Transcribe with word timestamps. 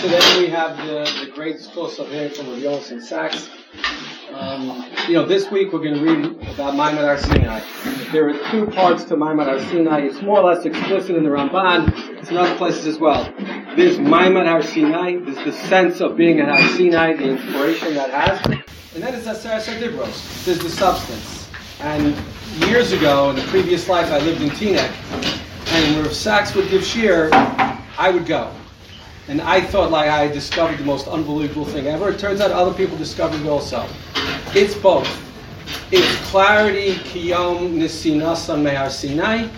Today 0.00 0.38
we 0.38 0.46
have 0.46 0.76
the, 0.76 1.24
the 1.24 1.32
great 1.32 1.56
discourse 1.56 1.98
of 1.98 2.08
here 2.08 2.30
from 2.30 2.62
Rav 2.62 2.88
and 2.92 3.02
Sachs. 3.02 3.48
Um, 4.32 4.86
you 5.08 5.14
know, 5.14 5.26
this 5.26 5.50
week 5.50 5.72
we're 5.72 5.80
going 5.80 5.94
to 5.94 6.00
read 6.00 6.50
about 6.50 6.76
Maimon 6.76 7.02
Har 7.04 7.18
Sinai. 7.18 7.60
There 8.12 8.28
are 8.28 8.50
two 8.52 8.66
parts 8.66 9.02
to 9.06 9.16
Maimon 9.16 9.46
Har 9.46 9.58
Sinai. 9.58 10.02
It's 10.02 10.22
more 10.22 10.38
or 10.38 10.54
less 10.54 10.64
explicit 10.64 11.16
in 11.16 11.24
the 11.24 11.30
Ramban. 11.30 12.16
It's 12.16 12.30
in 12.30 12.36
other 12.36 12.54
places 12.56 12.86
as 12.86 13.00
well. 13.00 13.24
There's 13.74 13.98
Maimon 13.98 14.46
Har 14.46 14.62
Sinai. 14.62 15.16
There's 15.16 15.44
the 15.44 15.52
sense 15.66 16.00
of 16.00 16.16
being 16.16 16.38
at 16.38 16.48
Har 16.48 16.76
Sinai, 16.76 17.16
the 17.16 17.30
inspiration 17.30 17.94
that 17.94 18.10
has. 18.10 18.40
And 18.94 19.02
then 19.02 19.14
it's 19.14 19.26
Aseret 19.26 19.80
Dibros. 19.80 20.44
There's 20.44 20.60
the 20.60 20.70
substance. 20.70 21.50
And 21.80 22.14
years 22.68 22.92
ago, 22.92 23.30
in 23.30 23.36
the 23.36 23.42
previous 23.48 23.88
life, 23.88 24.12
I 24.12 24.18
lived 24.18 24.42
in 24.42 24.50
Teaneck. 24.50 24.92
And 25.72 25.96
where 25.96 26.14
Sachs 26.14 26.54
would 26.54 26.68
give 26.70 26.84
shir, 26.84 27.30
I 27.32 28.10
would 28.12 28.26
go. 28.26 28.54
And 29.28 29.42
I 29.42 29.60
thought 29.60 29.90
like 29.90 30.08
I 30.08 30.26
discovered 30.28 30.78
the 30.78 30.84
most 30.84 31.06
unbelievable 31.06 31.66
thing 31.66 31.86
ever. 31.86 32.08
It 32.08 32.18
turns 32.18 32.40
out 32.40 32.50
other 32.50 32.72
people 32.72 32.96
discovered 32.96 33.40
it 33.42 33.46
also. 33.46 33.86
It's 34.54 34.74
both. 34.74 35.06
It's 35.92 36.16
clarity, 36.30 36.94
kiyom 36.94 37.74
nisinasan 37.74 38.62
mehar 38.62 38.90
Sinai, 38.90 39.48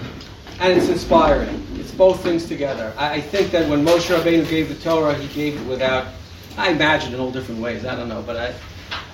and 0.59 0.73
it's 0.73 0.89
inspiring. 0.89 1.65
It's 1.77 1.93
both 1.93 2.21
things 2.21 2.47
together. 2.47 2.93
I, 2.97 3.15
I, 3.15 3.21
think 3.21 3.53
that 3.53 3.69
when 3.69 3.85
Moshe 3.85 4.13
Rabbeinu 4.13 4.49
gave 4.51 4.69
the 4.69 4.75
Torah, 4.75 5.15
he 5.15 5.29
gave 5.35 5.61
it 5.61 5.67
without, 5.69 6.09
I 6.57 6.71
imagine 6.71 7.15
in 7.15 7.21
all 7.21 7.31
different 7.31 7.61
ways, 7.61 7.85
I 7.85 7.95
don't 7.95 8.09
know, 8.09 8.23
but 8.23 8.37
I, 8.37 8.55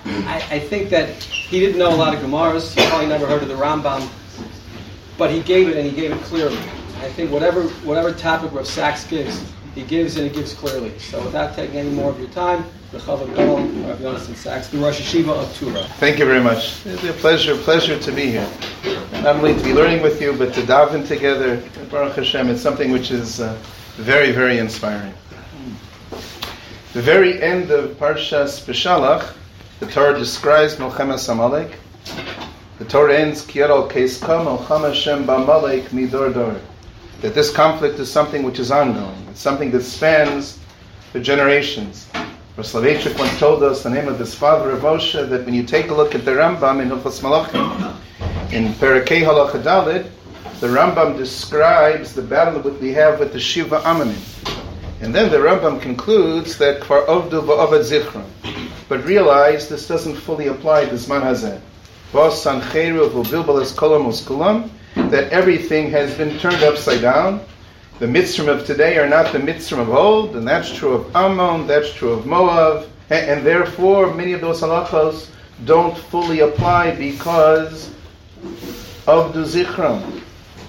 I, 0.05 0.35
I 0.51 0.59
think 0.59 0.89
that 0.89 1.09
he 1.21 1.59
didn't 1.59 1.77
know 1.77 1.93
a 1.93 1.95
lot 1.95 2.15
of 2.15 2.21
Gemaras. 2.21 2.75
He 2.75 2.87
probably 2.87 3.07
never 3.07 3.27
heard 3.27 3.43
of 3.43 3.47
the 3.47 3.55
Rambam, 3.55 4.09
but 5.17 5.29
he 5.29 5.41
gave 5.41 5.69
it 5.69 5.77
and 5.77 5.85
he 5.85 5.95
gave 5.95 6.11
it 6.11 6.21
clearly. 6.23 6.57
I 6.99 7.09
think 7.09 7.31
whatever 7.31 7.63
whatever 7.85 8.11
topic 8.11 8.51
Rav 8.53 8.65
Sachs 8.65 9.05
gives, 9.05 9.43
he 9.77 9.83
gives 9.83 10.17
and 10.17 10.27
he 10.27 10.35
gives 10.35 10.53
clearly. 10.53 10.97
So 10.97 11.23
without 11.23 11.55
taking 11.55 11.77
any 11.77 11.91
more 11.91 12.09
of 12.09 12.19
your 12.19 12.29
time, 12.29 12.65
the 12.91 12.97
Chavod 12.97 13.35
Gadol, 13.35 13.57
Rav 13.87 13.99
Yonason 13.99 14.35
Sachs, 14.35 14.69
the 14.69 14.79
Rosh 14.79 14.99
Hashiva 14.99 15.29
of 15.29 15.55
Tura. 15.55 15.83
Thank 15.99 16.17
you 16.17 16.25
very 16.25 16.41
much. 16.41 16.83
It's 16.85 17.03
a 17.03 17.13
pleasure, 17.13 17.55
pleasure 17.55 17.99
to 17.99 18.11
be 18.11 18.25
here. 18.31 18.49
Not 19.11 19.35
only 19.35 19.53
to 19.53 19.63
be 19.63 19.73
learning 19.73 20.01
with 20.01 20.19
you, 20.19 20.33
but 20.33 20.53
to 20.55 20.61
daven 20.61 21.07
together. 21.07 21.61
Baruch 21.91 22.15
Hashem, 22.15 22.49
it's 22.49 22.61
something 22.61 22.91
which 22.91 23.11
is 23.11 23.39
uh, 23.39 23.55
very, 23.97 24.31
very 24.31 24.57
inspiring. 24.57 25.13
The 26.93 27.01
very 27.01 27.39
end 27.41 27.69
of 27.69 27.91
Parshas 27.97 28.65
Beshalach, 28.65 29.35
the 29.79 29.85
Torah 29.85 30.17
describes 30.17 30.77
Melchemes 30.77 31.29
Amalek. 31.29 31.77
The 32.79 32.85
Torah 32.85 33.15
ends, 33.15 33.45
Kiyarol 33.45 33.91
Keiska 33.91 34.43
Melchem 34.43 34.87
Hashem 34.87 35.25
B'Amalek 35.25 35.89
Midor 35.89 36.33
Dor 36.33 36.59
that 37.21 37.33
this 37.33 37.51
conflict 37.51 37.99
is 37.99 38.11
something 38.11 38.43
which 38.43 38.59
is 38.59 38.71
ongoing. 38.71 39.26
It's 39.37 39.43
something 39.43 39.69
that 39.69 39.83
spans 39.83 40.57
the 41.13 41.19
generations. 41.19 42.07
Rav 42.57 42.65
Soloveitchik 42.65 43.19
once 43.19 43.37
told 43.37 43.61
us 43.61 43.83
the 43.83 43.89
name 43.91 44.07
of 44.07 44.17
his 44.17 44.33
father, 44.33 44.69
Rav 44.69 44.81
Moshe, 44.81 45.29
that 45.29 45.45
when 45.45 45.53
you 45.53 45.61
take 45.61 45.91
a 45.91 45.93
look 45.93 46.15
at 46.15 46.25
the 46.25 46.31
Rambam 46.31 46.81
in 46.81 46.89
Hilchos 46.89 47.21
Malachim, 47.21 47.95
in 48.51 48.73
Perakei 48.73 49.21
Halacha 49.21 49.61
Dalit, 49.61 50.09
the 50.59 50.65
Rambam 50.65 51.15
describes 51.17 52.15
the 52.15 52.21
battle 52.23 52.63
that 52.63 52.81
we 52.81 52.91
have 52.93 53.19
with 53.19 53.31
the 53.31 53.39
Shiva 53.39 53.77
Amanim. 53.81 54.17
And 55.01 55.13
then 55.13 55.31
the 55.31 55.37
Rambam 55.37 55.83
concludes 55.83 56.57
that 56.57 56.81
Kvar 56.81 57.05
Ovdu 57.05 57.43
Va'avad 57.43 57.83
Zichron. 57.83 58.25
But 58.89 59.05
realize 59.05 59.69
this 59.69 59.87
doesn't 59.87 60.15
fully 60.15 60.47
apply 60.47 60.85
to 60.85 60.93
Zman 60.93 61.21
Hazeh. 61.21 61.61
Vos 62.11 62.43
Sancheru 62.43 63.11
Kolam 63.11 64.69
that 65.11 65.31
everything 65.31 65.91
has 65.91 66.17
been 66.17 66.39
turned 66.39 66.63
upside 66.63 67.03
down. 67.03 67.39
The 67.99 68.05
mitzvahs 68.05 68.47
of 68.47 68.63
today 68.67 68.99
are 68.99 69.09
not 69.09 69.33
the 69.33 69.39
mitzvahs 69.39 69.79
of 69.79 69.89
old, 69.89 70.35
and 70.35 70.47
that's 70.47 70.71
true 70.71 70.93
of 70.93 71.15
Ammon, 71.15 71.65
that's 71.65 71.91
true 71.91 72.11
of 72.11 72.27
Moab, 72.27 72.87
and, 73.09 73.25
and 73.27 73.43
therefore 73.43 74.13
many 74.13 74.33
of 74.33 74.41
those 74.41 74.61
halachos 74.61 75.31
don't 75.65 75.97
fully 75.97 76.41
apply 76.41 76.91
because 76.95 77.91
of 79.07 79.33
the 79.33 79.39
zichram. 79.39 80.21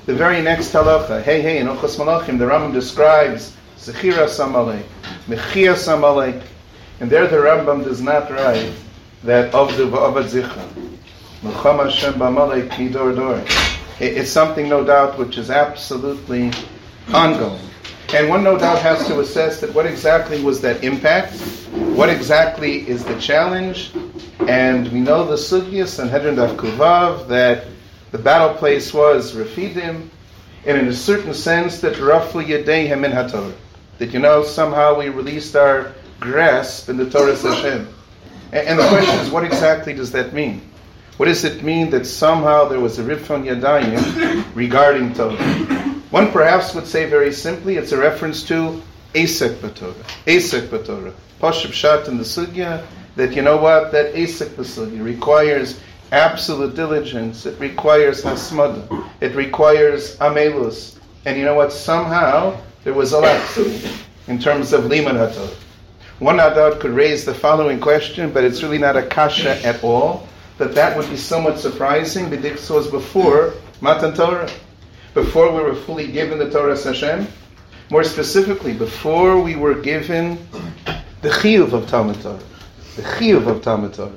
The 0.06 0.14
very 0.14 0.40
next 0.40 0.72
halacha, 0.72 1.22
hey, 1.22 1.42
hey, 1.42 1.58
in 1.58 1.66
Ochos 1.66 1.98
Malachim, 1.98 2.38
the 2.38 2.46
Rambam 2.46 2.72
describes 2.72 3.54
Zechira 3.76 4.26
Samalek, 4.26 4.86
Mechia 5.26 5.76
Samalek, 5.76 6.42
and 7.00 7.10
there 7.10 7.26
the 7.26 7.36
Rambam 7.36 7.84
does 7.84 8.00
not 8.00 8.30
write 8.30 8.72
that 9.24 9.54
of 9.54 9.76
the 9.76 9.84
Midor 12.70 13.14
Dor. 13.14 13.44
It's 14.00 14.30
something, 14.30 14.66
no 14.66 14.82
doubt, 14.82 15.18
which 15.18 15.36
is 15.36 15.50
absolutely 15.50 16.52
ongoing. 17.14 17.60
And 18.14 18.28
one, 18.28 18.42
no 18.42 18.58
doubt, 18.58 18.78
has 18.80 19.06
to 19.08 19.20
assess 19.20 19.60
that 19.60 19.74
what 19.74 19.84
exactly 19.84 20.42
was 20.42 20.60
that 20.62 20.82
impact? 20.82 21.34
What 21.72 22.08
exactly 22.08 22.88
is 22.88 23.04
the 23.04 23.18
challenge? 23.20 23.92
And 24.40 24.90
we 24.92 25.00
know 25.00 25.24
the 25.24 25.34
Sugyas 25.34 25.98
and 25.98 26.10
Hedron 26.10 26.36
Daf 26.36 26.56
Kuvav 26.56 27.28
that 27.28 27.66
the 28.10 28.18
battle 28.18 28.56
place 28.56 28.94
was 28.94 29.34
Refidim, 29.34 30.08
and 30.64 30.78
in 30.78 30.88
a 30.88 30.92
certain 30.92 31.34
sense 31.34 31.80
that 31.82 31.98
roughly 31.98 32.46
Yadei 32.46 32.88
Hemin 32.88 33.12
HaTorah. 33.12 33.54
That, 33.98 34.12
you 34.12 34.20
know, 34.20 34.42
somehow 34.42 34.98
we 34.98 35.08
released 35.08 35.54
our 35.56 35.92
grasp 36.20 36.88
in 36.88 36.96
the 36.96 37.10
Torah 37.10 37.36
Hashem. 37.36 37.88
And 38.52 38.78
the 38.78 38.88
question 38.88 39.18
is, 39.20 39.30
what 39.30 39.44
exactly 39.44 39.92
does 39.92 40.12
that 40.12 40.32
mean? 40.32 40.62
What 41.18 41.26
does 41.26 41.44
it 41.44 41.62
mean 41.62 41.90
that 41.90 42.06
somehow 42.06 42.66
there 42.68 42.80
was 42.80 42.98
a 42.98 43.02
Rifon 43.02 43.44
Yadayim 43.44 44.54
regarding 44.54 45.12
Torah? 45.12 45.87
One 46.10 46.32
perhaps 46.32 46.74
would 46.74 46.86
say 46.86 47.08
very 47.08 47.32
simply, 47.32 47.76
it's 47.76 47.92
a 47.92 47.98
reference 47.98 48.42
to 48.44 48.82
Asek 49.14 49.56
Batorah. 49.56 49.94
Asek 50.26 50.68
Batorah. 50.68 51.12
Pashab 51.40 51.72
Shat 51.72 52.08
in 52.08 52.16
the 52.16 52.24
Sugya, 52.24 52.84
that 53.16 53.34
you 53.34 53.42
know 53.42 53.56
what, 53.56 53.92
that 53.92 54.14
Asek 54.14 54.48
Basugya 54.50 55.04
requires 55.04 55.80
absolute 56.10 56.74
diligence, 56.74 57.44
it 57.46 57.58
requires 57.60 58.22
Hasmada, 58.22 59.08
it 59.20 59.34
requires 59.34 60.16
Amelus. 60.16 60.98
And 61.26 61.36
you 61.36 61.44
know 61.44 61.54
what, 61.54 61.72
somehow 61.72 62.58
there 62.84 62.94
was 62.94 63.12
a 63.12 63.18
lapse 63.18 63.58
in 64.28 64.38
terms 64.38 64.72
of 64.72 64.86
Liman. 64.86 65.16
One 66.20 66.40
adult 66.40 66.80
could 66.80 66.92
raise 66.92 67.24
the 67.24 67.34
following 67.34 67.78
question, 67.80 68.32
but 68.32 68.44
it's 68.44 68.62
really 68.62 68.78
not 68.78 68.96
a 68.96 69.02
kasha 69.02 69.64
at 69.64 69.84
all 69.84 70.26
that 70.56 70.74
that 70.74 70.96
would 70.96 71.08
be 71.10 71.16
somewhat 71.16 71.58
surprising. 71.58 72.26
B'dikso 72.26 72.76
was 72.76 72.88
before 72.88 73.54
Matan 73.80 74.14
Torah, 74.14 74.50
before 75.22 75.50
we 75.50 75.60
were 75.60 75.74
fully 75.74 76.06
given 76.06 76.38
the 76.38 76.48
Torah 76.48 76.80
Hashem. 76.80 77.26
More 77.90 78.04
specifically, 78.04 78.72
before 78.72 79.40
we 79.40 79.56
were 79.56 79.74
given 79.74 80.38
the 81.22 81.30
chiyuv 81.30 81.72
of 81.72 81.88
Talmud 81.88 82.20
Torah, 82.22 82.38
the 82.94 83.02
chiyuv 83.02 83.48
of 83.48 83.62
Talmud 83.62 83.94
Torah. 83.94 84.12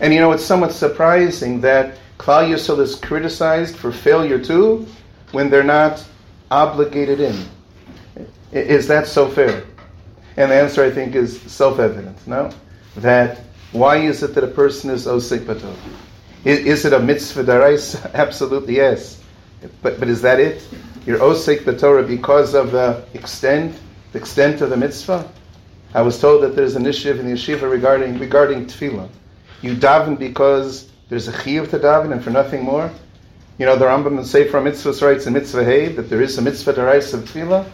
And 0.00 0.14
you 0.14 0.20
know, 0.20 0.32
it's 0.32 0.44
somewhat 0.44 0.72
surprising 0.72 1.60
that 1.60 1.98
Klal 2.16 2.48
Yisrael 2.48 2.80
is 2.80 2.94
criticized 2.94 3.76
for 3.76 3.92
failure 3.92 4.42
too, 4.42 4.86
when 5.32 5.50
they're 5.50 5.62
not 5.62 6.02
obligated 6.50 7.20
in. 7.20 7.36
Is 8.50 8.88
that 8.88 9.06
so 9.06 9.28
fair? 9.28 9.64
And 10.38 10.50
the 10.50 10.54
answer, 10.54 10.82
I 10.82 10.90
think, 10.90 11.14
is 11.14 11.38
self-evident. 11.42 12.26
No, 12.26 12.50
that 12.96 13.40
why 13.72 13.98
is 13.98 14.22
it 14.22 14.34
that 14.36 14.44
a 14.44 14.48
person 14.62 14.88
is 14.88 15.06
osik? 15.06 15.46
Is, 16.44 16.58
is, 16.60 16.84
it 16.86 16.94
a 16.94 16.98
mitzvah 16.98 17.44
darais? 17.44 18.10
Absolutely 18.14 18.76
yes. 18.76 19.19
But 19.82 20.00
but 20.00 20.08
is 20.08 20.22
that 20.22 20.40
it? 20.40 20.66
You're 21.06 21.18
osik 21.18 21.60
batorah 21.60 22.06
because 22.06 22.54
of 22.54 22.72
the 22.72 23.04
extent, 23.14 23.78
the 24.12 24.18
extent 24.18 24.60
of 24.60 24.70
the 24.70 24.76
mitzvah. 24.76 25.30
I 25.94 26.02
was 26.02 26.20
told 26.20 26.42
that 26.42 26.54
there's 26.54 26.76
an 26.76 26.82
initiative 26.82 27.20
in 27.20 27.26
the 27.26 27.32
yeshiva 27.32 27.70
regarding 27.70 28.18
regarding 28.18 28.66
tefillah. 28.66 29.08
You 29.62 29.74
daven 29.74 30.18
because 30.18 30.88
there's 31.08 31.28
a 31.28 31.32
chiyuv 31.32 31.70
to 31.70 31.78
daven 31.78 32.12
and 32.12 32.22
for 32.22 32.30
nothing 32.30 32.64
more. 32.64 32.90
You 33.58 33.66
know 33.66 33.76
the 33.76 33.84
Rambam 33.84 34.16
and 34.18 34.26
Sefer 34.26 34.60
Mitzvah 34.60 35.04
writes 35.04 35.26
in 35.26 35.34
Mitzvah 35.34 35.64
Hey 35.64 35.88
that 35.88 36.08
there 36.08 36.22
is 36.22 36.38
a 36.38 36.42
mitzvah 36.42 36.74
darais 36.74 37.12
of 37.12 37.20
tefillah. 37.24 37.66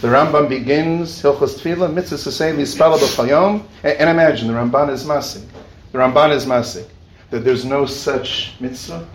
The 0.00 0.08
Rambam 0.08 0.48
begins 0.48 1.20
Hilchos 1.22 1.58
Tefillah, 1.58 1.92
mitzvah 1.92 2.18
say 2.18 2.52
Lispala 2.52 2.98
b'chayom, 2.98 3.64
and 3.82 4.08
imagine 4.08 4.46
the 4.46 4.54
Ramban 4.54 4.90
is 4.90 5.04
masik. 5.04 5.44
The 5.90 5.98
Ramban 5.98 6.32
is 6.32 6.46
masik 6.46 6.86
that 7.30 7.40
there's 7.40 7.64
no 7.64 7.86
such 7.86 8.54
mitzvah. 8.60 9.08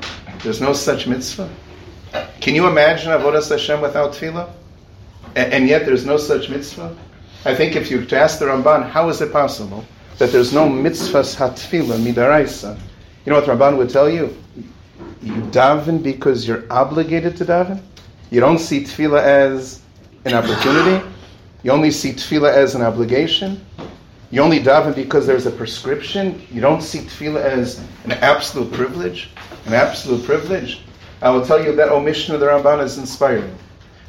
There's 0.43 0.59
no 0.59 0.73
such 0.73 1.07
mitzvah. 1.07 1.49
Can 2.41 2.55
you 2.55 2.67
imagine 2.67 3.11
avodas 3.11 3.49
Hashem 3.49 3.81
without 3.81 4.13
tefillah? 4.13 4.49
And, 5.35 5.53
and 5.53 5.67
yet 5.67 5.85
there's 5.85 6.05
no 6.05 6.17
such 6.17 6.49
mitzvah. 6.49 6.95
I 7.45 7.55
think 7.55 7.75
if 7.75 7.91
you 7.91 8.05
to 8.05 8.19
ask 8.19 8.39
the 8.39 8.45
Ramban, 8.45 8.89
how 8.89 9.09
is 9.09 9.21
it 9.21 9.31
possible 9.31 9.85
that 10.17 10.31
there's 10.31 10.53
no 10.53 10.67
mitzvahs 10.67 11.35
hatfila 11.35 11.97
midaraisa? 11.99 12.77
You 13.25 13.33
know 13.33 13.39
what 13.39 13.49
Ramban 13.49 13.77
would 13.77 13.89
tell 13.89 14.09
you? 14.09 14.35
You 15.21 15.33
daven 15.51 16.01
because 16.01 16.47
you're 16.47 16.65
obligated 16.71 17.37
to 17.37 17.45
daven. 17.45 17.81
You 18.31 18.39
don't 18.39 18.59
see 18.59 18.81
tefillah 18.81 19.21
as 19.21 19.81
an 20.25 20.33
opportunity. 20.33 21.05
You 21.63 21.71
only 21.71 21.91
see 21.91 22.13
tefillah 22.13 22.53
as 22.53 22.75
an 22.75 22.81
obligation. 22.81 23.65
You 24.31 24.41
only 24.41 24.59
daven 24.59 24.95
because 24.95 25.25
there's 25.25 25.45
a 25.45 25.51
prescription. 25.51 26.45
You 26.51 26.61
don't 26.61 26.81
see 26.81 26.99
tefillah 26.99 27.41
as 27.41 27.79
an 28.03 28.11
absolute 28.11 28.71
privilege. 28.73 29.29
An 29.65 29.73
absolute 29.73 30.25
privilege. 30.25 30.81
I 31.21 31.29
will 31.29 31.45
tell 31.45 31.63
you 31.63 31.75
that 31.75 31.89
omission 31.89 32.33
of 32.35 32.39
the 32.39 32.47
Ramban 32.47 32.83
is 32.83 32.97
inspiring. 32.97 33.57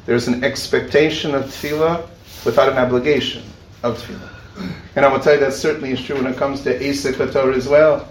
There's 0.05 0.27
an 0.27 0.43
expectation 0.43 1.33
of 1.35 1.45
tefillah 1.45 2.07
without 2.45 2.69
an 2.71 2.77
obligation. 2.77 3.43
of 3.83 3.97
tefillah. 3.97 4.29
And 4.95 5.05
I 5.05 5.11
will 5.11 5.19
tell 5.19 5.33
you 5.33 5.39
that 5.39 5.53
certainly 5.53 5.91
is 5.91 6.01
true 6.01 6.17
when 6.17 6.27
it 6.27 6.37
comes 6.37 6.61
to 6.63 6.77
Asik 6.77 7.31
Torah 7.31 7.55
as 7.55 7.67
well. 7.67 8.07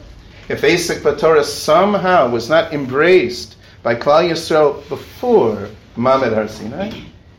If 0.49 0.63
Asik 0.63 1.19
Torah 1.19 1.45
somehow 1.45 2.31
was 2.31 2.49
not 2.49 2.73
embraced 2.73 3.57
by 3.83 3.95
Klal 3.95 4.31
Yisrael 4.31 4.89
before 4.89 5.69
Mamad 5.97 6.35
Har 6.35 6.49
Sinai, 6.49 6.91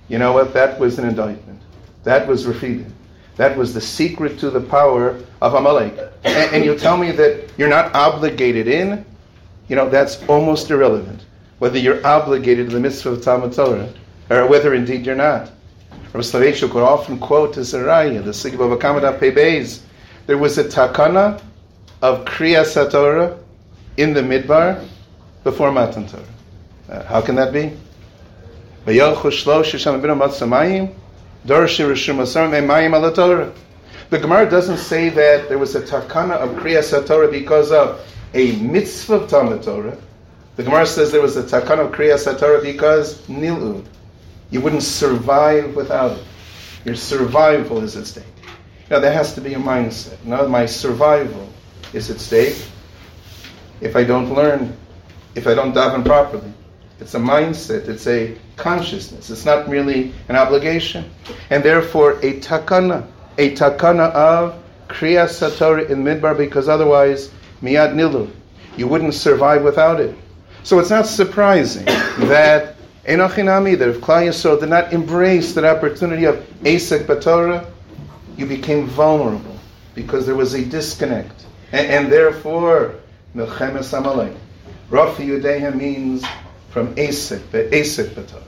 you 0.07 0.19
know 0.19 0.33
what? 0.33 0.53
That 0.53 0.79
was 0.79 0.99
an 0.99 1.07
indictment. 1.07 1.61
That 2.03 2.27
was 2.27 2.45
refuted. 2.45 2.91
That 3.35 3.57
was 3.57 3.73
the 3.73 3.81
secret 3.81 4.37
to 4.39 4.49
the 4.49 4.61
power 4.61 5.19
of 5.41 5.53
Amalek. 5.53 5.97
And, 6.23 6.55
and 6.55 6.65
you 6.65 6.77
tell 6.77 6.97
me 6.97 7.11
that 7.13 7.49
you're 7.57 7.69
not 7.69 7.95
obligated 7.95 8.67
in, 8.67 9.05
you 9.67 9.75
know, 9.75 9.89
that's 9.89 10.21
almost 10.27 10.69
irrelevant. 10.69 11.25
Whether 11.59 11.77
you're 11.77 12.05
obligated 12.05 12.69
to 12.69 12.75
the 12.75 12.81
mitzvah 12.81 13.11
of 13.11 13.21
Talmud 13.21 13.53
Torah, 13.53 13.93
or 14.29 14.47
whether 14.47 14.73
indeed 14.73 15.05
you're 15.05 15.15
not. 15.15 15.51
Rabbi 16.13 16.19
Soloveitchik 16.19 16.73
would 16.73 16.83
often 16.83 17.19
quote 17.19 17.57
a 17.57 17.61
raya, 17.61 18.23
the 18.23 18.31
Sigib 18.31 18.59
of 18.59 18.77
Akamada 18.77 19.17
Pebeis, 19.19 19.81
there 20.25 20.37
was 20.37 20.57
a 20.57 20.63
takana 20.63 21.41
of 22.01 22.25
Kriya 22.25 22.63
Satorah 22.63 23.37
in 23.97 24.13
the 24.13 24.21
Midbar 24.21 24.87
before 25.43 25.71
Matan 25.71 26.07
Torah. 26.07 26.23
Uh, 26.89 27.03
how 27.03 27.21
can 27.21 27.35
that 27.35 27.53
be? 27.53 27.73
The 34.09 34.19
Gemara 34.19 34.49
doesn't 34.49 34.77
say 34.77 35.09
that 35.09 35.49
there 35.49 35.57
was 35.59 35.75
a 35.75 35.81
takana 35.81 36.31
of 36.31 36.49
Kriya 36.57 36.79
Satorah 36.79 37.31
because 37.31 37.71
of 37.71 37.99
a 38.33 38.53
mitzvah 38.57 39.15
of 39.15 39.29
Talmud 39.29 39.61
Torah. 39.61 39.97
The 40.59 40.65
Gemara 40.65 40.85
says 40.85 41.13
there 41.13 41.21
was 41.21 41.37
a 41.37 41.43
takana 41.43 41.85
of 41.85 41.93
Kriya 41.93 42.15
Satorah 42.15 42.61
because 42.61 43.17
nilu. 43.29 43.85
You 44.51 44.59
wouldn't 44.59 44.83
survive 44.83 45.73
without 45.73 46.17
it. 46.17 46.23
Your 46.83 46.95
survival 46.95 47.81
is 47.81 47.95
at 47.95 48.05
stake. 48.05 48.25
Now 48.89 48.99
there 48.99 49.13
has 49.13 49.33
to 49.35 49.39
be 49.39 49.53
a 49.53 49.57
mindset. 49.57 50.21
Now 50.25 50.45
my 50.47 50.65
survival 50.65 51.47
is 51.93 52.09
at 52.09 52.19
stake 52.19 52.61
if 53.79 53.95
I 53.95 54.03
don't 54.03 54.33
learn, 54.33 54.75
if 55.33 55.47
I 55.47 55.55
don't 55.55 55.73
daven 55.73 56.03
properly. 56.03 56.51
It's 56.99 57.13
a 57.13 57.19
mindset, 57.19 57.87
it's 57.87 58.05
a 58.07 58.37
consciousness. 58.57 59.29
It's 59.29 59.45
not 59.45 59.69
merely 59.69 60.13
an 60.27 60.35
obligation. 60.35 61.09
And 61.51 61.63
therefore 61.63 62.19
a 62.19 62.37
takana, 62.41 63.07
a 63.37 63.55
takana 63.55 64.11
of 64.11 64.61
Kriya 64.89 65.29
Satorah 65.29 65.89
in 65.89 66.03
Midbar 66.03 66.37
because 66.37 66.67
otherwise 66.67 67.31
Miyad 67.61 67.93
Nilu. 67.93 68.29
You 68.75 68.89
wouldn't 68.89 69.13
survive 69.13 69.63
without 69.63 70.01
it. 70.01 70.17
So 70.63 70.79
it's 70.79 70.89
not 70.89 71.07
surprising 71.07 71.85
that 71.85 72.75
Enochinami, 73.05 73.77
that 73.79 73.89
if 73.89 74.01
Klal 74.01 74.27
Yisrael 74.27 74.59
did 74.59 74.69
not 74.69 74.93
embrace 74.93 75.53
that 75.55 75.65
opportunity 75.65 76.25
of 76.25 76.35
Asik 76.61 77.05
Batorah, 77.05 77.69
you 78.37 78.45
became 78.45 78.85
vulnerable 78.87 79.57
because 79.95 80.25
there 80.25 80.35
was 80.35 80.53
a 80.53 80.63
disconnect. 80.63 81.45
And, 81.71 81.87
and 81.87 82.11
therefore, 82.11 82.95
Milchemes 83.35 83.97
Amalek. 83.97 84.35
Rafi 84.89 85.27
Yudeha 85.27 85.75
means 85.75 86.25
from 86.69 86.93
Asik, 86.95 87.49
the 87.51 87.63
Asik. 87.75 88.43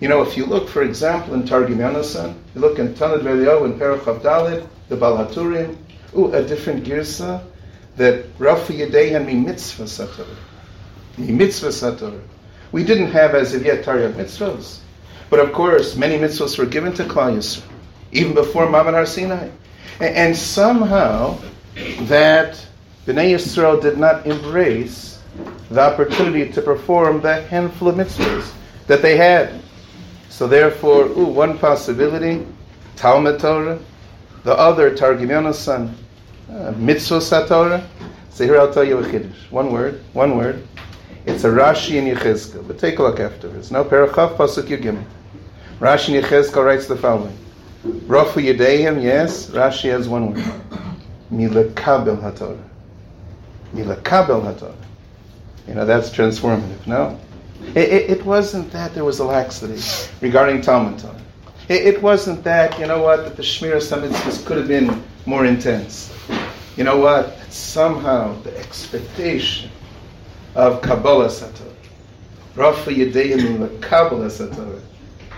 You 0.00 0.08
know, 0.08 0.22
if 0.22 0.36
you 0.36 0.44
look, 0.44 0.68
for 0.68 0.82
example, 0.82 1.34
in 1.34 1.46
Targum 1.46 1.78
Yonasan, 1.78 2.34
you 2.54 2.60
look 2.60 2.78
in 2.78 2.94
Tanad 2.94 3.20
Velio 3.20 3.64
in 3.64 3.78
Perach 3.78 4.20
Dalit, 4.20 4.66
the 4.88 4.96
Baal 4.96 5.24
HaTurim, 5.24 5.76
ooh, 6.16 6.32
a 6.32 6.42
different 6.42 6.84
girsa, 6.84 7.44
that 7.96 8.24
Rafi 8.38 8.78
Yudeha 8.78 9.24
means 9.24 9.46
mitzvah 9.46 9.84
satorah. 9.84 10.36
Mitzvah 11.18 11.68
satorah. 11.68 12.20
We 12.72 12.84
didn't 12.84 13.12
have 13.12 13.34
as 13.34 13.54
of 13.54 13.64
yet 13.64 13.84
Taryag 13.84 14.14
mitzvahs. 14.14 14.80
But 15.30 15.40
of 15.40 15.52
course, 15.52 15.96
many 15.96 16.18
mitzvahs 16.18 16.58
were 16.58 16.66
given 16.66 16.92
to 16.94 17.04
Klal 17.04 17.36
Yisrael, 17.36 17.64
even 18.12 18.34
before 18.34 18.66
Mamad 18.66 18.94
Har 18.94 19.06
Sinai. 19.06 19.48
And, 20.00 20.16
and 20.16 20.36
somehow, 20.36 21.38
that 22.02 22.54
Bnei 23.06 23.34
Yisrael 23.34 23.80
did 23.80 23.98
not 23.98 24.26
embrace 24.26 25.20
the 25.70 25.80
opportunity 25.80 26.50
to 26.52 26.62
perform 26.62 27.20
the 27.20 27.42
handful 27.42 27.88
of 27.88 27.96
mitzvahs 27.96 28.52
that 28.86 29.02
they 29.02 29.16
had. 29.16 29.60
So 30.28 30.46
therefore, 30.46 31.06
ooh, 31.06 31.26
one 31.26 31.58
possibility, 31.58 32.46
Talmud 32.96 33.40
Torah, 33.40 33.78
the 34.42 34.56
other 34.58 34.94
Targum 34.94 35.28
Yonasan, 35.28 35.94
uh, 36.50 36.72
Mitzvah 36.72 37.18
Satorah. 37.18 37.86
So 38.30 38.44
here 38.44 38.58
I'll 38.58 38.72
tell 38.72 38.84
you 38.84 38.98
a 38.98 39.02
chiddush. 39.02 39.50
One 39.50 39.72
word, 39.72 40.02
one 40.12 40.36
word. 40.36 40.66
It's 41.26 41.44
a 41.44 41.48
Rashi 41.48 41.96
in 41.96 42.04
Yechezkel, 42.04 42.66
but 42.66 42.78
take 42.78 42.98
a 42.98 43.02
look 43.02 43.18
afterwards. 43.18 43.70
No, 43.70 43.84
Parachav 43.84 44.36
Pasuk 44.36 44.64
Yugim. 44.64 45.02
Rashi 45.80 46.14
in 46.14 46.22
Yechezkel 46.22 46.64
writes 46.64 46.86
the 46.86 46.96
following. 46.96 47.36
Rafu 47.84 48.42
Yedeim, 48.42 49.02
yes, 49.02 49.50
Rashi 49.50 49.90
has 49.90 50.08
one 50.08 50.34
word. 50.34 50.44
Milakabel 51.32 52.20
HaTorah. 52.20 52.62
Milakabel 53.74 54.42
HaTorah. 54.42 54.74
You 55.66 55.74
know, 55.74 55.86
that's 55.86 56.10
transformative, 56.10 56.86
no? 56.86 57.18
It, 57.74 57.88
it, 57.88 58.10
it, 58.10 58.24
wasn't 58.24 58.70
that 58.72 58.94
there 58.94 59.04
was 59.04 59.18
a 59.18 59.24
laxity 59.24 59.80
regarding 60.20 60.60
Talmud 60.60 60.98
Torah. 60.98 61.20
It, 61.68 61.86
it, 61.86 62.02
wasn't 62.02 62.44
that, 62.44 62.78
you 62.78 62.86
know 62.86 63.02
what, 63.02 63.24
that 63.24 63.36
the 63.36 63.42
Shmir 63.42 63.76
Samitzvahs 63.76 64.44
could 64.44 64.58
have 64.58 64.68
been 64.68 65.02
more 65.24 65.46
intense. 65.46 66.12
You 66.76 66.84
know 66.84 66.98
what? 66.98 67.38
Somehow 67.50 68.38
the 68.42 68.54
expectation 68.58 69.70
of 70.54 70.82
Kabbalah 70.82 71.30
Sator. 71.30 71.72
Rafa 72.54 72.90
Yedeyim 72.90 73.58
the 73.58 73.86
Kabbalah 73.86 74.30
Sator. 74.30 74.80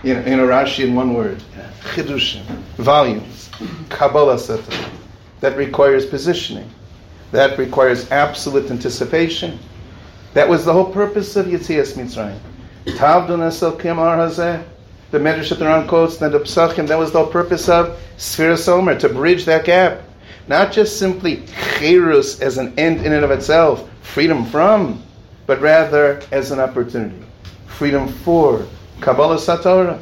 You 0.03 0.13
know, 0.13 0.21
in 0.21 0.39
a 0.39 0.43
Rashi 0.43 0.85
in 0.85 0.95
one 0.95 1.13
word. 1.13 1.43
Chidushim. 1.81 2.43
Volumes. 2.77 3.49
Kabbalah 3.89 4.37
Sator. 4.37 4.89
That 5.39 5.57
requires 5.57 6.05
positioning. 6.05 6.69
That 7.31 7.57
requires 7.57 8.09
absolute 8.11 8.69
anticipation. 8.69 9.59
That 10.33 10.47
was 10.47 10.65
the 10.65 10.73
whole 10.73 10.91
purpose 10.91 11.35
of 11.35 11.47
Yitzias 11.47 11.93
Mitzrayim. 11.93 12.39
Tavdun 12.85 13.39
esel 13.39 13.79
kim 13.79 13.97
hazeh. 13.97 14.63
The 15.09 15.19
Medrash 15.19 15.53
at 15.53 15.59
the 15.59 15.85
quotes, 15.87 16.21
and 16.21 16.33
the 16.33 16.39
Psachim, 16.39 16.85
that 16.87 16.99
was 16.99 17.13
the 17.13 17.23
whole 17.23 17.31
purpose 17.31 17.69
of 17.69 17.97
Sfira 18.17 18.57
Somer, 18.57 18.99
to 18.99 19.07
bridge 19.07 19.45
that 19.45 19.63
gap. 19.63 20.01
Not 20.49 20.73
just 20.73 20.99
simply 20.99 21.37
chirus 21.79 22.41
as 22.41 22.57
an 22.57 22.77
end 22.77 23.05
in 23.05 23.13
and 23.13 23.23
of 23.23 23.31
itself, 23.31 23.89
freedom 24.01 24.45
from, 24.45 25.01
but 25.47 25.59
rather 25.61 26.21
as 26.31 26.51
an 26.51 26.59
opportunity. 26.59 27.25
Freedom 27.65 28.07
for 28.07 28.67
Kabbalah 29.01 29.37
Satorah. 29.37 29.99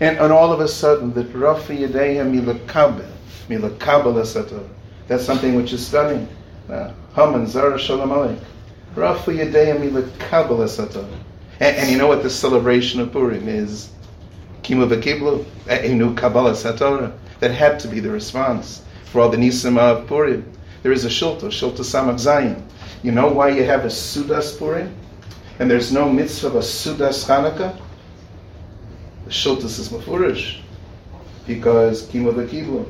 And, 0.00 0.18
and 0.18 0.32
all 0.32 0.52
of 0.52 0.60
a 0.60 0.68
sudden, 0.68 1.12
that 1.14 1.32
Rafi 1.32 1.78
Yedeya 1.78 2.24
Milakabel, 2.24 3.08
Milakabel 3.48 4.14
Satorah. 4.22 4.68
That's 5.06 5.24
something 5.24 5.54
which 5.54 5.72
is 5.72 5.86
stunning. 5.86 6.28
Uh, 6.68 6.92
Haman 7.14 7.46
Zara 7.46 7.78
Shalom 7.78 8.10
Aleik. 8.10 8.40
Rafi 8.94 9.38
Yedeya 9.38 9.78
Milakabel 9.78 10.58
Satorah. 10.66 11.18
And, 11.60 11.76
and 11.76 11.90
you 11.90 11.96
know 11.96 12.08
what 12.08 12.22
the 12.22 12.30
celebration 12.30 13.00
of 13.00 13.12
Purim 13.12 13.48
is? 13.48 13.90
Kimu 14.62 14.88
V'Kiblu, 14.88 15.44
a 15.68 15.94
new 15.94 16.14
Kabbalah 16.14 16.52
Satorah. 16.52 17.12
That 17.40 17.52
had 17.52 17.78
to 17.80 17.88
be 17.88 18.00
the 18.00 18.10
response 18.10 18.82
for 19.06 19.20
all 19.20 19.28
the 19.28 19.36
Nisim 19.36 19.78
of 19.78 20.08
Purim. 20.08 20.44
There 20.82 20.92
is 20.92 21.04
a 21.04 21.08
Shulta, 21.08 21.48
Shulta 21.48 21.80
Samach 21.80 22.14
Zayin. 22.14 22.62
You 23.02 23.12
know 23.12 23.28
why 23.28 23.48
you 23.48 23.64
have 23.64 23.84
a 23.84 23.88
Sudas 23.88 24.56
Purim? 24.58 24.94
And 25.58 25.70
there's 25.70 25.92
no 25.92 26.08
mitzvah 26.08 26.48
of 26.48 26.54
a 26.56 26.60
Sudas 26.60 27.26
Hanukkah? 27.26 27.80
The 29.24 29.30
Shultas 29.30 29.78
is 29.80 29.88
Mafurish. 29.88 30.60
Because 31.46 32.06
Kimo 32.08 32.32
Kibu, 32.32 32.88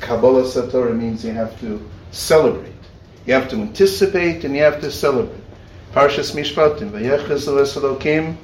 Kabbalah 0.00 0.42
Satorah 0.42 0.96
means 0.96 1.24
you 1.24 1.32
have 1.32 1.58
to 1.60 1.84
celebrate. 2.12 2.72
You 3.26 3.34
have 3.34 3.48
to 3.48 3.56
anticipate 3.56 4.44
and 4.44 4.54
you 4.54 4.62
have 4.62 4.80
to 4.82 4.90
celebrate. 4.92 5.40
Parshas 5.92 6.34
Mishpatim, 6.34 6.90
Vayechaz 6.90 7.48
Elokim, 7.48 8.36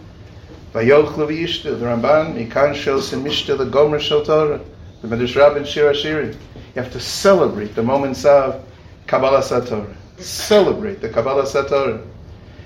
Vayochlu 0.72 1.28
V'yishtu, 1.28 1.78
the 1.78 1.84
Ramban, 1.84 2.34
Mikan 2.34 2.74
Shel 2.74 2.98
Semishtu, 2.98 3.56
the 3.58 3.66
Gomer 3.66 4.00
Shel 4.00 4.24
Torah, 4.24 4.60
the 5.02 5.08
Medrash 5.08 5.36
Rabbin 5.36 5.64
Shir. 5.64 5.92
You 5.92 6.34
have 6.74 6.92
to 6.92 7.00
celebrate 7.00 7.74
the 7.74 7.82
moments 7.82 8.24
of 8.24 8.64
Kabbalah 9.10 9.42
Satorah 9.42 9.96
celebrate 10.18 11.00
the 11.00 11.08
Kabbalah 11.08 11.42
Satorah. 11.42 12.06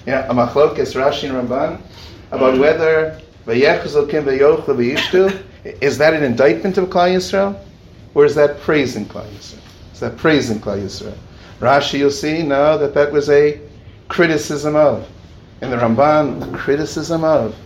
Yeah, 0.04 0.30
a 0.30 0.34
machlokes 0.34 0.94
Rashi 0.94 1.30
and 1.30 1.48
Ramban 1.48 1.80
about 2.30 2.54
mm. 2.54 2.60
whether 2.60 3.18
is 5.80 5.98
that 5.98 6.14
an 6.14 6.22
indictment 6.22 6.76
of 6.76 6.90
Klal 6.90 7.14
Yisrael, 7.14 7.58
or 8.14 8.26
is 8.26 8.34
that 8.34 8.60
praising 8.60 9.06
Klal 9.06 9.26
Yisrael? 9.30 9.62
Is 9.94 10.00
that 10.00 10.18
praising 10.18 10.58
Klal 10.58 10.82
Yisrael? 10.82 11.16
Rashi, 11.60 11.98
you'll 11.98 12.10
see 12.10 12.42
now 12.42 12.76
that 12.76 12.92
that 12.92 13.10
was 13.10 13.30
a 13.30 13.58
criticism 14.08 14.76
of, 14.76 15.08
in 15.62 15.70
the 15.70 15.76
Ramban, 15.76 16.40
the 16.40 16.58
criticism 16.58 17.24
of. 17.24 17.56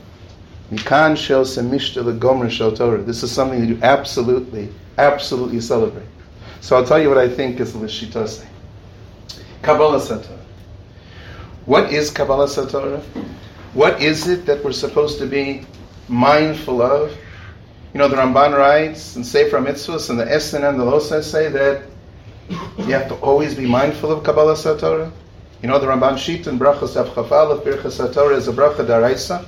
Mikan 0.70 1.16
shel 1.16 1.44
semishta 1.44 2.04
the 2.04 2.12
gomer 2.12 2.48
shel 2.48 2.70
Torah. 2.70 3.02
This 3.02 3.24
is 3.24 3.32
something 3.32 3.58
that 3.60 3.66
you 3.66 3.80
absolutely, 3.82 4.68
absolutely 4.98 5.60
celebrate. 5.60 6.06
So 6.60 6.76
I'll 6.76 6.84
tell 6.84 7.00
you 7.00 7.08
what 7.08 7.18
I 7.18 7.28
think 7.28 7.58
is 7.58 7.72
the 7.72 7.80
Lishitase. 7.80 8.47
Kabbalah 9.62 9.98
Satorah. 9.98 10.38
What 11.66 11.92
is 11.92 12.10
Kabbalah 12.10 12.46
Satorah? 12.46 13.02
What 13.74 14.00
is 14.00 14.26
it 14.28 14.46
that 14.46 14.64
we're 14.64 14.72
supposed 14.72 15.18
to 15.18 15.26
be 15.26 15.66
mindful 16.08 16.80
of? 16.80 17.10
You 17.92 17.98
know, 17.98 18.08
the 18.08 18.16
Ramban 18.16 18.56
writes 18.56 19.16
and 19.16 19.26
Sefer 19.26 19.58
Mitzvahs 19.58 20.10
and 20.10 20.18
the 20.18 20.30
Esten 20.30 20.64
and 20.64 20.78
the 20.78 20.84
Losa 20.84 21.22
say 21.22 21.48
that 21.48 21.82
you 22.48 22.92
have 22.94 23.08
to 23.08 23.14
always 23.16 23.54
be 23.54 23.66
mindful 23.66 24.12
of 24.12 24.24
Kabbalah 24.24 24.54
Satorah. 24.54 25.10
You 25.62 25.68
know, 25.68 25.78
the 25.78 25.86
Ramban 25.86 26.18
Shit 26.18 26.46
and 26.46 26.60
Brachas 26.60 26.94
Avchafal 27.02 27.50
of 27.50 27.64
Birchas 27.64 27.98
Satorah 27.98 28.36
is 28.36 28.46
a 28.46 28.52
bracha 28.52 28.86
daraisa. 28.86 29.44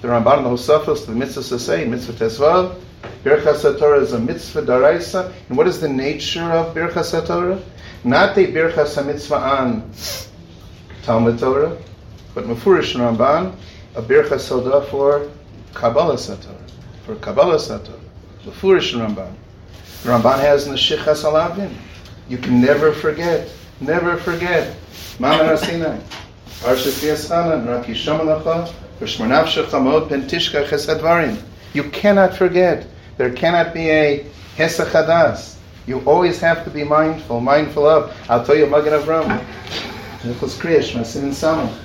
The 0.00 0.08
Ramban 0.08 0.44
the 0.44 0.50
Hosafos, 0.50 1.04
the 1.04 1.12
mitzvah 1.12 1.58
say, 1.58 1.84
mitzvah 1.84 2.12
tesvav, 2.12 2.80
Birchas 3.24 3.62
Satorah 3.62 4.00
is 4.00 4.12
a 4.12 4.20
mitzvah 4.20 4.62
daraisa. 4.62 5.32
And 5.48 5.58
what 5.58 5.66
is 5.66 5.80
the 5.80 5.88
nature 5.88 6.44
of 6.44 6.74
Birchas 6.74 7.20
Satorah? 7.20 7.60
Not 8.04 8.36
a 8.38 8.46
Birchas 8.46 9.04
mitzvah 9.04 9.60
an 9.60 9.90
Talmud 11.02 11.38
Torah, 11.38 11.76
but 12.34 12.44
Mefurish 12.44 12.94
Ramban, 12.94 13.54
a 13.94 14.02
Birchas 14.02 14.40
Soda 14.40 14.82
for 14.86 15.28
Kabbalah 15.74 16.14
Satorah 16.14 16.58
for 17.08 17.14
Kabbalah 17.16 17.58
Sator, 17.58 17.98
the 18.44 18.50
Furish 18.50 18.92
Ramban. 18.92 19.32
Ramban 20.02 20.38
has 20.40 20.66
the 20.66 20.72
Alavim. 20.72 21.74
You 22.28 22.36
can 22.36 22.60
never 22.60 22.92
forget, 22.92 23.48
never 23.80 24.18
forget. 24.18 24.76
Mama 25.18 25.56
Sinai, 25.56 25.98
Parshas 26.60 27.00
Yaschanan, 27.02 27.66
Raki 27.66 27.92
Shamalacha, 27.92 28.70
V'shmarnavsha 29.00 29.64
Chamod 29.64 30.10
Pentishka 30.10 30.68
Chesadvarim. 30.68 31.40
You 31.72 31.84
cannot 31.84 32.36
forget. 32.36 32.86
There 33.16 33.32
cannot 33.32 33.72
be 33.72 33.88
a 33.88 34.26
Hesachadas. 34.56 35.56
You 35.88 36.00
always 36.00 36.38
have 36.40 36.64
to 36.64 36.70
be 36.70 36.84
mindful, 36.84 37.40
mindful 37.40 37.86
of. 37.86 38.14
I'll 38.28 38.44
tell 38.44 38.54
you, 38.54 38.66
Magen 38.66 38.92
Avram, 38.92 39.26
Masin 40.22 41.30
Samach, 41.30 41.78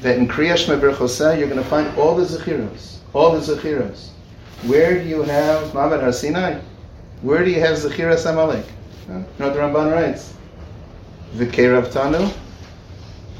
that 0.00 0.18
in 0.18 0.26
Kriyash 0.26 0.66
Meberchoseh, 0.66 1.38
you're 1.38 1.46
going 1.46 1.62
to 1.62 1.68
find 1.68 1.96
all 1.96 2.16
the 2.16 2.24
Zechiros, 2.24 2.96
all 3.12 3.30
the 3.30 3.38
Zechiros. 3.38 4.08
Where 4.66 5.00
do 5.00 5.08
you 5.08 5.22
have 5.22 5.68
Mamad 5.68 6.02
Har 6.02 6.12
Sinai? 6.12 6.58
Where 7.22 7.44
do 7.44 7.52
you 7.52 7.60
have 7.60 7.76
Zechiras 7.76 8.28
Amalek? 8.28 8.66
You 9.08 9.24
know 9.38 9.50
the 9.50 9.60
Ramban 9.60 9.92
writes? 9.92 10.34
V'kerav 11.36 11.92
Tanu, 11.92 12.32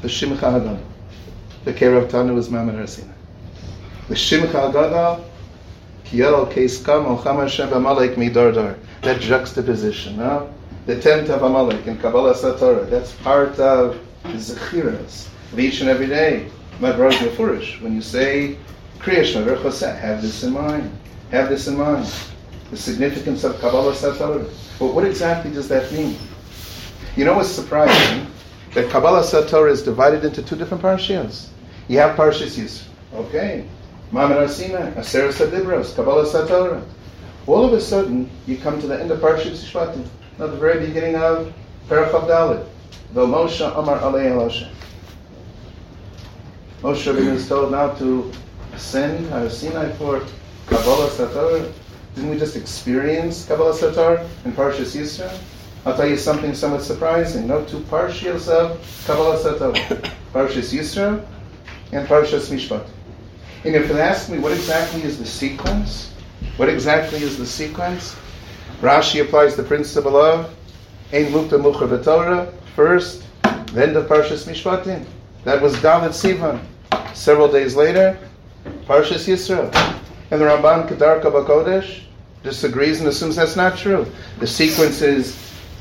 the 0.01 0.07
Shimcha 0.07 0.37
Hagadol. 0.37 0.81
V'kerav 1.65 2.09
Tanu 2.09 2.37
is 2.37 2.47
Mamad 2.47 2.77
Har 2.77 2.87
Sinai. 2.87 3.11
The 4.07 4.15
Shimcha 4.15 4.71
Hagadol, 4.71 5.21
Kiyel 6.05 6.49
Keis 6.53 6.81
Kam 6.85 7.03
Ocham 7.05 7.41
Hashem 7.41 7.73
Amalek 7.73 8.11
Midor 8.11 8.77
That 9.01 9.19
juxtaposition, 9.19 10.17
no? 10.17 10.53
The 10.85 10.99
tent 10.99 11.29
of 11.29 11.41
Amalek 11.41 11.87
in 11.87 11.97
Kabbalah 11.97 12.35
Satorah, 12.35 12.89
that's 12.89 13.13
part 13.15 13.59
of 13.59 13.99
the 14.23 14.29
Zechiras 14.29 15.27
of 15.51 15.59
each 15.59 15.81
and 15.81 15.89
every 15.89 16.07
day. 16.07 16.47
Madraj 16.79 17.13
Mefurish, 17.13 17.81
when 17.81 17.93
you 17.95 18.01
say 18.01 18.57
Kriyashma 18.99 19.45
Verchoseh, 19.45 19.97
have 19.99 20.21
this 20.21 20.43
in 20.43 20.53
mind. 20.53 20.91
Have 21.31 21.49
this 21.49 21.67
in 21.67 21.77
mind. 21.77 22.11
The 22.69 22.77
significance 22.77 23.43
of 23.43 23.59
Kabbalah 23.59 23.93
Satorah. 23.93 24.49
But 24.77 24.93
what 24.93 25.05
exactly 25.05 25.51
does 25.51 25.67
that 25.69 25.91
mean? 25.91 26.15
You 27.15 27.25
know 27.25 27.35
what's 27.35 27.49
surprising? 27.49 28.27
That 28.73 28.89
Kabbalah 28.89 29.23
Satorah 29.23 29.71
is 29.71 29.81
divided 29.81 30.23
into 30.23 30.41
two 30.43 30.55
different 30.55 30.83
parshias. 30.83 31.49
You 31.87 31.97
have 31.97 32.15
Parshas. 32.15 32.83
Okay. 33.13 33.65
Mamad 34.11 34.47
Arsina, 34.47 34.93
Aseret 34.93 35.33
Sadibros, 35.33 35.95
Kabbalah 35.95 36.25
Satorah. 36.25 36.83
All 37.47 37.65
of 37.65 37.73
a 37.73 37.81
sudden, 37.81 38.29
you 38.45 38.57
come 38.57 38.79
to 38.81 38.87
the 38.87 38.99
end 38.99 39.11
of 39.11 39.19
Parshas 39.19 39.63
Mishpatim. 39.63 40.05
not 40.37 40.51
the 40.51 40.57
very 40.57 40.85
beginning 40.85 41.15
of 41.15 41.51
Parachav 41.89 42.27
Dalit. 42.27 42.65
Moshe 43.13 43.61
Amar 43.77 43.99
Alei. 43.99 44.69
Moshe 46.81 47.13
Rabbeinu 47.13 47.33
is 47.33 47.47
told 47.47 47.71
now 47.71 47.89
to 47.95 48.31
ascend 48.73 49.27
Har 49.29 49.49
Sinai 49.49 49.91
for 49.93 50.23
Kabbalah 50.67 51.09
Sator? 51.09 51.71
Didn't 52.15 52.29
we 52.29 52.37
just 52.37 52.55
experience 52.55 53.45
Kabbalah 53.45 53.75
Sator 53.75 54.27
in 54.45 54.51
Parshas 54.53 54.95
Yisro? 54.95 55.31
I'll 55.85 55.97
tell 55.97 56.07
you 56.07 56.17
something 56.17 56.53
somewhat 56.53 56.83
surprising. 56.83 57.47
No 57.47 57.65
two 57.65 57.79
parshias 57.81 58.47
of 58.47 58.79
Kabbalah 59.05 59.39
Sator. 59.39 59.71
Parshas 60.33 60.73
Yisro 60.73 61.25
and 61.91 62.07
Parshas 62.07 62.51
Mishpat. 62.51 62.87
And 63.63 63.75
if 63.75 63.89
you 63.89 63.97
ask 63.97 64.29
me 64.29 64.39
what 64.39 64.51
exactly 64.51 65.03
is 65.03 65.17
the 65.17 65.25
sequence, 65.25 66.10
what 66.57 66.69
exactly 66.69 67.19
is 67.19 67.37
the 67.37 67.45
sequence? 67.45 68.15
Rashi 68.81 69.21
applies 69.21 69.55
the 69.55 69.63
principle 69.63 70.15
of 70.15 70.45
Ein 71.13 71.25
Mukta 71.25 71.61
Mucha 71.61 72.03
Torah 72.03 72.51
first, 72.75 73.23
then 73.73 73.93
the 73.93 74.03
Parshas 74.03 74.47
Mishpatim. 74.47 75.05
That 75.43 75.61
was 75.61 75.75
Dalit 75.77 76.09
Sivan. 76.09 76.59
Several 77.15 77.51
days 77.51 77.75
later, 77.75 78.17
Parshas 78.85 79.27
Yisro. 79.27 79.73
And 80.31 80.39
the 80.39 80.45
Ramban 80.45 80.87
Kedarka 80.87 81.23
Bakodesh 81.31 82.03
disagrees 82.43 82.99
and 82.99 83.09
assumes 83.09 83.35
that's 83.35 83.55
not 83.55 83.77
true. 83.77 84.05
The 84.39 84.47
sequence 84.47 85.01
is 85.01 85.35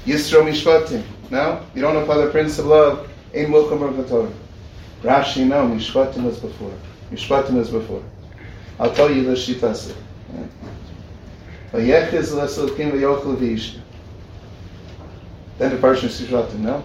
Yisro 0.05 0.43
Mishpatim. 0.43 1.03
No? 1.31 1.65
You 1.75 1.83
don't 1.83 1.97
apply 1.97 2.25
the 2.25 2.31
principle 2.31 2.73
of 2.73 3.11
Ein 3.35 3.47
Mulcham 3.47 4.09
Torah. 4.09 4.33
Rashi, 5.03 5.47
no, 5.47 5.67
Mishpatim 5.67 6.25
was 6.25 6.39
before. 6.39 6.73
Mishpatim 7.11 7.55
was 7.55 7.71
before. 7.71 8.03
I'll 8.79 8.93
tell 8.93 9.11
you 9.11 9.25
the 9.25 9.33
Shitase. 9.33 9.95
Then 15.61 15.71
the 15.71 15.77
Parsha 15.77 16.09
Mishpatim, 16.09 16.61
no? 16.61 16.83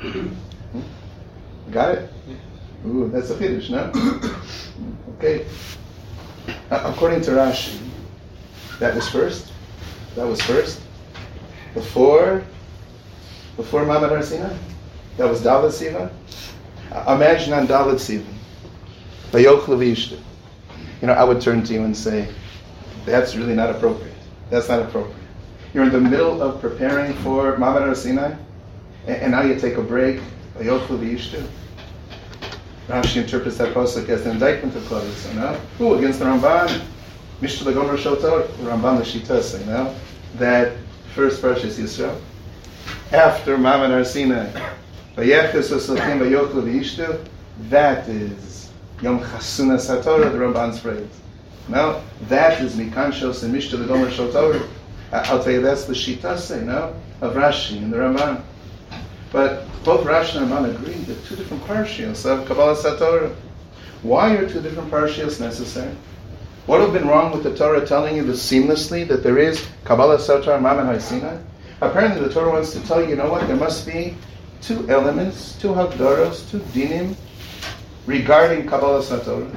Hmm? 0.00 0.80
Got 1.70 1.94
it? 1.94 2.10
Ooh, 2.86 3.08
that's 3.12 3.30
a 3.30 3.36
finish, 3.36 3.70
no? 3.70 3.92
Okay. 5.16 5.46
Uh, 6.70 6.82
according 6.92 7.20
to 7.20 7.30
Rashi, 7.32 7.78
that 8.78 8.94
was 8.94 9.08
first. 9.08 9.52
That 10.16 10.26
was 10.26 10.40
first. 10.42 10.80
Before, 11.74 12.42
before 13.56 13.82
Mamad 13.82 14.10
Arsina, 14.10 14.56
that 15.16 15.28
was 15.28 15.42
Dalit 15.42 15.72
Siva. 15.72 16.10
Uh, 16.90 17.14
imagine 17.14 17.52
on 17.52 17.68
Dalit 17.68 18.00
Siva, 18.00 18.26
Vayochl 19.30 19.78
You 21.00 21.06
know, 21.06 21.14
I 21.14 21.24
would 21.24 21.40
turn 21.40 21.62
to 21.64 21.72
you 21.72 21.84
and 21.84 21.96
say, 21.96 22.28
that's 23.04 23.34
really 23.34 23.54
not 23.54 23.70
appropriate. 23.70 24.14
That's 24.50 24.68
not 24.68 24.80
appropriate. 24.80 25.16
You're 25.72 25.84
in 25.84 25.92
the 25.92 26.00
middle 26.00 26.42
of 26.42 26.60
preparing 26.60 27.14
for 27.14 27.56
Mamad 27.56 27.82
Arsina, 27.82 28.36
and, 29.06 29.16
and 29.16 29.32
now 29.32 29.42
you 29.42 29.58
take 29.58 29.76
a 29.76 29.82
break. 29.82 30.20
Rashi 32.90 33.22
interprets 33.22 33.56
that 33.58 33.72
pasuk 33.72 34.08
as 34.08 34.26
an 34.26 34.32
indictment 34.32 34.74
of 34.74 34.82
Klal 34.82 35.02
Yisrael. 35.02 35.34
No, 35.36 35.54
who 35.78 35.94
against 35.94 36.18
the 36.18 36.24
Ramban, 36.24 36.82
Mishra 37.40 37.64
the 37.64 37.72
Gomer 37.72 37.96
Ramban 37.96 39.00
Shita 39.02 39.60
you 39.60 39.66
know, 39.66 39.94
that 40.34 40.76
first 41.14 41.40
Parshas 41.40 41.78
Yisrael, 41.78 42.20
after 43.12 43.56
Osakim 45.70 46.18
Vayoklu 46.18 46.62
V'Yishtu, 46.64 47.24
that 47.68 48.08
is 48.08 48.49
Yom 49.02 49.20
Chasuna 49.20 49.76
Satorah, 49.76 50.30
the 50.30 50.38
Ramban's 50.38 50.78
phrase. 50.80 51.08
No, 51.68 52.02
that 52.28 52.60
is 52.60 52.76
Mikanshos 52.76 53.42
and 53.42 53.52
Mishra 53.52 53.78
the 53.78 53.86
Gomer 53.86 54.10
Shotor. 54.10 54.68
I'll 55.12 55.42
tell 55.42 55.52
you, 55.52 55.62
that's 55.62 55.84
the 55.84 55.94
Shita 55.94 56.38
say, 56.38 56.62
no, 56.62 56.94
of 57.20 57.34
Rashi 57.34 57.78
and 57.78 57.92
the 57.92 57.96
Ramban. 57.96 58.42
But 59.32 59.64
both 59.84 60.04
Rashi 60.06 60.36
and 60.36 60.50
Ramban 60.50 60.74
agree 60.74 60.92
that 60.92 61.24
two 61.24 61.36
different 61.36 61.64
parshias 61.64 62.26
of 62.26 62.46
Kabbalah 62.46 62.76
Satorah. 62.76 63.34
Why 64.02 64.34
are 64.34 64.48
two 64.48 64.60
different 64.60 64.90
parshias 64.90 65.40
necessary? 65.40 65.94
What 66.66 66.80
would 66.80 66.90
have 66.90 67.00
been 67.00 67.08
wrong 67.08 67.32
with 67.32 67.42
the 67.42 67.56
Torah 67.56 67.86
telling 67.86 68.16
you 68.16 68.24
this 68.24 68.48
seamlessly 68.48 69.08
that 69.08 69.22
there 69.22 69.38
is 69.38 69.66
Kabbalah 69.84 70.18
Satorah 70.18 70.60
Mammon 70.60 71.00
Sinai? 71.00 71.38
Apparently, 71.80 72.20
the 72.20 72.32
Torah 72.32 72.50
wants 72.50 72.72
to 72.72 72.80
tell 72.86 73.02
you, 73.02 73.08
you 73.08 73.16
know 73.16 73.30
what? 73.30 73.46
There 73.46 73.56
must 73.56 73.86
be 73.86 74.14
two 74.60 74.88
elements, 74.90 75.56
two 75.58 75.68
Hagdaros, 75.68 76.50
two 76.50 76.58
dinim 76.74 77.16
regarding 78.10 78.66
Kabbalah 78.66 79.02
Satorah. 79.02 79.54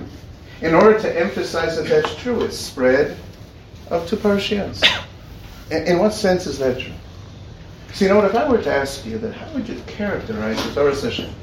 In 0.62 0.76
order 0.76 0.98
to 1.00 1.20
emphasize 1.20 1.76
that 1.76 1.88
that's 1.88 2.16
true, 2.16 2.42
it's 2.44 2.58
spread 2.58 3.18
of 3.90 4.08
two 4.08 4.16
parshias. 4.16 4.82
In, 5.72 5.84
in 5.88 6.00
what 6.00 6.14
sense 6.14 6.46
is 6.46 6.60
that 6.60 6.80
true? 6.80 6.94
So 7.94 8.06
you 8.06 8.10
know 8.10 8.18
what, 8.18 8.26
if 8.26 8.36
I 8.36 8.48
were 8.48 8.62
to 8.62 8.74
ask 8.74 9.06
you 9.06 9.18
that, 9.18 9.34
how 9.34 9.52
would 9.54 9.68
you 9.68 9.82
characterize 9.88 10.64
the 10.68 10.74
Torah 10.74 10.96
Hashem? 10.96 11.34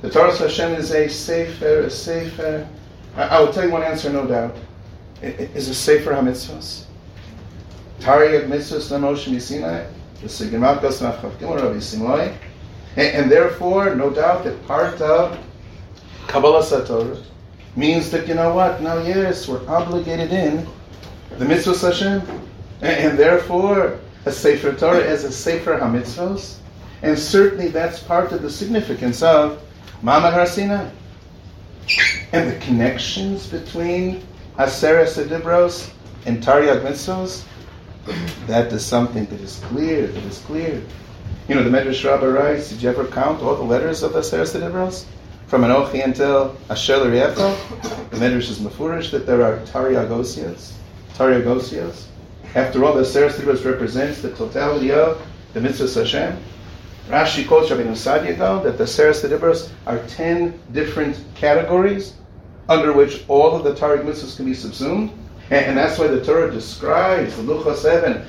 The 0.00 0.10
Torah 0.10 0.36
Hashem 0.36 0.74
is 0.74 0.92
a 0.92 1.08
sefer, 1.08 1.80
a 1.80 1.90
sefer. 1.90 2.66
I, 3.16 3.22
I 3.22 3.40
will 3.40 3.52
tell 3.52 3.64
you 3.64 3.70
one 3.70 3.82
answer, 3.82 4.10
no 4.10 4.26
doubt. 4.26 4.56
It, 5.20 5.40
it 5.40 5.56
is 5.56 5.68
a 5.68 5.74
sefer 5.74 6.12
HaMitzvahs. 6.12 6.84
Tariyat 8.00 8.46
mitzvahs 8.46 8.90
Moshe 8.98 9.28
misinai, 9.28 9.86
the 10.20 10.58
Rabbi. 11.56 12.32
And 12.96 13.30
therefore, 13.30 13.94
no 13.94 14.10
doubt 14.10 14.44
that 14.44 14.66
part 14.66 15.00
of 15.00 15.38
Kabbalah 16.28 16.62
Satorah 16.62 17.22
means 17.74 18.10
that, 18.10 18.28
you 18.28 18.34
know 18.34 18.54
what, 18.54 18.82
now 18.82 18.98
yes, 18.98 19.48
we're 19.48 19.66
obligated 19.66 20.30
in 20.30 20.66
the 21.38 21.44
mitzvahs 21.44 21.82
Hashem. 21.82 22.20
And, 22.82 23.10
and 23.10 23.18
therefore, 23.18 23.98
a 24.26 24.30
Sefer 24.30 24.74
Torah 24.74 25.02
as 25.02 25.24
a 25.24 25.32
Sefer 25.32 25.78
HaMitzvos, 25.78 26.58
and 27.02 27.18
certainly 27.18 27.68
that's 27.68 28.02
part 28.02 28.32
of 28.32 28.42
the 28.42 28.50
significance 28.50 29.22
of 29.22 29.62
Mamad 30.02 30.34
Har 30.34 30.46
Sinai. 30.46 30.90
And 32.32 32.50
the 32.50 32.58
connections 32.60 33.46
between 33.46 34.22
Aseret 34.58 35.06
Sedibros 35.06 35.90
and 36.26 36.42
Taryag 36.42 36.82
mitzvahs, 36.82 37.44
that 38.46 38.70
is 38.70 38.84
something 38.84 39.24
that 39.26 39.40
is 39.40 39.60
clear, 39.64 40.08
that 40.08 40.24
is 40.24 40.40
clear. 40.40 40.82
You 41.48 41.54
know, 41.54 41.62
the 41.62 41.70
Medrash 41.70 42.04
Rabbah 42.04 42.26
writes, 42.26 42.68
did 42.68 42.82
you 42.82 42.90
ever 42.90 43.06
count 43.06 43.42
all 43.42 43.56
the 43.56 43.62
letters 43.62 44.02
of 44.02 44.12
the 44.12 44.22
Seres 44.22 44.52
Dibros? 44.52 45.06
From 45.48 45.62
Anochi 45.62 46.04
until 46.04 46.54
Asher 46.68 46.98
Riecha, 46.98 48.10
the 48.10 48.18
Medrash 48.18 48.50
is 48.50 48.58
mafurish 48.58 49.10
that 49.12 49.24
there 49.24 49.42
are 49.42 49.56
Taryagosias, 49.64 50.74
Taryagosias. 51.14 52.04
After 52.54 52.84
all, 52.84 52.92
the 52.92 53.02
Seres 53.02 53.42
represents 53.64 54.20
the 54.20 54.30
totality 54.32 54.92
of 54.92 55.26
the 55.54 55.62
mitzvah 55.62 56.00
Hashem. 56.00 56.36
Rashi 57.08 57.48
quotes 57.48 57.70
Rabbi 57.70 57.82
Saadia 57.92 58.36
Gaon 58.36 58.62
that 58.64 58.76
the 58.76 58.86
Seres 58.86 59.22
Dibros 59.22 59.70
are 59.86 59.98
ten 60.06 60.60
different 60.72 61.18
categories 61.34 62.12
under 62.68 62.92
which 62.92 63.24
all 63.26 63.56
of 63.56 63.64
the 63.64 63.72
Taryag 63.72 64.04
mitzvahs 64.04 64.36
can 64.36 64.44
be 64.44 64.52
subsumed. 64.52 65.10
And, 65.50 65.64
and, 65.64 65.78
that's 65.78 65.98
why 65.98 66.08
the 66.08 66.22
Torah 66.22 66.50
describes 66.50 67.36
the 67.36 67.42
Luchos 67.42 67.76
7, 67.76 68.22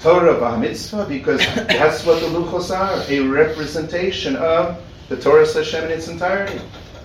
Torah 0.00 0.58
mitzvah, 0.58 1.04
because 1.10 1.44
that's 1.54 2.06
what 2.06 2.20
the 2.22 2.28
Luchos 2.28 2.74
are, 2.74 3.04
a 3.06 3.20
representation 3.20 4.36
of 4.36 4.82
the 5.08 5.16
Torah 5.16 5.46
says, 5.46 5.70
Hashem 5.70 5.90
in 5.90 5.98
its 5.98 6.08
entirety. 6.08 6.60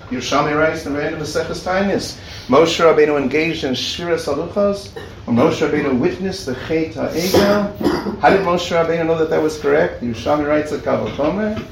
Yerushalmi 0.09 0.57
writes 0.57 0.83
the 0.83 0.89
random 0.89 1.21
Maseches 1.21 1.63
Taanis, 1.63 2.19
Moshe 2.47 2.83
Rabbeinu 2.83 3.21
engaged 3.21 3.63
in 3.63 3.75
Shira 3.75 4.15
Saluchos, 4.15 4.95
or 5.27 5.33
Moshe 5.33 5.67
Rabbeinu 5.67 5.99
witnessed 5.99 6.47
the 6.47 6.55
Chet 6.67 6.93
HaEgel. 6.93 8.19
How 8.19 8.29
did 8.31 8.41
Moshe 8.41 8.71
Rabbeinu 8.71 9.05
know 9.05 9.17
that 9.19 9.29
that 9.29 9.41
was 9.41 9.59
correct? 9.59 10.01
Yerushalmi 10.01 10.47
writes 10.47 10.71
at 10.71 10.79
Kavachomer 10.79 11.63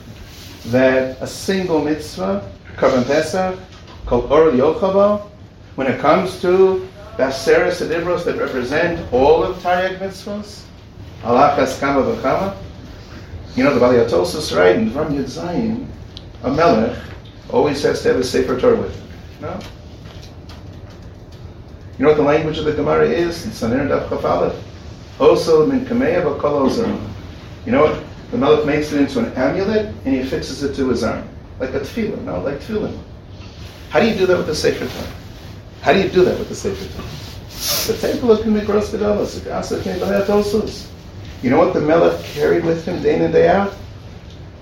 that 0.65 1.19
a 1.19 1.25
single 1.25 1.81
mitzvah, 1.84 2.48
Karban 2.75 3.05
Pesach, 3.07 3.57
called 4.05 4.31
Or 4.31 4.51
Yochava, 4.51 5.22
when 5.74 5.88
it 5.88 6.00
comes 6.00 6.39
to 6.41 6.88
the 7.17 7.24
Aseres 7.24 7.84
Adibros 7.84 8.24
that 8.25 8.38
represent 8.38 9.12
all 9.12 9.43
of 9.43 9.57
Taryag 9.57 9.98
mitzvahs, 9.98 10.62
Alachas 11.24 11.79
Kama 11.79 12.03
V'Chama, 12.03 12.55
you 13.55 13.63
know, 13.63 13.74
the 13.74 13.79
Bali 13.79 13.98
Atosus, 13.98 14.55
right, 14.55 14.75
in 14.75 14.91
Dvarim 14.91 15.13
Yud 15.13 15.24
Zayin, 15.24 15.88
a 16.48 16.54
melech 16.56 16.98
always 17.50 17.82
has 17.84 18.01
to 18.01 18.10
have 18.10 18.18
a 18.18 18.24
Sefer 18.24 18.60
Torah 18.60 18.80
with 18.80 18.96
him. 18.96 19.08
No? 19.42 19.60
You 21.98 22.04
know 22.04 22.10
what 22.10 22.18
the 22.18 22.24
language 22.24 22.58
of 22.58 22.66
the 22.66 22.74
Gemara 22.74 23.08
is? 23.08 23.46
It's 23.46 23.62
Sanir 23.62 23.88
Daf 23.88 24.08
Chafalef. 24.08 24.56
Also, 25.20 25.66
min 25.66 25.86
kameya 25.86 26.24
You 27.66 27.72
know 27.72 27.84
what? 27.84 28.04
The 28.32 28.38
Melech 28.38 28.66
makes 28.66 28.92
it 28.92 29.01
into 29.01 29.20
an 29.20 29.34
amulet 29.34 29.88
and 30.06 30.16
he 30.16 30.24
fixes 30.24 30.62
it 30.63 30.75
to 30.75 30.89
his 30.89 31.04
arm. 31.04 31.27
Like 31.60 31.74
a 31.74 31.80
tefillin, 31.80 32.24
no? 32.24 32.42
Like 32.42 32.60
tefillin. 32.60 32.98
How 33.89 34.00
do 34.00 34.08
you 34.08 34.16
do 34.16 34.25
that 34.27 34.38
with 34.38 34.48
the 34.48 34.56
Sefer 34.56 34.86
Torah? 34.86 35.13
How 35.82 35.94
do 35.94 36.00
you 36.01 36.10
do 36.10 36.24
that 36.25 36.38
with 36.38 36.50
the 36.50 36.56
Sefer 36.56 36.94
Torah? 36.94 37.98
The 37.98 38.08
table 38.08 38.32
of 38.32 38.39
Mikros 38.42 38.92
Gedolos, 38.92 39.44
the 39.44 39.56
Asa 39.56 39.80
Tosus. 39.80 40.88
You 41.42 41.50
know 41.50 41.58
what 41.58 41.74
the 41.74 41.82
Melech 41.82 42.24
carried 42.25 42.63
with 42.66 42.86
him 42.86 43.01
day 43.01 43.16
in 43.16 43.22
and 43.24 43.34
day 43.34 43.48
out? 43.48 43.74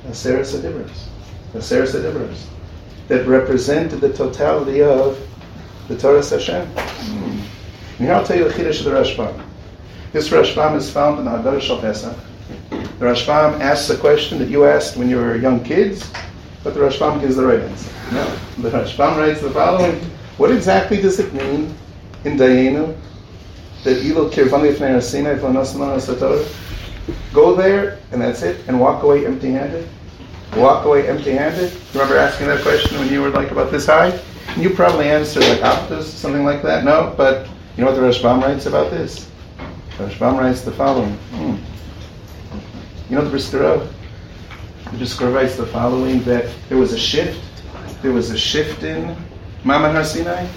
A 0.07 0.13
Seres 0.13 0.53
Adibros. 0.53 1.09
A 1.55 1.61
Seres 1.61 1.93
Adibros 1.93 2.45
that 3.07 3.25
represented 3.27 4.01
the 4.01 4.11
totality 4.11 4.81
of 4.81 5.17
the 5.87 5.97
Torah 5.97 6.25
Hashem. 6.25 6.67
Mm-hmm. 6.67 7.39
And 7.97 8.07
here 8.07 8.13
I'll 8.13 8.25
tell 8.25 8.37
you 8.37 8.43
the 8.45 8.53
Chiddush 8.53 8.79
of 8.79 8.85
the 8.85 8.91
Rashbam. 8.91 9.41
This 10.11 10.29
Rashbam 10.29 10.75
is 10.75 10.91
found 10.91 11.19
in 11.19 11.25
the 11.25 11.31
Haggadah 11.31 11.61
Shal 11.61 11.79
Pesach. 11.79 12.17
The 12.69 13.05
Rashbam 13.05 13.59
asks 13.61 13.89
a 13.89 13.97
question 13.97 14.39
that 14.39 14.49
you 14.49 14.65
asked 14.65 14.97
when 14.97 15.09
you 15.09 15.17
were 15.17 15.37
young 15.37 15.63
kids, 15.63 16.11
but 16.63 16.73
the 16.73 16.81
Rashbam 16.81 17.21
gives 17.21 17.35
the 17.35 17.45
right 17.45 17.61
answer. 17.61 17.91
No. 18.11 18.25
The 18.57 18.71
Rashbam 18.71 19.17
writes 19.17 19.41
the 19.41 19.51
following. 19.51 19.95
What 20.37 20.51
exactly 20.51 21.01
does 21.01 21.19
it 21.19 21.33
mean 21.33 21.73
in 22.25 22.37
Dayenu 22.37 22.97
that 23.83 24.03
Elo 24.03 24.29
Kirvani 24.29 24.75
Go 27.33 27.55
there 27.55 27.99
and 28.11 28.21
that's 28.21 28.41
it, 28.41 28.67
and 28.67 28.79
walk 28.79 29.03
away 29.03 29.25
empty 29.25 29.51
handed? 29.51 29.87
Walk 30.55 30.85
away 30.85 31.07
empty-handed? 31.07 31.71
Remember 31.93 32.17
asking 32.17 32.47
that 32.47 32.61
question 32.61 32.99
when 32.99 33.09
you 33.09 33.21
were 33.21 33.29
like 33.29 33.51
about 33.51 33.71
this 33.71 33.85
high? 33.85 34.17
And 34.47 34.63
you 34.63 34.69
probably 34.69 35.09
answered 35.09 35.43
like 35.43 35.59
Optus, 35.59 36.03
something 36.03 36.45
like 36.45 36.61
that. 36.61 36.83
No, 36.83 37.13
but 37.17 37.47
you 37.75 37.83
know 37.83 37.91
what 37.91 37.95
the 37.95 38.01
Rashbam 38.01 38.41
writes 38.41 38.65
about 38.65 38.91
this? 38.91 39.29
The 39.97 40.05
Rashbam 40.05 40.37
writes 40.37 40.61
the 40.61 40.71
following. 40.71 41.13
Hmm. 41.13 41.55
You 43.09 43.17
know 43.17 43.23
the 43.23 43.29
Brisker 43.29 43.59
Rov? 43.59 43.91
The 44.91 44.97
Brisker 44.97 45.29
writes 45.29 45.57
the 45.57 45.65
following, 45.65 46.21
that 46.23 46.49
there 46.69 46.77
was 46.77 46.93
a 46.93 46.99
shift, 46.99 47.41
there 48.01 48.11
was 48.11 48.31
a 48.31 48.37
shift 48.37 48.83
in 48.83 49.15
Maman 49.63 49.93
Har 49.93 50.03
Sinai, 50.03 50.47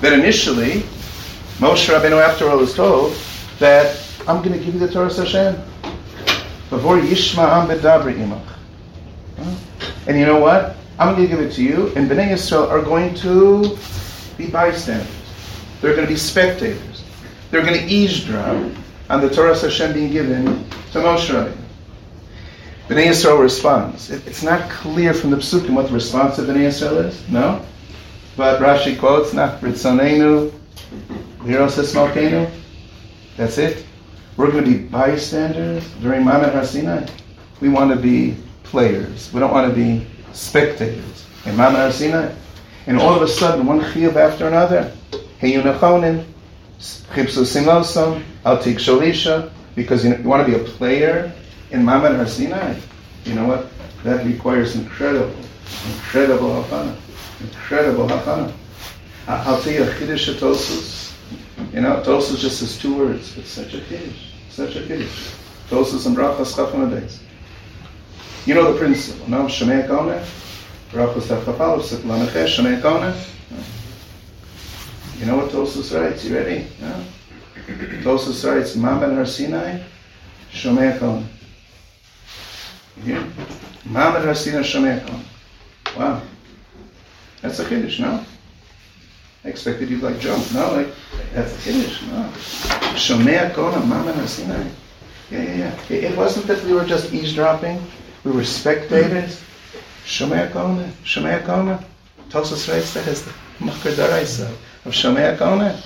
that 0.00 0.12
initially, 0.12 0.82
Moshe 1.58 1.88
Rabbeinu 1.88 2.22
after 2.22 2.48
all 2.48 2.58
was 2.58 2.74
told 2.74 3.14
that 3.58 4.00
I'm 4.28 4.42
going 4.42 4.58
to 4.58 4.64
give 4.64 4.74
you 4.74 4.80
the 4.80 4.92
Torah 4.92 5.12
Hashem. 5.12 5.56
Before 6.70 6.98
Yishma 6.98 7.48
Am 7.48 7.68
Bedabri 7.68 8.14
Imach. 8.14 8.59
And 10.06 10.18
you 10.18 10.26
know 10.26 10.38
what? 10.38 10.76
I'm 10.98 11.14
going 11.14 11.28
to 11.28 11.34
give 11.34 11.40
it 11.40 11.52
to 11.54 11.62
you, 11.62 11.92
and 11.96 12.10
Bnei 12.10 12.28
Yisrael 12.28 12.68
are 12.68 12.82
going 12.82 13.14
to 13.16 13.78
be 14.36 14.50
bystanders. 14.50 15.08
They're 15.80 15.94
going 15.94 16.06
to 16.06 16.12
be 16.12 16.18
spectators. 16.18 17.04
They're 17.50 17.62
going 17.62 17.78
to 17.78 17.86
eavesdrop 17.86 18.72
on 19.08 19.20
the 19.20 19.30
Torah 19.30 19.58
Hashem 19.58 19.94
being 19.94 20.12
given 20.12 20.44
to 20.92 20.98
Moshe. 20.98 21.56
Bnei 22.88 23.06
Yisrael 23.06 23.40
responds. 23.40 24.10
It, 24.10 24.26
it's 24.26 24.42
not 24.42 24.68
clear 24.68 25.14
from 25.14 25.30
the 25.30 25.36
psukim 25.36 25.70
what 25.70 25.86
the 25.86 25.94
response 25.94 26.38
of 26.38 26.48
Bnei 26.48 26.68
Yisrael 26.68 27.06
is. 27.06 27.28
No, 27.28 27.64
but 28.36 28.60
Rashi 28.60 28.98
quotes, 28.98 29.32
"Not 29.32 29.60
ritzonenu, 29.60 30.52
liros 31.38 31.78
esmalkenu." 31.78 32.50
That's 33.36 33.58
it. 33.58 33.86
We're 34.36 34.50
going 34.50 34.64
to 34.64 34.70
be 34.70 34.78
bystanders 34.78 35.88
during 36.02 36.24
Mamet 36.24 36.52
Har 36.52 36.64
Sinai. 36.64 37.06
We 37.60 37.68
want 37.68 37.90
to 37.90 37.96
be 37.96 38.36
players. 38.70 39.32
We 39.32 39.40
don't 39.40 39.52
want 39.52 39.68
to 39.68 39.74
be 39.74 40.06
spectators. 40.32 41.26
In 41.44 41.56
Mama 41.56 41.92
Sinai. 41.92 42.32
And 42.86 42.98
all 42.98 43.14
of 43.14 43.22
a 43.22 43.28
sudden, 43.28 43.66
one 43.66 43.80
chiyuv 43.80 44.16
after 44.16 44.46
another. 44.46 44.92
Hey, 45.38 45.52
Heyunachonin, 45.52 46.24
chipsu 46.78 47.44
simlosam, 47.44 48.22
altik 48.44 48.78
sholisha, 48.78 49.50
because 49.74 50.04
you, 50.04 50.10
know, 50.10 50.16
you, 50.16 50.28
want 50.28 50.46
to 50.46 50.52
be 50.52 50.58
a 50.58 50.64
player 50.64 51.32
in 51.70 51.84
Mama 51.84 52.26
Sinai. 52.26 52.78
You 53.24 53.34
know 53.34 53.46
what? 53.46 53.66
That 54.04 54.24
requires 54.24 54.76
incredible, 54.76 55.34
incredible 55.94 56.62
hafana. 56.62 56.96
Incredible 57.40 58.06
hafana. 58.06 58.52
I'll 59.26 59.60
tell 59.60 59.72
you 59.72 59.82
a 59.82 59.86
chiddush 59.86 60.32
tosus. 60.34 61.14
You 61.72 61.82
know, 61.82 62.02
tosus 62.04 62.38
just 62.38 62.60
says 62.60 62.78
two 62.78 62.96
words. 62.96 63.36
It's 63.36 63.50
such 63.50 63.74
a 63.74 63.80
kiddush. 63.80 64.32
Such 64.48 64.76
a 64.76 64.86
kiddush. 64.86 65.32
Tosus 65.68 66.06
and 66.06 66.16
brachas 66.16 66.54
chafana. 66.54 67.20
You 68.46 68.54
know 68.54 68.72
the 68.72 68.78
principle, 68.78 69.28
no? 69.28 69.44
Shemei 69.44 69.86
Kone, 69.86 70.24
Rachus 70.92 71.26
Tafkapal, 71.26 71.80
Lameche, 72.02 72.46
Shemei 72.46 72.80
Kone. 72.80 73.14
You 75.18 75.26
know 75.26 75.36
what 75.36 75.50
Tosus 75.50 75.94
writes? 75.94 76.24
You 76.24 76.36
ready? 76.36 76.66
No? 76.80 77.04
Tosus 78.02 78.44
writes, 78.48 78.76
Mamen 78.76 79.14
Har 79.14 79.26
Sinai, 79.26 79.82
Shemei 80.50 80.98
Kone. 80.98 81.26
Hear? 83.04 83.22
Mamen 83.84 84.24
Har 84.24 84.34
Sinai, 84.34 84.62
Shemei 84.62 85.04
Kone. 85.04 85.24
Wow. 85.98 86.22
That's 87.42 87.58
a 87.58 87.68
Kiddush, 87.68 88.00
no? 88.00 88.24
I 89.44 89.48
expected 89.48 89.90
you'd 89.90 90.02
like 90.02 90.18
jump. 90.18 90.50
No, 90.52 90.72
like, 90.72 90.88
that's 91.34 91.54
a 91.54 91.70
Kiddush, 91.70 92.02
no. 92.06 92.30
Shomea 92.94 93.52
Kona, 93.54 93.80
Har 93.80 94.26
Sinai. 94.26 94.66
Yeah, 95.30 95.42
yeah, 95.42 95.76
yeah. 95.88 95.96
It 95.96 96.16
wasn't 96.16 96.46
that 96.46 96.64
we 96.64 96.72
were 96.72 96.84
just 96.84 97.12
eavesdropping. 97.12 97.80
We 98.24 98.32
were 98.32 98.44
spectators. 98.44 99.42
Shomei 100.04 100.50
Kona, 100.52 100.90
Shomei 101.04 101.44
Kona. 101.44 101.84
Tosus 102.30 102.68
writes 102.68 102.94
that 102.94 103.06
as 103.06 103.24
the 103.24 103.32
Makar 103.60 103.90
Daraisa 103.90 104.50
of 104.84 104.92
Shomei 104.92 105.36
Kona. 105.38 105.80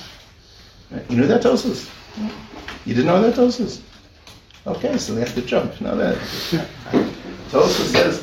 You 1.08 1.16
knew 1.16 1.26
that 1.26 1.42
Tosus? 1.42 1.90
You 2.86 2.94
didn't 2.94 3.06
know 3.06 3.20
that 3.22 3.34
Tosus? 3.34 3.80
Okay, 4.66 4.96
so 4.98 5.14
we 5.14 5.20
have 5.20 5.34
to 5.34 5.42
jump. 5.42 5.80
Now 5.80 5.94
that 5.94 6.16
Tosus 7.50 7.92
says 7.92 8.20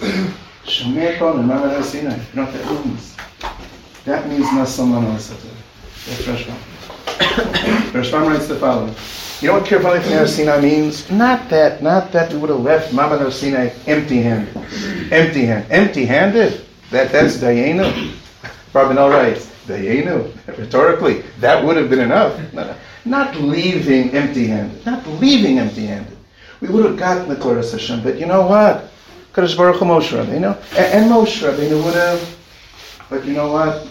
Shomei 0.65 1.17
Kona, 1.17 1.43
Mama 1.43 1.83
Sinai. 1.83 2.15
You 2.15 2.21
know 2.33 2.45
what 2.45 2.53
that 2.53 2.85
means? 2.85 3.15
That 4.05 4.27
means 4.27 4.45
Nasaman 4.47 5.13
That's 5.13 6.23
Rashbam. 6.23 6.57
Rashbam 7.91 8.27
writes 8.27 8.47
the 8.47 8.55
following. 8.55 8.95
You 9.41 9.47
know 9.47 9.53
what 9.53 9.63
Kirvali 9.63 9.99
Har 10.03 10.27
Sinai 10.27 10.61
means? 10.61 11.09
Not 11.09 11.49
that, 11.49 11.81
not 11.81 12.11
that 12.11 12.31
we 12.31 12.37
would 12.37 12.51
have 12.51 12.59
left 12.59 12.93
Mamad 12.93 13.31
Sinai 13.31 13.69
empty-handed. 13.87 14.55
Empty-handed. 15.11 15.71
Empty-handed? 15.71 16.65
That, 16.91 17.11
that's 17.11 17.37
Dayenu. 17.37 18.13
Barbanel 18.71 19.09
writes, 19.09 19.47
Dayenu. 19.65 20.31
Rhetorically, 20.59 21.23
that 21.39 21.65
would 21.65 21.75
have 21.75 21.89
been 21.89 22.01
enough. 22.01 22.39
Not, 23.03 23.35
leaving 23.35 24.11
empty-handed. 24.11 24.85
Not 24.85 25.07
leaving 25.07 25.57
empty-handed. 25.57 26.17
We 26.59 26.67
would 26.67 26.85
have 26.85 26.97
gotten 26.97 27.27
the 27.27 27.35
Torah 27.35 27.67
Hashem, 27.67 28.03
but 28.03 28.19
you 28.19 28.27
know 28.27 28.45
what? 28.45 28.91
Kadosh 29.33 29.57
Baruch 29.57 29.77
Hu 29.77 29.85
Moshe 29.85 30.11
Rabbeinu, 30.11 30.55
and, 30.77 30.77
and 30.77 31.11
Moshe 31.11 31.41
Rabbeinu 31.41 31.83
would 31.83 31.95
have, 31.95 32.37
but 33.09 33.25
you 33.25 33.33
know 33.33 33.51
what? 33.51 33.87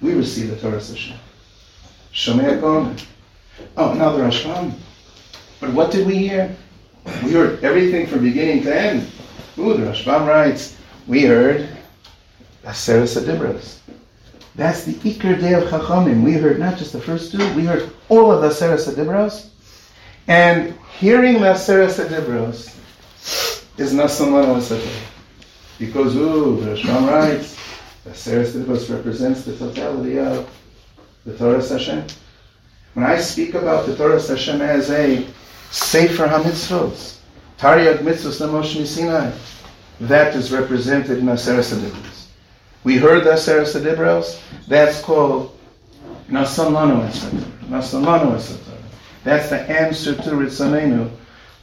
We 0.00 0.14
receive 0.14 0.50
the 0.50 0.56
Torah 0.56 0.80
Hashem. 0.80 1.16
Gomer. 2.14 2.94
Oh, 3.76 3.94
now 3.94 4.12
the 4.12 4.22
Rashbam. 4.22 4.74
But 5.60 5.72
what 5.72 5.90
did 5.90 6.06
we 6.06 6.18
hear? 6.18 6.54
We 7.24 7.32
heard 7.32 7.64
everything 7.64 8.06
from 8.06 8.22
beginning 8.22 8.62
to 8.64 8.74
end. 8.74 9.10
Ooh, 9.58 9.76
the 9.76 9.84
Rashbam 9.84 10.26
writes, 10.26 10.76
we 11.06 11.22
heard 11.22 11.68
Aseres 12.64 13.20
Adibros. 13.20 13.78
That's 14.54 14.84
the 14.84 14.92
Iker 14.92 15.40
Day 15.40 15.54
of 15.54 15.64
Chachamim. 15.64 16.22
We 16.22 16.34
heard 16.34 16.58
not 16.58 16.76
just 16.76 16.92
the 16.92 17.00
first 17.00 17.32
two, 17.32 17.54
we 17.54 17.64
heard 17.64 17.90
all 18.08 18.30
of 18.30 18.42
the 18.42 18.48
Aseres 18.48 18.92
Adibros. 18.92 19.48
And 20.28 20.74
hearing 20.98 21.34
the 21.34 21.52
Aseres 21.54 22.04
Adibros 22.04 22.76
is 23.78 23.94
Nasan 23.94 24.28
Lano 24.28 25.00
Because, 25.78 26.14
ooh, 26.14 26.60
the 26.60 26.76
Rashbam 26.76 27.08
writes, 27.08 27.56
the 28.04 28.10
Aseres 28.10 28.52
Adibros 28.52 28.94
represents 28.94 29.44
the 29.44 29.56
totality 29.56 30.18
of 30.18 30.48
the 31.24 31.36
Torah 31.36 31.66
Hashem. 31.66 32.04
When 32.94 33.06
I 33.06 33.18
speak 33.18 33.54
about 33.54 33.86
the 33.86 33.96
Torah 33.96 34.20
Hashem 34.20 34.60
as 34.60 34.90
a 34.90 35.26
Sefer 35.70 36.26
HaMitzvot, 36.26 37.18
Taryag 37.58 37.98
Mitzvot 37.98 38.46
Namosh 38.46 38.86
Sinai, 38.86 39.30
that 40.00 40.34
is 40.34 40.52
represented 40.52 41.18
in 41.18 41.26
Aseres 41.26 41.72
Adibros. 41.72 42.26
We 42.84 42.96
heard 42.96 43.24
the 43.24 43.30
Adibros, 43.30 44.40
that's 44.66 45.00
called 45.00 45.56
Nasan 46.28 46.72
Lano 46.72 47.08
Nasan 47.68 48.04
Lano 48.04 48.60
That's 49.22 49.48
the 49.50 49.60
answer 49.60 50.14
to 50.14 50.30
Ritzanenu, 50.30 51.10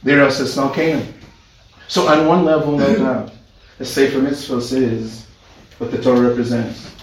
Diras 0.04 0.40
Esnalkenu. 0.40 1.06
So 1.88 2.08
on 2.08 2.26
one 2.26 2.44
level, 2.44 2.78
no 2.78 2.96
doubt, 2.96 3.32
the 3.78 3.84
Sefer 3.84 4.20
Mitzvot 4.20 4.72
is 4.72 5.26
what 5.78 5.90
the 5.90 6.02
Torah 6.02 6.28
represents. 6.28 6.99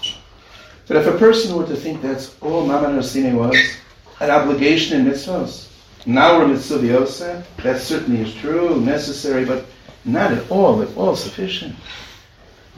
But 0.88 0.96
if 0.96 1.06
a 1.06 1.18
person 1.18 1.54
were 1.54 1.66
to 1.66 1.76
think 1.76 2.00
that's 2.00 2.34
all 2.40 2.66
Maman 2.66 2.98
Arsine 2.98 3.34
was, 3.34 3.56
an 4.20 4.30
obligation 4.30 4.98
in 4.98 5.12
mitzvahs, 5.12 5.68
now 6.06 6.38
we're 6.38 6.48
mitzvah 6.48 7.44
that 7.62 7.80
certainly 7.80 8.22
is 8.22 8.34
true, 8.34 8.80
necessary, 8.80 9.44
but 9.44 9.66
not 10.06 10.32
at 10.32 10.50
all, 10.50 10.80
at 10.80 10.96
all 10.96 11.14
sufficient. 11.14 11.76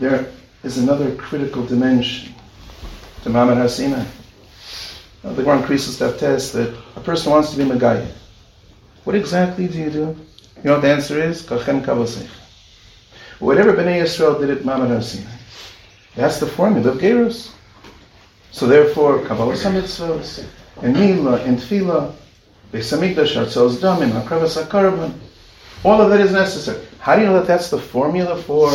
There 0.01 0.27
is 0.65 0.79
another 0.79 1.15
critical 1.15 1.65
dimension 1.65 2.35
to 3.23 3.31
Maman 3.31 3.59
Arsine. 3.59 4.05
The 5.23 5.51
increases 5.53 5.99
that 6.01 6.19
test 6.19 6.55
that 6.55 6.75
a 6.97 7.01
person 7.01 7.31
wants 7.31 7.53
to 7.53 7.59
be 7.59 7.65
Megayah. 7.65 8.11
What 9.05 9.15
exactly 9.15 9.69
do 9.69 9.79
you 9.79 9.91
do? 9.91 10.17
You 10.57 10.65
know 10.65 10.73
what 10.73 10.83
the 10.83 10.91
answer 10.91 11.23
is? 11.23 11.43
Kachem 11.43 11.85
kavosech. 11.85 12.29
Whatever 13.39 13.73
Bnei 13.75 14.03
Yisrael 14.03 14.41
did 14.41 14.51
at 14.51 14.65
Maman 14.65 14.91
Arsine, 14.91 15.29
that's 16.17 16.41
the 16.41 16.47
formula 16.47 16.91
of 16.91 16.99
Gerus. 16.99 17.53
So 18.53 18.67
therefore, 18.67 19.25
Kabbalah 19.25 19.55
mitzvahs, 19.55 20.45
and 20.83 20.95
Mila, 20.95 21.37
and 21.43 21.59
Tefillah, 21.59 22.13
Beis 22.73 22.97
Hamikdash, 22.97 23.35
Damim, 23.81 24.11
Hakravas 24.11 24.63
HaKarban, 24.63 25.15
all 25.85 26.01
of 26.01 26.11
that 26.11 26.21
is 26.21 26.33
necessary. 26.33 26.85
How 26.99 27.17
do 27.17 27.23
you 27.23 27.29
know 27.29 27.35
that 27.35 27.47
that's 27.47 27.71
the 27.71 27.79
formula 27.79 28.37
for 28.43 28.71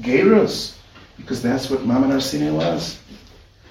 Gerus? 0.00 0.76
Because 1.16 1.42
that's 1.42 1.70
what 1.70 1.84
Maman 1.86 2.10
Arsini 2.10 2.52
was. 2.52 2.98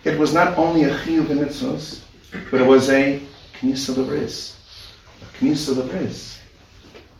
It 0.03 0.17
was 0.17 0.33
not 0.33 0.57
only 0.57 0.83
a 0.83 0.97
Chiyuv 0.97 1.29
in 1.29 1.39
mitzvahs, 1.39 2.01
but 2.49 2.61
it 2.61 2.67
was 2.67 2.89
a 2.89 3.21
Knisa 3.59 3.93
Lebris. 3.93 4.55
A 5.21 5.37
Knisa 5.37 5.75
Lebris. 5.75 6.39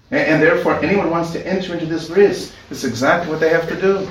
And, 0.10 0.22
and 0.22 0.42
therefore, 0.42 0.84
anyone 0.84 1.12
wants 1.12 1.32
to 1.34 1.46
enter 1.48 1.74
into 1.74 1.86
this 1.86 2.10
bris, 2.10 2.54
it's 2.72 2.84
exactly 2.84 3.30
what 3.30 3.40
they 3.40 3.50
have 3.50 3.68
to 3.70 3.80
do. 3.80 4.10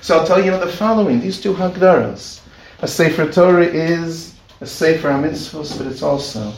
So 0.00 0.18
I'll 0.18 0.26
tell 0.26 0.42
you 0.42 0.52
the 0.52 0.66
following, 0.68 1.20
these 1.20 1.40
two 1.40 1.52
Hagdaras. 1.52 2.40
A 2.80 2.88
Sefer 2.88 3.32
Torah 3.32 3.64
is 3.64 4.34
a 4.60 4.66
Sefer 4.66 5.08
HaMitzvos, 5.08 5.78
but 5.78 5.86
it's 5.86 6.02
also 6.02 6.52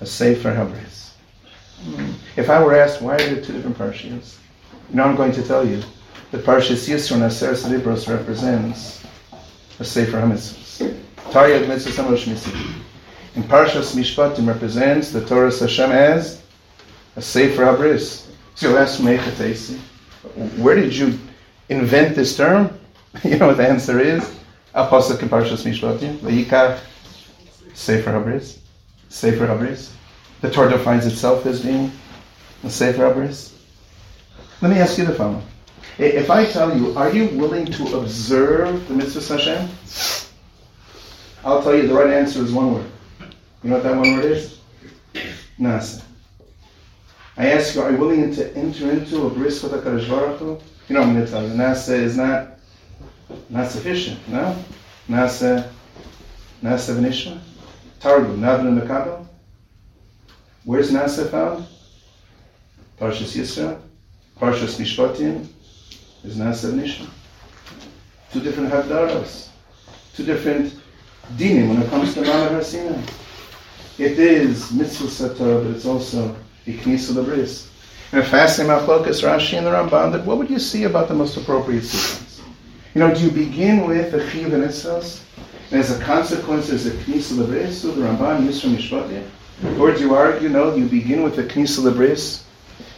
a 0.00 0.06
Sefer 0.06 0.50
HaBris. 0.50 1.10
Hmm. 1.82 2.12
If 2.36 2.48
I 2.48 2.62
were 2.64 2.74
asked 2.74 3.02
why 3.02 3.16
are 3.16 3.18
there 3.18 3.42
two 3.42 3.52
different 3.52 3.76
parshas, 3.76 4.38
you 4.88 4.96
know 4.96 5.04
I'm 5.04 5.14
going 5.14 5.32
to 5.32 5.42
tell 5.42 5.66
you 5.66 5.82
that 6.30 6.46
Parshas 6.46 6.88
Yisro 6.88 7.16
and 7.16 7.24
Aseres 7.24 7.68
Libros 7.68 8.08
represents 8.08 9.04
a 9.78 9.84
Sefer 9.84 10.22
HaMitzvos. 10.22 10.96
Taryag 11.32 11.68
Mitzvah 11.68 12.02
Samosh 12.02 12.26
Misi. 12.26 12.50
And 13.34 13.44
Parshas 13.44 13.94
Mishpatim 13.94 14.48
represents 14.48 15.10
the 15.10 15.24
Torah 15.26 15.54
Hashem 15.54 15.90
as 15.90 16.42
a 17.16 17.22
Sefer 17.22 17.64
HaBris. 17.64 18.26
So 18.54 18.70
you'll 18.70 18.78
ask 18.78 19.00
Mechatesi, 19.00 19.78
where 20.56 20.76
did 20.76 20.96
you 20.96 21.18
invent 21.68 22.16
this 22.16 22.36
term? 22.36 22.78
You 23.22 23.36
know 23.36 23.48
what 23.48 23.58
the 23.58 23.68
answer 23.68 24.00
is? 24.00 24.41
In 24.74 24.80
Parshas 24.80 25.64
Mishpatim, 25.64 26.16
Vayikach, 26.18 26.80
Sefer 27.74 28.10
Habris, 28.10 28.58
Sefer 29.10 29.46
Habris. 29.46 29.92
The 30.40 30.50
Torah 30.50 30.70
defines 30.70 31.04
itself 31.04 31.44
as 31.44 31.62
being 31.62 31.92
a 32.64 32.70
Sefer 32.70 33.02
Habris. 33.02 33.52
Let 34.62 34.70
me 34.70 34.78
ask 34.78 34.96
you 34.96 35.04
the 35.04 35.14
following. 35.14 35.42
If 35.98 36.30
I 36.30 36.46
tell 36.46 36.74
you, 36.74 36.96
are 36.96 37.12
you 37.12 37.28
willing 37.38 37.66
to 37.66 37.98
observe 37.98 38.88
the 38.88 38.94
mitzvah 38.94 39.36
Hashem? 39.36 39.68
I'll 41.44 41.62
tell 41.62 41.76
you 41.76 41.86
the 41.86 41.92
right 41.92 42.10
answer 42.10 42.42
is 42.42 42.50
one 42.50 42.72
word. 42.74 42.86
You 43.62 43.70
know 43.70 43.76
what 43.76 43.82
that 43.82 43.96
one 43.96 44.14
word 44.14 44.24
is? 44.24 44.58
Nasa. 45.60 46.02
I 47.36 47.50
ask 47.50 47.74
you, 47.74 47.82
are 47.82 47.90
you 47.90 47.98
willing 47.98 48.34
to 48.34 48.56
enter 48.56 48.90
into 48.90 49.26
a 49.26 49.30
bris 49.30 49.62
with 49.62 49.74
a 49.74 49.78
Baruch 49.78 50.40
You 50.40 50.94
know 50.94 51.00
what 51.00 51.08
I'm 51.08 51.14
going 51.14 51.26
to 51.26 51.30
tell 51.30 51.42
you. 51.42 51.50
Nasa 51.50 51.92
is 51.92 52.16
not 52.16 52.51
not 53.52 53.70
sufficient, 53.70 54.18
no? 54.28 54.56
Nasa, 55.08 55.70
Nasa 56.62 56.96
Venishma? 56.96 57.38
Targum, 58.00 58.40
Navin 58.40 58.80
Mekabel? 58.80 59.26
Where's 60.64 60.90
Nasa 60.90 61.30
found? 61.30 61.66
Parshas 62.98 63.36
Yisra, 63.36 63.78
Parshas 64.40 64.80
Mishpatim, 64.80 65.46
is 66.24 66.36
Nasa 66.36 66.72
Venishma. 66.72 67.06
Two 68.32 68.40
different 68.40 68.72
Havdaras, 68.72 69.48
two 70.14 70.24
different 70.24 70.74
dinim 71.36 71.68
when 71.68 71.82
it 71.82 71.90
comes 71.90 72.14
to 72.14 72.22
Ma'amad 72.22 72.94
Har 72.94 73.02
It 73.98 74.18
is 74.18 74.72
mitzvah 74.72 75.08
sator, 75.08 75.60
but 75.62 75.76
it's 75.76 75.84
also 75.84 76.34
iknisa 76.66 77.12
labris. 77.12 77.68
And 78.12 78.22
a 78.22 78.24
fascinating 78.24 78.86
machlokas 78.86 79.22
Rashi 79.22 79.58
and 79.58 79.66
the 79.66 79.70
Ramban, 79.70 80.12
that 80.12 80.24
what 80.24 80.38
would 80.38 80.48
you 80.48 80.58
see 80.58 80.84
about 80.84 81.08
the 81.08 81.14
most 81.14 81.36
appropriate? 81.36 81.84
You 82.94 83.00
know, 83.00 83.14
do 83.14 83.22
you 83.22 83.30
begin 83.30 83.86
with 83.86 84.12
the 84.12 84.28
Chiv 84.30 84.52
and 84.52 84.64
Itzos, 84.64 85.22
and 85.70 85.80
as 85.80 85.98
a 85.98 86.02
consequence, 86.02 86.68
there's 86.68 86.86
a 86.86 86.90
Knisa 86.90 87.38
Lebris, 87.38 87.82
the 87.82 87.88
Ramban, 87.92 88.46
Yisra 88.46 88.74
Mishpatim? 88.74 89.78
Or 89.78 89.92
do 89.92 90.00
you 90.00 90.14
argue, 90.14 90.48
no, 90.48 90.74
you 90.74 90.86
begin 90.86 91.22
with 91.22 91.36
the 91.36 91.44
Knisa 91.44 91.80
Lebris, 91.80 92.42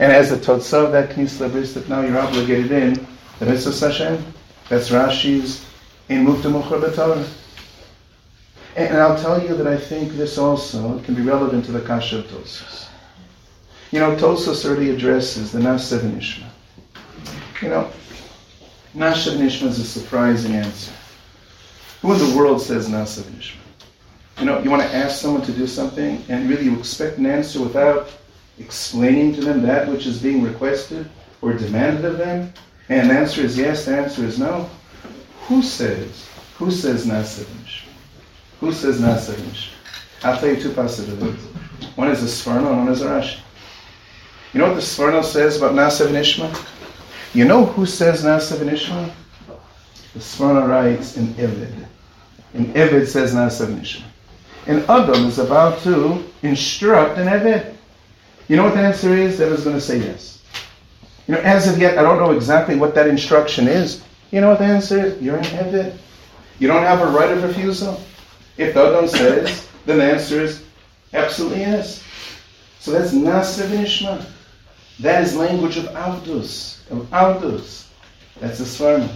and 0.01 0.11
as 0.11 0.33
a 0.33 0.37
Totzav, 0.37 0.91
that 0.93 1.11
Knisa 1.11 1.49
Lebris 1.49 1.75
that 1.75 1.89
now 1.89 2.01
you're 2.01 2.19
obligated 2.19 2.73
in, 2.73 3.07
the 3.39 3.47
Mitzvah 3.47 3.87
Hashem? 3.87 4.25
That's 4.69 4.91
Rashi's 4.91 5.65
in 6.09 6.27
Mufta 6.27 6.51
Mukhar 6.51 6.81
and, 8.77 8.97
I'll 8.97 9.17
tell 9.17 9.41
you 9.41 9.55
that 9.55 9.69
I 9.69 9.77
think 9.77 10.15
this 10.15 10.37
also 10.37 10.99
can 11.01 11.15
be 11.15 11.23
relevant 11.23 11.65
to 11.67 11.73
the 11.73 11.81
Kasha 11.81 12.19
of 12.19 12.25
Tosos. 12.27 12.89
You 13.93 14.01
know, 14.01 14.17
Tosos 14.17 14.65
already 14.65 14.91
addresses 14.91 15.53
the 15.53 15.61
Nasev 15.61 16.01
Ishma. 16.01 16.47
You 17.63 17.69
know, 17.69 17.91
Nashav 18.95 19.37
Nishma 19.37 19.67
is 19.67 19.81
a 19.81 19.85
surprising 19.85 20.55
answer. 20.55 20.93
Who 22.01 22.13
in 22.13 22.19
the 22.19 22.37
world 22.37 22.61
says 22.61 22.89
Nasav 22.89 23.25
Nishma? 23.25 23.57
You 24.39 24.45
know, 24.45 24.63
you 24.63 24.71
want 24.71 24.83
to 24.83 24.95
ask 24.95 25.21
someone 25.21 25.43
to 25.43 25.53
do 25.53 25.67
something, 25.67 26.25
and 26.29 26.49
really 26.49 26.65
you 26.65 26.79
expect 26.79 27.19
an 27.19 27.27
answer 27.27 27.61
without 27.61 28.09
explaining 28.61 29.35
to 29.35 29.41
them 29.41 29.63
that 29.63 29.89
which 29.89 30.07
is 30.07 30.23
being 30.23 30.43
requested 30.43 31.11
or 31.43 31.55
demanded 31.55 32.05
of 32.05 32.19
them, 32.19 32.53
and 32.89 33.11
the 33.11 33.15
answer 33.15 33.41
is 33.41 33.59
yes, 33.59 33.85
the 33.85 33.97
answer 33.97 34.25
is 34.25 34.39
no. 34.39 34.71
Who 35.47 35.61
says? 35.61 36.29
Who 36.59 36.71
says 36.71 37.05
Nasav 37.05 37.47
Nishma? 37.47 37.89
Who 38.61 38.73
says 38.73 39.01
Nasav 39.01 39.35
Nishma? 39.35 39.71
I'll 40.23 40.39
tell 40.39 40.51
you 40.51 40.63
two 40.63 40.73
possibilities. 40.73 41.45
One 41.97 42.13
is 42.13 42.23
a 42.23 42.27
Sforno 42.27 42.69
and 42.69 42.79
one 42.85 42.89
is 42.89 43.03
a 43.03 43.07
Rashi. 43.07 43.41
You 44.53 44.61
know 44.61 44.69
what 44.69 44.77
the 44.77 44.83
Sforno 44.83 45.25
says 45.25 45.57
about 45.57 45.73
Nasav 45.73 46.09
Nishma? 46.09 46.55
You 47.35 47.45
know 47.45 47.65
who 47.65 47.85
says 47.85 48.25
Nasa 48.25 48.57
v'nishma? 48.57 49.13
The 50.13 50.21
Sforno 50.21 50.69
writes 50.69 51.17
in 51.17 51.27
Evid. 51.35 51.85
And 52.55 52.73
Evid 52.77 53.09
says 53.09 53.35
Nasa 53.35 53.67
v'nishma. 53.67 54.05
And 54.69 54.89
Adam 54.89 55.27
is 55.27 55.41
about 55.41 55.81
to 55.81 56.25
instruct 56.43 57.19
an 57.19 57.27
Evid. 57.27 57.75
You 58.47 58.57
know 58.57 58.63
what 58.63 58.75
the 58.75 58.81
answer 58.81 59.13
is? 59.13 59.41
Evid's 59.41 59.65
going 59.65 59.75
to 59.75 59.81
say 59.81 59.99
yes. 59.99 60.43
You 61.27 61.35
know, 61.35 61.41
as 61.41 61.67
of 61.67 61.77
yet, 61.79 61.99
I 61.99 62.03
don't 62.03 62.19
know 62.19 62.31
exactly 62.31 62.77
what 62.77 62.95
that 62.95 63.09
instruction 63.09 63.67
is. 63.67 64.05
You 64.31 64.41
know 64.41 64.51
what 64.51 64.61
the 64.61 64.67
answer 64.67 65.05
is? 65.05 65.21
You're 65.21 65.39
an 65.39 65.45
Evid. 65.45 65.97
You 66.61 66.69
don't 66.69 66.83
have 66.83 67.01
a 67.01 67.07
right 67.07 67.33
of 67.33 67.43
refusal. 67.43 68.01
If 68.59 68.75
the 68.75 68.87
Adam 68.87 69.09
says, 69.09 69.69
then 69.87 69.99
the 69.99 70.05
answer 70.05 70.41
is 70.41 70.63
absolutely 71.13 71.61
yes. 71.61 72.01
So 72.79 72.93
that's 72.93 73.13
Nasa 73.13 73.67
v'nishma. 73.67 74.25
That 75.01 75.25
is 75.25 75.35
language 75.35 75.77
of 75.77 75.87
Avdus 75.87 76.89
of 76.91 77.11
Avdus. 77.11 77.87
That's 78.41 78.59
the 78.59 78.65
Svarma. 78.65 79.09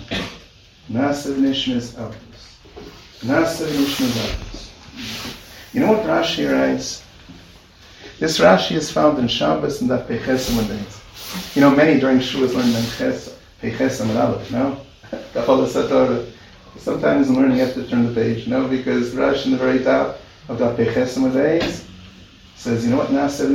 Nasav 0.90 1.36
Nishmas 1.36 1.92
Avdus. 1.94 2.56
Nasav 3.20 3.68
Nishmas 3.68 4.10
Avdus. 4.10 4.68
You 5.72 5.80
know 5.80 5.92
what 5.92 6.02
Rashi 6.04 6.50
writes? 6.50 7.04
This 8.18 8.38
Rashi 8.40 8.72
is 8.72 8.90
found 8.90 9.18
in 9.18 9.28
Shabbos 9.28 9.80
and 9.80 9.90
that 9.90 10.08
Peches 10.08 10.48
days. 10.48 11.00
You 11.54 11.60
know, 11.60 11.70
many 11.70 12.00
during 12.00 12.18
Shavuos 12.18 12.54
learn 12.54 12.72
Peches 12.98 13.36
Peches 13.60 14.00
Aleph, 14.00 14.50
no? 14.50 14.80
Sometimes 16.78 17.28
in 17.28 17.36
learning 17.36 17.58
you 17.58 17.64
have 17.64 17.74
to 17.74 17.86
turn 17.86 18.06
the 18.06 18.14
page, 18.14 18.48
no? 18.48 18.66
Because 18.66 19.14
Rashi 19.14 19.46
in 19.46 19.52
the 19.52 19.58
very 19.58 19.84
top 19.84 20.18
of 20.48 20.58
that 20.58 20.76
Peches 20.76 21.14
days 21.32 21.84
says, 22.56 22.84
you 22.84 22.90
know 22.90 22.96
what 22.96 23.10
Nasev 23.10 23.54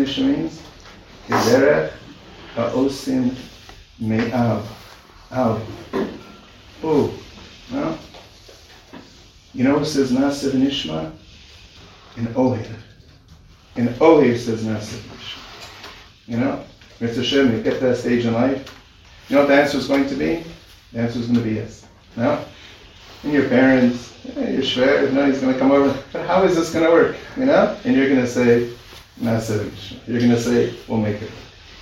Nisha 2.55 3.07
means? 3.07 3.35
Kederech 3.35 3.35
Ha'osim 3.35 3.35
Me'av. 3.99 4.67
Av. 5.31 5.61
Oh, 6.83 7.13
no? 7.71 7.83
Oh, 7.83 7.99
you 9.53 9.63
know 9.63 9.83
says 9.83 10.11
Nishma? 10.11 11.11
In 12.17 12.27
Ohev. 12.27 12.67
In 13.75 13.87
Ohev 13.87 14.37
says 14.37 14.63
Nasev 14.63 14.99
Nishma. 14.99 15.39
You 16.27 16.37
know? 16.37 16.63
Mr. 16.99 17.17
Hashem, 17.17 17.51
you 17.51 17.63
get 17.63 17.79
that 17.79 17.97
stage 17.97 18.25
in 18.25 18.33
life. 18.33 18.75
You 19.29 19.35
know 19.35 19.41
what 19.43 19.49
the 19.49 19.55
answer 19.55 19.77
is 19.77 19.87
going 19.87 20.07
to 20.09 20.15
be? 20.15 20.43
The 20.91 20.99
answer 20.99 21.19
is 21.19 21.27
going 21.27 21.39
to 21.39 21.43
be 21.43 21.55
yes. 21.55 21.85
No? 22.15 22.43
And 23.23 23.33
your 23.33 23.47
parents, 23.49 24.13
hey, 24.35 24.53
you're 24.53 24.63
sure, 24.63 25.09
no, 25.11 25.25
he's 25.25 25.39
going 25.39 25.53
to 25.53 25.59
come 25.59 25.71
over. 25.71 25.97
But 26.11 26.27
how 26.27 26.43
is 26.43 26.55
this 26.55 26.71
going 26.73 26.85
to 26.85 26.91
work? 26.91 27.15
You 27.37 27.45
know? 27.45 27.77
And 27.83 27.95
you're 27.95 28.09
going 28.09 28.21
to 28.21 28.27
say, 28.27 28.69
Nasev 29.19 29.59
Nishma. 29.59 30.07
You're 30.07 30.19
going 30.19 30.31
to 30.31 30.41
say, 30.41 30.75
we'll 30.87 30.99
make 30.99 31.21
it. 31.21 31.31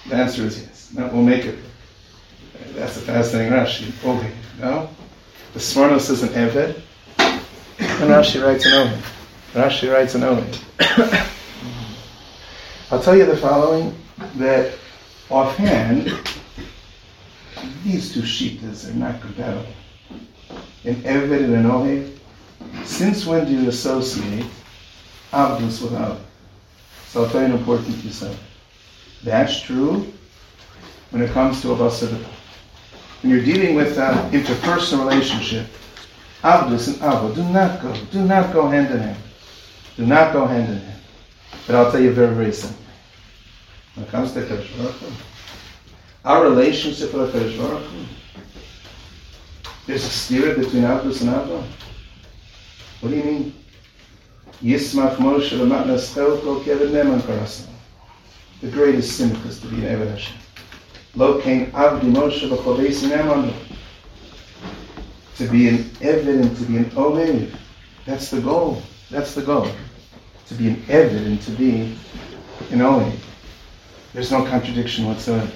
The 0.07 0.15
answer 0.15 0.43
is 0.43 0.61
yes. 0.61 0.91
No, 0.95 1.07
we'll 1.07 1.23
make 1.23 1.45
it. 1.45 1.57
That's 2.73 2.97
a 2.97 3.01
fascinating 3.01 3.53
Rashi. 3.53 3.91
Ohev. 4.03 4.31
No? 4.59 4.89
The 5.53 5.59
Sforno 5.59 5.99
says 5.99 6.23
an 6.23 6.29
Eved. 6.29 6.81
And 7.19 8.09
Rashi 8.09 8.43
writes 8.43 8.65
an 8.65 8.71
Ohev. 8.71 9.01
Rashi 9.53 9.91
writes 9.91 10.15
an 10.15 10.21
Ohev. 10.21 11.27
I'll 12.91 13.01
tell 13.01 13.15
you 13.15 13.25
the 13.25 13.37
following, 13.37 13.95
that 14.35 14.73
offhand, 15.29 16.11
these 17.83 18.13
two 18.13 18.21
shitas 18.21 18.89
are 18.89 18.93
not 18.93 19.21
compatible. 19.21 19.73
In 20.83 20.95
Eved 20.95 21.43
and 21.43 21.55
an 21.55 21.63
Ohev, 21.65 22.17
since 22.85 23.25
when 23.25 23.45
do 23.45 23.51
you 23.51 23.69
associate 23.69 24.45
Abdus 25.31 25.81
with 25.81 25.93
Av? 25.93 26.19
So 27.07 27.23
I'll 27.23 27.29
tell 27.29 27.41
you 27.41 27.47
an 27.47 27.59
important 27.59 28.01
piece 28.01 28.21
of 28.21 28.37
That's 29.23 29.62
true 29.62 30.12
when 31.12 31.21
it 31.21 31.31
comes 31.31 31.62
to 31.62 31.73
a 31.73 31.75
Basada. 31.75 32.23
When 33.21 33.31
you're 33.31 33.43
dealing 33.43 33.75
with 33.75 33.97
an 33.99 34.31
interpersonal 34.31 35.07
relationship, 35.07 35.67
Abdus 36.43 36.88
and 36.88 36.97
Avo 36.97 37.36
do 37.36 37.43
not 37.43 37.81
go, 37.81 37.93
do 38.12 38.25
not 38.25 38.51
go 38.51 38.67
hand 38.67 38.91
in 38.91 38.99
hand. 38.99 39.23
Do 39.95 40.07
not 40.07 40.34
go 40.34 40.47
hand 40.47 40.71
in 40.71 40.79
hand. 40.79 41.01
But 41.67 41.75
I'll 41.75 41.91
tell 41.91 42.01
you 42.01 42.12
very, 42.12 42.34
very 42.34 42.51
simply. 42.51 42.77
When 43.93 44.05
it 44.05 44.10
comes 44.10 44.34
to 44.34 44.41
Baruch 44.41 44.95
our 46.23 46.43
relationship 46.43 47.13
with 47.13 47.34
Hu, 47.34 48.05
there's 49.86 50.03
a 50.03 50.10
steer 50.10 50.55
between 50.55 50.84
Abdus 50.84 51.21
and 51.21 51.31
Avo. 51.31 51.63
What 53.01 53.10
do 53.10 53.15
you 53.15 53.23
mean? 53.23 53.55
Yismach 54.63 55.15
Moshe 55.17 55.53
l'matnas 55.53 56.13
chelko 56.13 56.63
kevin 56.63 56.89
neman 56.89 57.21
karasam. 57.21 57.70
The 58.62 58.69
greatest 58.69 59.17
sin 59.17 59.32
is 59.47 59.60
to 59.62 59.67
be 59.67 59.86
an 59.88 59.97
Eved 59.97 60.12
Hashem. 60.12 60.38
Lo 61.15 61.41
kain 61.41 61.71
avdi 61.71 62.13
Moshe 62.13 62.47
neman 62.47 63.54
to 65.36 65.47
be 65.47 65.67
an 65.67 65.78
Evid 66.00 66.43
and 66.43 66.56
to 66.58 66.63
be 66.65 66.78
an 66.78 66.86
Ohev. 66.91 67.56
That's 68.06 68.30
the 68.30 68.39
goal. 68.39 68.84
That's 69.10 69.34
the 69.34 69.41
goal. 69.41 69.67
To 70.47 70.54
be 70.54 70.67
an 70.67 70.76
Evid 70.84 71.26
and 71.26 71.41
to 71.41 71.52
be 71.52 71.97
an 72.69 72.80
Ohev. 72.80 73.17
There's 74.13 74.32
no 74.32 74.45
contradiction 74.45 75.08
whatsoever. 75.08 75.52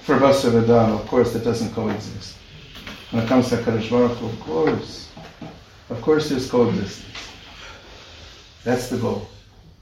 For 0.00 0.16
Basar 0.18 0.64
Adam, 0.64 0.94
of 0.94 1.06
course, 1.06 1.32
that 1.34 1.44
doesn't 1.44 1.72
coexist. 1.72 2.36
When 3.12 3.22
it 3.22 3.28
comes 3.28 3.48
to 3.50 3.58
Kadosh 3.58 3.88
Baruch 3.88 4.18
Hu, 4.18 4.26
of 4.26 4.40
course, 4.40 5.08
of 5.88 6.02
course 6.02 6.30
there's 6.30 6.50
coexistence. 6.50 7.06
That's 8.64 8.88
the 8.88 8.98
goal. 8.98 9.28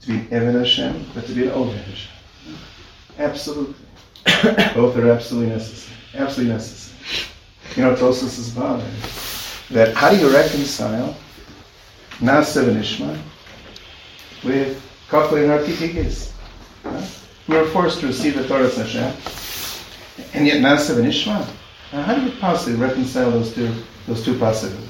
To 0.01 0.07
be 0.07 0.13
an 0.13 0.27
Evid 0.27 0.59
Hashem, 0.59 1.05
but 1.13 1.25
to 1.27 1.33
be 1.33 1.43
an 1.43 1.49
Ohev 1.49 1.75
Hashem. 1.75 2.11
Absolutely. 3.19 3.75
Both 4.73 4.97
are 4.97 5.11
absolutely 5.11 5.49
necessary. 5.49 5.97
Absolutely 6.15 6.53
necessary. 6.53 7.27
You 7.75 7.83
know, 7.83 7.95
Tosus 7.95 8.39
is 8.39 8.55
about 8.55 8.83
that 9.69 9.93
how 9.95 10.09
do 10.09 10.17
you 10.17 10.33
reconcile 10.33 11.15
Nasev 12.19 12.67
and 12.67 12.77
Ishma 12.77 13.17
with 14.43 14.81
Kafle 15.09 15.43
and 15.43 15.51
Arkikigis? 15.51 16.33
Huh? 16.83 17.01
We 17.47 17.55
were 17.57 17.67
forced 17.67 17.99
to 18.01 18.07
receive 18.07 18.35
the 18.35 18.47
Torah 18.47 18.69
Hashem, 18.69 19.13
and 20.33 20.47
yet 20.47 20.61
Nasev 20.61 20.97
and 20.97 21.07
Ishma. 21.07 21.47
Now, 21.93 22.03
how 22.03 22.15
do 22.15 22.23
you 22.23 22.31
possibly 22.39 22.75
reconcile 22.75 23.31
those 23.31 23.53
two 23.53 23.73
those 24.07 24.25
two 24.25 24.37
possibilities? 24.37 24.89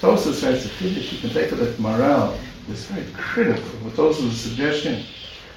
Tosus 0.00 0.42
writes 0.44 0.66
a 0.66 0.68
Kiddush. 0.70 1.12
You 1.12 1.18
can 1.20 1.30
take 1.30 1.52
a 1.52 1.54
look 1.54 1.70
at 1.70 1.78
morale. 1.78 2.36
It's 2.68 2.84
very 2.86 3.06
critical. 3.12 3.62
What 3.80 3.94
Tosus' 3.94 4.32
suggestion. 4.32 5.04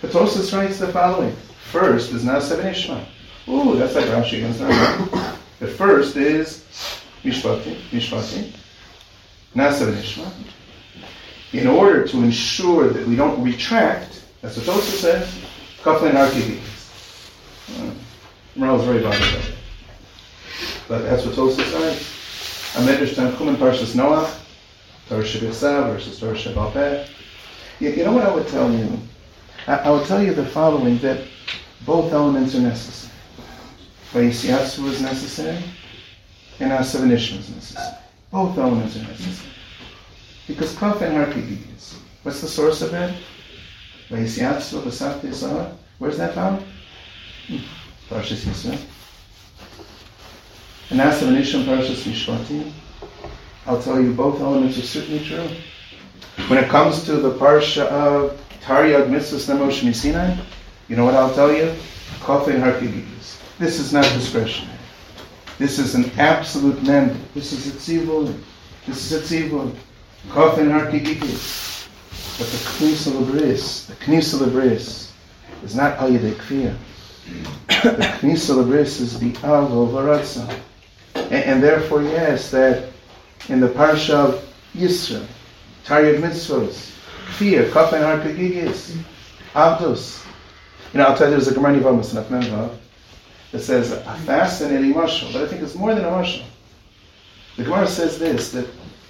But 0.02 0.12
Tosus 0.12 0.56
writes 0.58 0.80
the 0.80 0.88
following: 0.88 1.36
First 1.72 2.12
is 2.12 2.24
Nasev 2.24 2.60
and 2.60 2.76
Ishma. 2.76 3.06
Ooh, 3.48 3.78
that's 3.78 3.96
like 3.96 4.06
Rashi 4.06 4.38
against 4.38 4.60
Ramban. 4.60 5.38
The 5.60 5.68
first 5.68 6.16
is 6.16 6.66
Mishpati, 7.24 7.76
Mishpati, 7.92 8.52
Nasa 9.56 9.94
Nishma. 9.94 10.32
In 11.54 11.68
order 11.68 12.08
to 12.08 12.18
ensure 12.18 12.90
that 12.90 13.08
we 13.08 13.16
don't 13.16 13.42
retract, 13.44 14.24
that's 14.42 14.58
what 14.58 14.66
Tosa 14.66 14.92
says, 14.98 15.46
Kaflin 15.82 16.12
Arkivis. 16.12 16.60
Hmm. 17.68 18.60
Morale 18.60 18.80
is 18.80 18.86
very 18.86 19.04
bothered 19.04 19.22
by 19.22 19.28
that. 19.28 19.52
But 20.88 21.00
that's 21.04 21.26
what 21.26 21.36
Tosa 21.36 21.64
says. 21.64 22.00
A 22.76 22.80
Medrash 22.80 23.14
Tanchum 23.14 23.48
and 23.48 23.58
Parshas 23.58 23.96
Noah, 23.96 24.30
Torah 25.08 25.24
versus 25.24 26.20
Torah 26.20 27.06
you, 27.80 27.90
you 27.90 28.06
know 28.06 28.14
what 28.14 28.24
I 28.24 28.34
would 28.34 28.48
tell 28.48 28.72
you? 28.72 29.00
I, 29.68 29.76
I 29.76 29.90
would 29.92 30.06
tell 30.06 30.24
you 30.24 30.34
the 30.34 30.46
following, 30.46 30.98
that 31.00 31.26
both 31.86 32.14
elements 32.14 32.56
are 32.56 32.62
necessary. 32.62 33.12
Vayisiatsu 34.12 34.86
is 34.86 35.02
necessary, 35.02 35.62
and 36.60 36.72
Asavanishma 36.72 37.40
is 37.40 37.50
necessary. 37.50 37.98
Both 38.32 38.58
elements 38.58 38.96
are 38.96 39.04
necessary. 39.04 39.52
Because 40.48 40.78
Kaf 40.78 41.02
and 41.02 41.14
Harkigi 41.18 41.76
is. 41.76 42.00
What's 42.24 42.42
the 42.42 42.48
source 42.48 42.82
of 42.82 42.94
it? 42.94 43.14
Vayisiatsu, 44.10 44.82
Vasakti, 44.84 45.34
Sahar. 45.34 45.76
Where's 45.98 46.18
that 46.18 46.34
found? 46.34 46.64
Hmm. 47.48 47.58
Parshas 48.10 48.46
Yisrael. 48.46 48.80
And 50.92 51.00
Asavanishma, 51.00 51.66
Parshas 51.66 52.04
Mishpati. 52.04 52.72
I'll 53.68 53.82
tell 53.82 54.00
you, 54.00 54.14
both 54.14 54.40
elements 54.42 54.78
are 54.78 54.84
certainly 54.84 55.24
true. 55.24 55.48
When 56.48 56.64
it 56.64 56.70
comes 56.70 57.04
to 57.06 57.16
the 57.18 57.32
Parsha 57.32 57.86
of 57.88 58.40
Taryag 58.62 59.10
Mitzvahs 59.10 59.50
Nemosh 59.50 59.82
Misinai, 59.82 60.38
you 60.88 60.96
know 60.96 61.06
what 61.06 61.16
I'll 61.16 61.34
tell 61.34 61.52
you? 61.52 61.74
Kaf 62.22 62.48
and 62.48 62.62
Harkigi 62.62 63.06
this 63.58 63.80
is 63.80 63.94
not 63.94 64.04
discretionary. 64.14 64.78
This 65.58 65.80
is 65.80 65.96
an 65.96 66.12
absolute 66.18 66.84
mandate. 66.84 67.18
This 67.34 67.54
is 67.54 67.68
a 67.68 67.72
tzivul. 67.72 68.38
This 68.86 69.12
is 69.12 69.32
a 69.32 69.36
tzivul. 69.36 69.74
Kofin 70.28 70.70
harkigikis. 70.70 71.88
But 72.38 72.48
the 72.48 72.58
knisa 72.58 73.12
lebris, 73.14 73.88
the 73.88 73.94
knisa 73.94 74.40
lebris, 74.40 75.12
is 75.64 75.76
not 75.76 75.98
al 76.00 76.10
yedei. 76.10 76.76
The 77.68 78.18
knisa 78.20 78.62
lebris 78.62 79.00
is 79.00 79.20
the 79.20 79.32
avo 79.32 79.90
varatza. 79.90 80.60
And, 81.16 81.34
and 81.34 81.64
therefore, 81.64 82.02
yes, 82.02 82.52
that 82.52 82.92
in 83.50 83.60
the 83.60 83.68
parsha 83.68 84.14
of 84.14 84.56
Yisra, 84.76 85.26
Taryag 85.86 86.20
mitzvos, 86.20 86.92
kfir, 87.28 87.70
kofin 87.70 88.02
harkigikis, 88.02 88.98
avdos. 89.54 90.26
You 90.94 91.00
know, 91.00 91.06
I'll 91.06 91.18
tell 91.18 91.28
you, 91.28 91.32
there's 91.32 91.48
a 91.48 91.54
Gemara 91.54 91.80
Nivamas 91.80 92.16
in 92.16 92.24
Afmenvav 92.24 92.76
that 93.52 93.60
says 93.60 93.92
a 93.92 94.02
fascinating 94.26 94.94
mashal, 94.94 95.32
but 95.34 95.44
I 95.44 95.48
think 95.48 95.62
it's 95.62 95.76
more 95.76 95.94
than 95.94 96.06
a 96.06 96.10
mashal. 96.10 96.44
The 97.58 97.64
Gemara 97.64 97.88
says 97.88 98.20
this, 98.20 98.52
that 98.52 98.68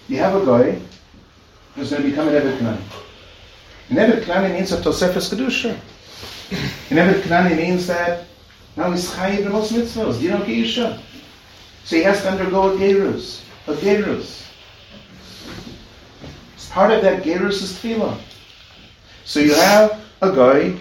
you 0.07 0.17
have 0.17 0.35
a 0.35 0.45
guy 0.45 0.79
who's 1.75 1.89
going 1.89 2.03
to 2.03 2.09
become 2.09 2.27
an 2.27 2.35
Evet 2.35 2.59
Knani. 2.59 2.81
An 3.89 3.97
Evet 3.97 4.23
Knani 4.23 4.53
means 4.53 4.71
a 4.71 4.77
Tosefes 4.77 5.33
Kedusha. 5.33 5.71
An 6.91 6.97
Evet 6.97 7.21
Knani 7.23 7.57
means 7.57 7.88
that 7.88 8.25
now 8.75 8.91
he's 8.91 9.09
chayiv 9.11 9.45
in 9.45 9.51
most 9.51 9.71
mitzvahs, 9.73 10.21
you 10.21 10.29
know, 10.29 10.39
Kiisha. 10.39 10.99
So 11.85 11.95
he 11.95 12.03
has 12.03 12.21
to 12.21 12.31
undergo 12.31 12.75
a 12.75 12.77
a 13.67 13.73
gerus. 13.73 14.45
It's 16.56 16.69
part 16.69 16.91
of 16.91 17.01
that 17.01 17.23
gerus 17.23 17.62
is 17.62 17.73
tefillah. 17.73 18.17
So 19.23 19.39
you 19.39 19.54
have 19.54 20.01
a 20.21 20.32
guy 20.32 20.78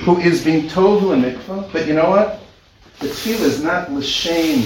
who 0.00 0.18
is 0.18 0.44
being 0.44 0.68
tovu 0.68 1.12
in 1.12 1.22
mikvah, 1.22 1.72
but 1.72 1.86
you 1.86 1.94
know 1.94 2.10
what? 2.10 2.40
The 3.00 3.08
tefillah 3.08 3.40
is 3.40 3.62
not 3.62 3.92
l'shem 3.92 4.60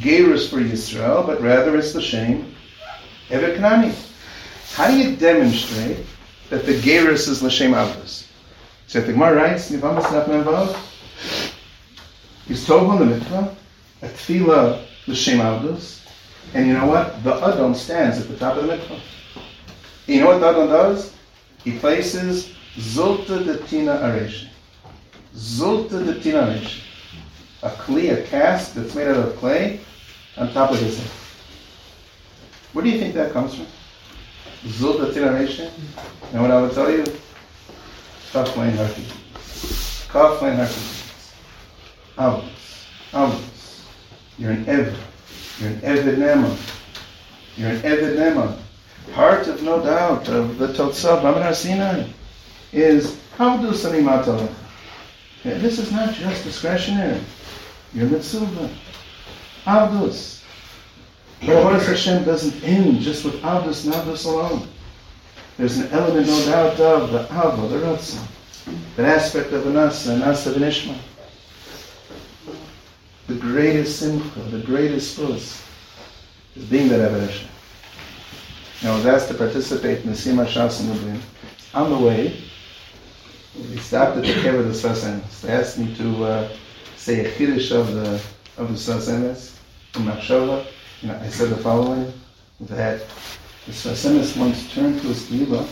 gerus 0.00 0.48
for 0.48 0.56
Yisrael, 0.56 1.26
but 1.26 1.40
rather 1.40 1.76
it's 1.76 1.94
l'shem 1.94 2.54
Evet 3.30 3.56
Kanani. 3.56 3.94
How 4.74 4.90
do 4.90 4.96
you 4.96 5.16
demonstrate 5.16 6.04
that 6.52 6.66
the 6.66 6.74
Geras 6.74 7.30
is 7.30 7.42
L'Shem 7.42 7.72
Avos. 7.72 8.26
So 8.86 9.00
the 9.00 9.14
Gemara 9.14 9.36
writes, 9.36 9.70
Nivamas 9.70 10.02
Nafnavav, 10.02 10.76
he's 12.46 12.68
on 12.68 12.98
the 12.98 13.14
mikvah, 13.14 13.54
a 14.02 14.06
tefillah 14.06 14.84
L'Shem 15.06 15.38
Avos, 15.38 16.01
and 16.54 16.66
you 16.66 16.74
know 16.74 16.86
what? 16.86 17.22
The 17.24 17.34
Adon 17.34 17.74
stands 17.74 18.20
at 18.20 18.28
the 18.28 18.36
top 18.36 18.56
of 18.56 18.66
the 18.66 18.76
mikvah. 18.76 19.00
You 20.06 20.20
know 20.20 20.26
what 20.26 20.40
the 20.40 20.48
Adon 20.48 20.68
does? 20.68 21.14
He 21.64 21.78
places 21.78 22.54
Zulta 22.76 23.44
de 23.44 23.58
Tina 23.66 23.96
Aresh. 23.98 24.48
Zulta 25.34 26.04
de 26.04 26.20
Tina 26.20 26.42
Aresh. 26.42 26.82
A 27.62 27.70
clay, 27.70 28.08
a 28.08 28.26
cast 28.26 28.74
that's 28.74 28.94
made 28.94 29.08
out 29.08 29.16
of 29.16 29.36
clay 29.36 29.80
on 30.36 30.52
top 30.52 30.72
of 30.72 30.78
his 30.78 30.98
head. 30.98 31.10
Where 32.72 32.84
do 32.84 32.90
you 32.90 32.98
think 32.98 33.14
that 33.14 33.32
comes 33.32 33.54
from? 33.54 33.66
Zulta 34.64 35.12
Tina 35.14 35.28
Aresh? 35.28 35.70
Know 36.32 36.42
what 36.42 36.50
I 36.50 36.60
would 36.60 36.72
tell 36.72 36.90
you? 36.90 37.04
Lane 38.34 38.72
Harki. 38.72 39.04
Kaf 40.10 40.40
Lane 40.40 40.56
Harki. 40.56 41.34
Avos. 42.16 42.86
Avos. 43.12 43.84
You're 44.38 44.52
an 44.52 44.66
Ev. 44.66 45.11
You're 45.58 45.70
an 45.70 45.80
Evid 45.80 46.16
Nema. 46.16 46.56
You're 47.56 47.70
an 47.70 47.80
Evid 47.80 48.16
Nema. 48.16 48.58
Part 49.12 49.46
of, 49.48 49.62
no 49.62 49.82
doubt, 49.82 50.28
of 50.28 50.58
the 50.58 50.68
Totzah, 50.68 51.20
Bamar 51.20 51.54
Sinai, 51.54 52.08
is 52.72 53.12
do 53.36 53.72
Sanimatala? 53.72 54.52
Yeah, 55.44 55.58
this 55.58 55.78
is 55.78 55.90
not 55.90 56.14
just 56.14 56.44
discretionary. 56.44 57.20
You're 57.92 58.08
mitzvah. 58.08 58.70
Avdus. 59.66 60.42
But 61.40 61.48
Avodah 61.48 61.84
Hashem 61.84 62.24
doesn't 62.24 62.62
end 62.62 63.00
just 63.00 63.24
with 63.24 63.40
Avdus 63.42 63.84
and 63.84 63.94
Avdus 63.94 64.24
alone. 64.26 64.68
There's 65.58 65.78
an 65.78 65.90
element, 65.90 66.26
no 66.26 66.46
doubt, 66.46 66.80
of 66.80 67.12
the 67.12 67.24
Ava, 67.24 67.68
the 67.68 67.84
Ratzah, 67.84 68.26
that 68.96 69.06
aspect 69.06 69.52
of 69.52 69.64
Anasa, 69.64 70.16
Anasa 70.18 70.54
Vinishma. 70.54 70.96
The 73.32 73.38
greatest 73.38 73.98
simcha, 73.98 74.40
the 74.50 74.58
greatest 74.58 75.16
buzz, 75.16 75.62
is 76.54 76.64
being 76.66 76.90
that 76.90 77.00
Avodah 77.00 77.30
Hashem. 77.30 77.48
I 78.82 78.94
was 78.94 79.06
asked 79.06 79.28
to 79.28 79.34
participate 79.34 80.00
in 80.00 80.10
the 80.10 80.12
Sima 80.12 80.44
Shas. 80.44 80.86
On 81.72 81.90
the 81.90 81.96
way, 81.96 82.36
we 83.56 83.78
stopped 83.78 84.18
at 84.18 84.24
the 84.24 84.34
cave 84.34 84.56
of 84.56 84.66
the 84.66 84.74
Sasenes. 84.74 85.40
They 85.40 85.50
asked 85.50 85.78
me 85.78 85.94
to 85.94 86.24
uh, 86.24 86.48
say 86.96 87.24
a 87.24 87.32
chiddush 87.32 87.74
of 87.74 87.94
the 87.94 88.20
of 88.58 88.68
the 88.68 88.76
Sasenes 88.76 89.56
in 89.94 90.02
Machshava. 90.02 90.66
You 91.00 91.08
know, 91.08 91.18
I 91.18 91.28
said 91.30 91.48
the 91.48 91.56
following: 91.56 92.12
that 92.60 93.00
the 93.64 93.72
Sasenes 93.72 94.36
once 94.36 94.70
turned 94.74 95.00
to 95.00 95.06
his 95.06 95.24
Gila, 95.30 95.66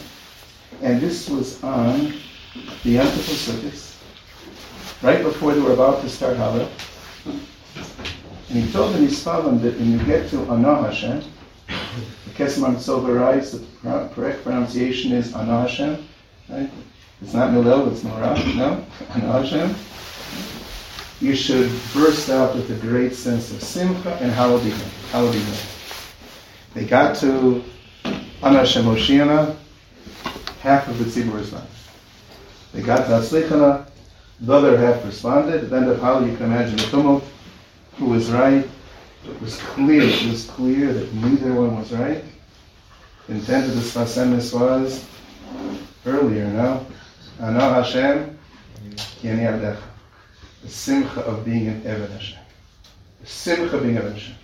and 0.81 0.99
this 0.99 1.29
was 1.29 1.63
on 1.63 2.15
the 2.85 2.91
Yom 2.91 3.09
right 5.03 5.23
before 5.23 5.53
they 5.53 5.61
were 5.61 5.75
about 5.75 6.01
to 6.01 6.09
start 6.09 6.39
Halah. 6.39 6.67
And 7.25 8.59
he 8.59 8.73
told 8.73 8.95
the 8.95 8.99
Nispalim 8.99 9.61
that 9.63 9.79
when 9.79 9.93
you 9.93 9.99
get 10.05 10.29
to 10.31 10.45
Anah 10.49 10.91
the 10.91 12.31
Chasam 12.35 12.75
Sofer 12.77 13.21
writes, 13.21 13.53
the 13.53 14.09
correct 14.15 14.43
pronunciation 14.43 15.13
is 15.13 15.35
Anah 15.35 15.99
right? 16.49 16.71
It's 17.23 17.35
not 17.35 17.51
Milel, 17.53 17.93
it's 17.93 18.03
Nora, 18.03 18.35
no? 18.55 18.85
Anah. 19.11 19.75
You 21.21 21.37
should 21.37 21.71
burst 21.93 22.31
out 22.31 22.55
with 22.57 22.71
a 22.71 22.87
great 22.87 23.15
sense 23.15 23.51
of 23.51 23.63
simcha 23.63 24.15
and 24.17 24.33
hallelujah. 24.33 24.75
They 26.73 26.87
got 26.87 27.17
to 27.17 27.63
Anah 28.43 28.61
Hashem 28.61 29.57
half 30.61 30.89
of 30.89 30.99
the 30.99 31.05
tzibur 31.05 31.35
responded. 31.35 31.69
They 32.73 32.83
got 32.83 33.07
to 33.07 33.13
Aslichana, 33.13 33.90
the 34.41 34.53
other 34.53 34.77
half 34.77 35.05
responded. 35.05 35.71
Then 35.71 35.87
the 35.87 35.97
Hal, 35.97 36.27
you 36.27 36.37
can 36.37 36.47
imagine 36.47 36.77
the 36.77 36.85
tumult. 36.85 37.25
Who 37.97 38.07
was 38.07 38.31
right? 38.31 38.67
It 39.25 39.41
was 39.43 39.59
clear, 39.59 40.03
it 40.03 40.31
was 40.31 40.47
clear 40.47 40.93
that 40.93 41.13
neither 41.15 41.53
one 41.53 41.77
was 41.77 41.93
right. 41.93 42.25
The 43.27 43.35
intent 43.35 43.69
of 43.69 43.75
this 43.75 43.95
Fasemis 43.95 44.59
was 44.59 45.05
earlier, 46.07 46.47
no? 46.47 46.87
Ana 47.39 47.75
Hashem, 47.75 48.39
Yeni 49.23 49.43
Abdecha. 49.43 49.83
The 50.63 50.69
simcha 50.69 51.21
of 51.21 51.45
being 51.45 51.69
an 51.69 51.83
Eved 51.83 52.11
Hashem. 52.11 52.39
The 53.21 53.27
simcha 53.27 53.77
of 53.77 53.83
being 53.83 53.97
Eved 53.97 54.13
Hashem. 54.15 54.35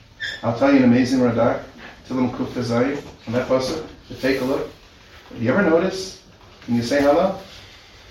I'll 0.43 0.59
tell 0.59 0.73
you 0.73 0.79
an 0.79 0.85
amazing 0.85 1.21
Radak, 1.21 1.63
Tilim 2.09 2.31
Kuf 2.33 2.49
Tezayim, 2.49 3.03
on 3.27 3.33
that 3.33 3.49
pasuk, 3.49 3.87
to 4.09 4.15
take 4.15 4.41
a 4.41 4.45
look. 4.45 4.69
Have 5.31 5.43
you 5.43 5.51
ever 5.51 5.63
notice, 5.63 6.23
when 6.67 6.77
you 6.77 6.83
say 6.83 7.01
hello, 7.01 7.39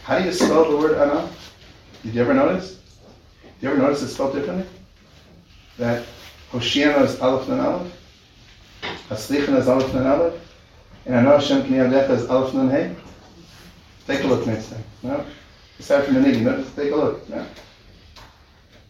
how 0.04 0.20
do 0.20 0.26
you 0.26 0.34
spell 0.34 0.70
the 0.70 0.78
word 0.78 0.98
Ana? 0.98 1.30
Did 2.06 2.14
you 2.14 2.22
ever 2.22 2.36
notice? 2.36 2.76
Did 3.42 3.64
you 3.64 3.70
ever 3.70 3.80
notice 3.80 4.04
it's 4.04 4.14
spelled 4.14 4.36
differently? 4.36 4.68
That 5.80 6.06
Hoshiana 6.52 7.04
is 7.04 7.20
Aleph 7.20 7.50
Nun 7.50 7.60
Aleph. 7.60 7.92
Haslichana 9.10 9.58
is 9.58 9.68
Aleph 9.68 9.92
Nun 9.92 10.06
Aleph. 10.06 10.34
And 11.08 11.16
Anah 11.16 11.40
Hashem 11.40 11.64
K'nei 11.64 12.10
is 12.12 12.28
Aleph 12.28 12.54
Nun 12.54 12.70
Hey. 12.70 12.96
Take 14.06 14.24
a 14.24 14.28
look 14.28 14.46
next 14.46 14.70
time. 14.70 14.84
No? 15.02 15.26
Aside 15.80 16.06
from 16.06 16.14
the 16.14 16.20
niggy, 16.20 16.42
no? 16.42 16.58
Just 16.58 16.76
take 16.76 16.92
a 16.92 16.96
look. 16.96 17.28
No? 17.28 17.44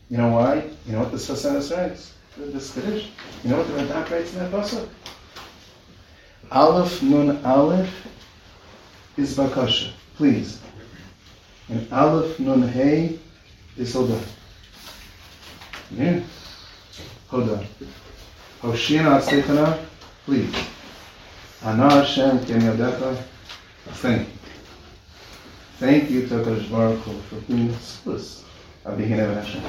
You 0.10 0.18
know 0.18 0.34
why? 0.34 0.70
You 0.86 0.92
know 0.92 1.00
what 1.00 1.12
the 1.12 1.18
Sasanas 1.18 1.74
writes? 1.76 2.14
This 2.36 2.74
Kaddish. 2.74 3.12
You 3.46 3.52
know 3.52 3.60
what 3.60 3.68
the 3.68 3.74
Radak 3.76 4.10
writes 4.12 4.34
in 4.34 4.40
that 4.40 4.52
pasuk? 4.52 4.90
Aleph 6.52 7.02
Nun 7.02 7.46
Aleph 7.46 8.08
is 9.16 9.38
Bakasha. 9.38 9.94
Please. 10.18 10.60
And 11.70 11.92
Aleph 11.92 12.40
Nun 12.40 12.68
Hey 12.68 13.20
is 13.78 13.94
Hoda. 13.96 14.22
Yeah. 15.92 16.22
Hoda. 17.30 17.66
Hoshina 18.62 19.20
Aslichana, 19.20 19.80
please. 20.26 20.54
Ana 21.64 21.90
Hashem 21.90 22.46
Ken 22.46 22.62
Yadecha, 22.62 23.24
thank 23.88 24.28
you. 24.28 24.34
Thank 25.78 26.10
you 26.12 26.28
to 26.28 26.36
Kadosh 26.36 26.70
Baruch 26.70 27.02
for 27.02 27.36
being 27.48 27.70
spus 27.74 28.44
of 28.86 28.98
being 28.98 29.10
Eved 29.12 29.36
Hashem. 29.36 29.62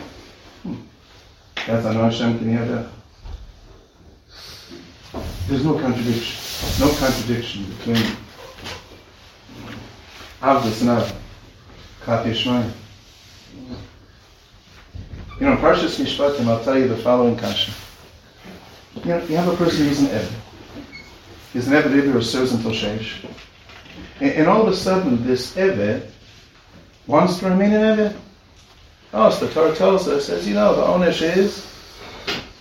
Hmm. 0.62 0.74
That's 1.66 1.86
Ana 1.86 2.10
Hashem 2.10 2.38
Ken 2.38 2.58
Yadecha. 2.58 2.90
There's 5.48 5.64
no 5.64 5.78
contradiction. 5.78 6.36
No 6.80 6.92
contradiction 6.94 7.64
between 7.64 8.16
Avdus 10.42 10.80
and 10.82 10.90
Av. 10.90 11.25
You 15.40 15.46
know, 15.46 15.56
Parshas 15.56 15.98
Mishpatim, 15.98 16.46
I'll 16.46 16.62
tell 16.62 16.78
you 16.78 16.86
the 16.86 16.96
following 16.96 17.36
kasha. 17.36 17.72
You 18.94 19.04
know, 19.06 19.24
you 19.24 19.36
have 19.36 19.48
a 19.48 19.56
person 19.56 19.86
who's 19.86 20.00
an 20.00 20.06
Eved. 20.06 20.32
He's 21.52 21.66
an 21.66 21.74
Eved 21.74 21.92
Rebbe 21.92 22.10
who 22.12 22.22
serves 22.22 22.52
until 22.52 22.70
Sheish. 22.70 23.28
And, 24.20 24.30
and, 24.30 24.46
all 24.46 24.62
of 24.62 24.72
a 24.72 24.76
sudden, 24.76 25.26
this 25.26 25.56
Eved 25.56 26.08
wants 27.08 27.40
to 27.40 27.50
remain 27.50 27.72
an 27.72 27.98
Eved. 27.98 28.16
Oh, 29.12 29.30
so 29.30 29.46
the 29.46 29.52
Torah 29.52 29.74
tells 29.74 30.06
us, 30.06 30.28
as 30.28 30.46
you 30.46 30.54
know, 30.54 30.76
the 30.76 30.82
Onish 30.82 31.22
is 31.22 31.66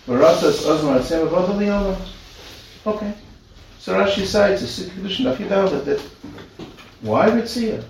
Varatas 0.07 0.65
Azmar 0.65 0.99
Atzim 0.99 2.11
Okay. 2.87 3.13
So 3.79 3.93
Rashi 3.93 4.25
cites 4.25 4.63
a 4.63 4.67
situation 4.67 5.27
of 5.27 5.37
that 5.37 6.01
why 7.01 7.29
Ritzia? 7.29 7.83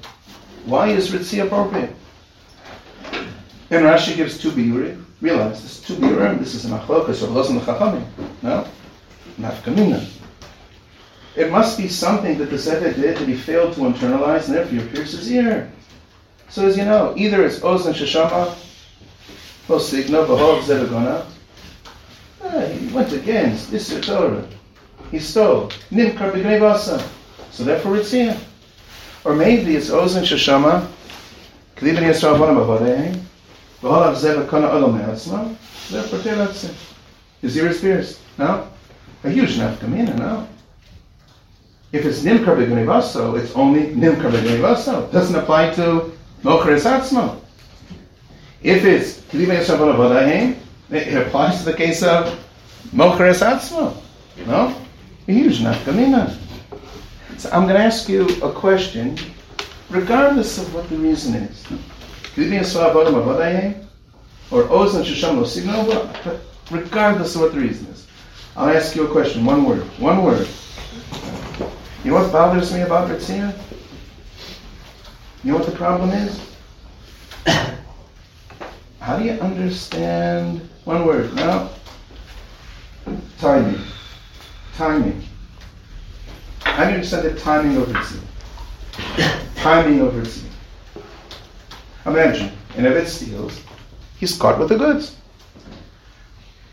Why 0.65 0.88
is 0.88 1.12
Ritzia 1.12 1.45
appropriate? 1.45 1.93
And 3.69 3.86
Rashi 3.86 4.15
gives 4.15 4.39
two 4.39 4.51
biurim. 4.51 5.04
Realize 5.21 5.62
this 5.62 5.78
is 5.78 5.84
two 5.86 5.95
biurim. 5.95 6.39
This 6.39 6.56
is 6.56 6.65
an 6.65 6.71
achlokas 6.71 7.21
of 7.21 7.30
Lozan 7.30 7.60
Chachamim. 7.60 8.06
No, 8.41 8.67
nafkamina. 9.39 10.08
It 11.35 11.52
must 11.52 11.77
be 11.77 11.87
something 11.87 12.37
that 12.40 12.50
the 12.50 12.56
Zeved 12.56 12.96
did 12.96 13.17
that 13.17 13.27
he 13.27 13.35
failed 13.35 13.73
to 13.73 13.81
internalize, 13.81 14.48
and 14.48 14.56
therefore 14.56 14.87
pierces 14.87 15.19
his 15.19 15.31
ear. 15.33 15.71
So 16.50 16.65
as 16.65 16.77
you 16.77 16.85
know, 16.85 17.13
either 17.17 17.46
it's 17.46 17.63
Oz 17.63 17.85
and 17.85 17.96
Shashama, 17.96 18.56
Signa, 19.79 20.19
Bahov 20.19 20.62
Zevagona. 20.62 21.25
Ah, 22.44 22.65
he 22.65 22.87
went 22.87 23.12
against 23.12 23.69
this 23.69 23.90
Torah. 24.02 24.48
He 25.12 25.19
stole. 25.19 25.69
Nimkar 25.92 26.31
b'gnei 26.31 27.04
So 27.52 27.63
therefore 27.63 27.98
it's 27.98 28.12
here. 28.12 28.37
Or 29.26 29.34
maybe 29.36 29.76
it's 29.76 29.90
Oz 29.90 30.15
and 30.15 30.26
Shashama, 30.26 30.88
Kliben 31.76 32.04
Yisrael 32.04 32.38
Bonam 32.38 32.63
Avodeh, 32.63 33.19
V'holav 33.82 34.15
Zeva 34.15 34.48
Kona 34.48 34.67
Olam 34.67 35.00
Me'atzma, 35.00 35.56
therefore 35.90 36.19
Telatze. 36.19 36.71
His 37.42 37.58
ear 37.58 37.67
is 37.69 37.82
pierced. 37.82 38.19
No? 38.38 38.67
A 39.23 39.30
huge 39.32 39.56
nafkamina, 39.56 40.15
no? 40.15 40.48
If 41.92 42.06
it's 42.06 42.21
Nimkar 42.21 42.56
b'gnei 42.56 43.42
it's 43.42 43.56
only 43.56 43.88
Nimkar 43.88 44.32
b'gnei 44.32 45.12
Doesn't 45.12 45.36
apply 45.36 45.73
to 45.73 46.12
Mocher 46.44 46.76
Atzma. 46.76 47.40
If 48.62 48.86
it's 48.86 49.21
Kliben 49.21 49.58
Yisrael 49.58 49.80
Bonam 49.80 49.96
Avodeh, 49.96 50.56
it 50.92 51.26
applies 51.26 51.58
to 51.60 51.65
the 51.65 51.73
case 51.73 52.04
of 52.04 52.28
Mocher 52.94 53.34
Atzma. 53.34 53.96
No? 54.46 54.80
A 55.28 55.32
huge 55.32 55.62
nafkamina. 55.62 56.38
So 57.38 57.50
I'm 57.52 57.63
going 57.63 57.75
to 57.75 57.81
ask 57.81 58.08
you 58.08 58.27
a 58.42 58.52
question, 58.52 59.17
regardless 59.90 60.58
of 60.58 60.73
what 60.73 60.90
the 60.90 60.98
reason 60.98 61.36
is. 61.36 61.65
Or 64.52 64.63
regardless 66.71 67.36
of 67.36 67.42
what 67.42 67.54
the 67.54 67.60
reason 67.60 67.88
is. 67.88 68.08
I'll 68.56 68.69
ask 68.69 68.96
you 68.96 69.06
a 69.06 69.12
question, 69.12 69.44
one 69.46 69.65
word. 69.65 69.83
One 70.00 70.23
word. 70.23 70.48
You 72.04 72.12
know 72.12 72.21
what 72.21 72.31
bothers 72.31 72.71
me 72.73 72.81
about 72.81 73.10
Ritzina? 73.10 73.54
You 75.44 75.52
know 75.52 75.58
what 75.58 75.67
the 75.67 75.75
problem 75.75 76.12
is? 76.12 76.40
How 79.00 79.17
do 79.17 79.25
you 79.25 79.33
understand 79.33 80.67
one 80.86 81.06
word? 81.06 81.33
Now, 81.36 81.69
timing. 83.38 83.81
Timing. 84.75 85.25
How 86.76 86.84
do 86.84 86.90
you 86.90 86.96
understand 86.96 87.26
the 87.26 87.40
timing 87.40 87.78
of 87.78 87.88
Ritzina? 87.88 88.21
timing 89.56 90.02
of 90.02 90.13
Ritzina. 90.13 90.50
Imagine, 92.06 92.52
and 92.76 92.86
if 92.86 92.98
it 92.98 93.08
steals, 93.08 93.62
he's 94.17 94.38
caught 94.38 94.60
with 94.60 94.67
the 94.67 94.78
goods. 94.78 95.15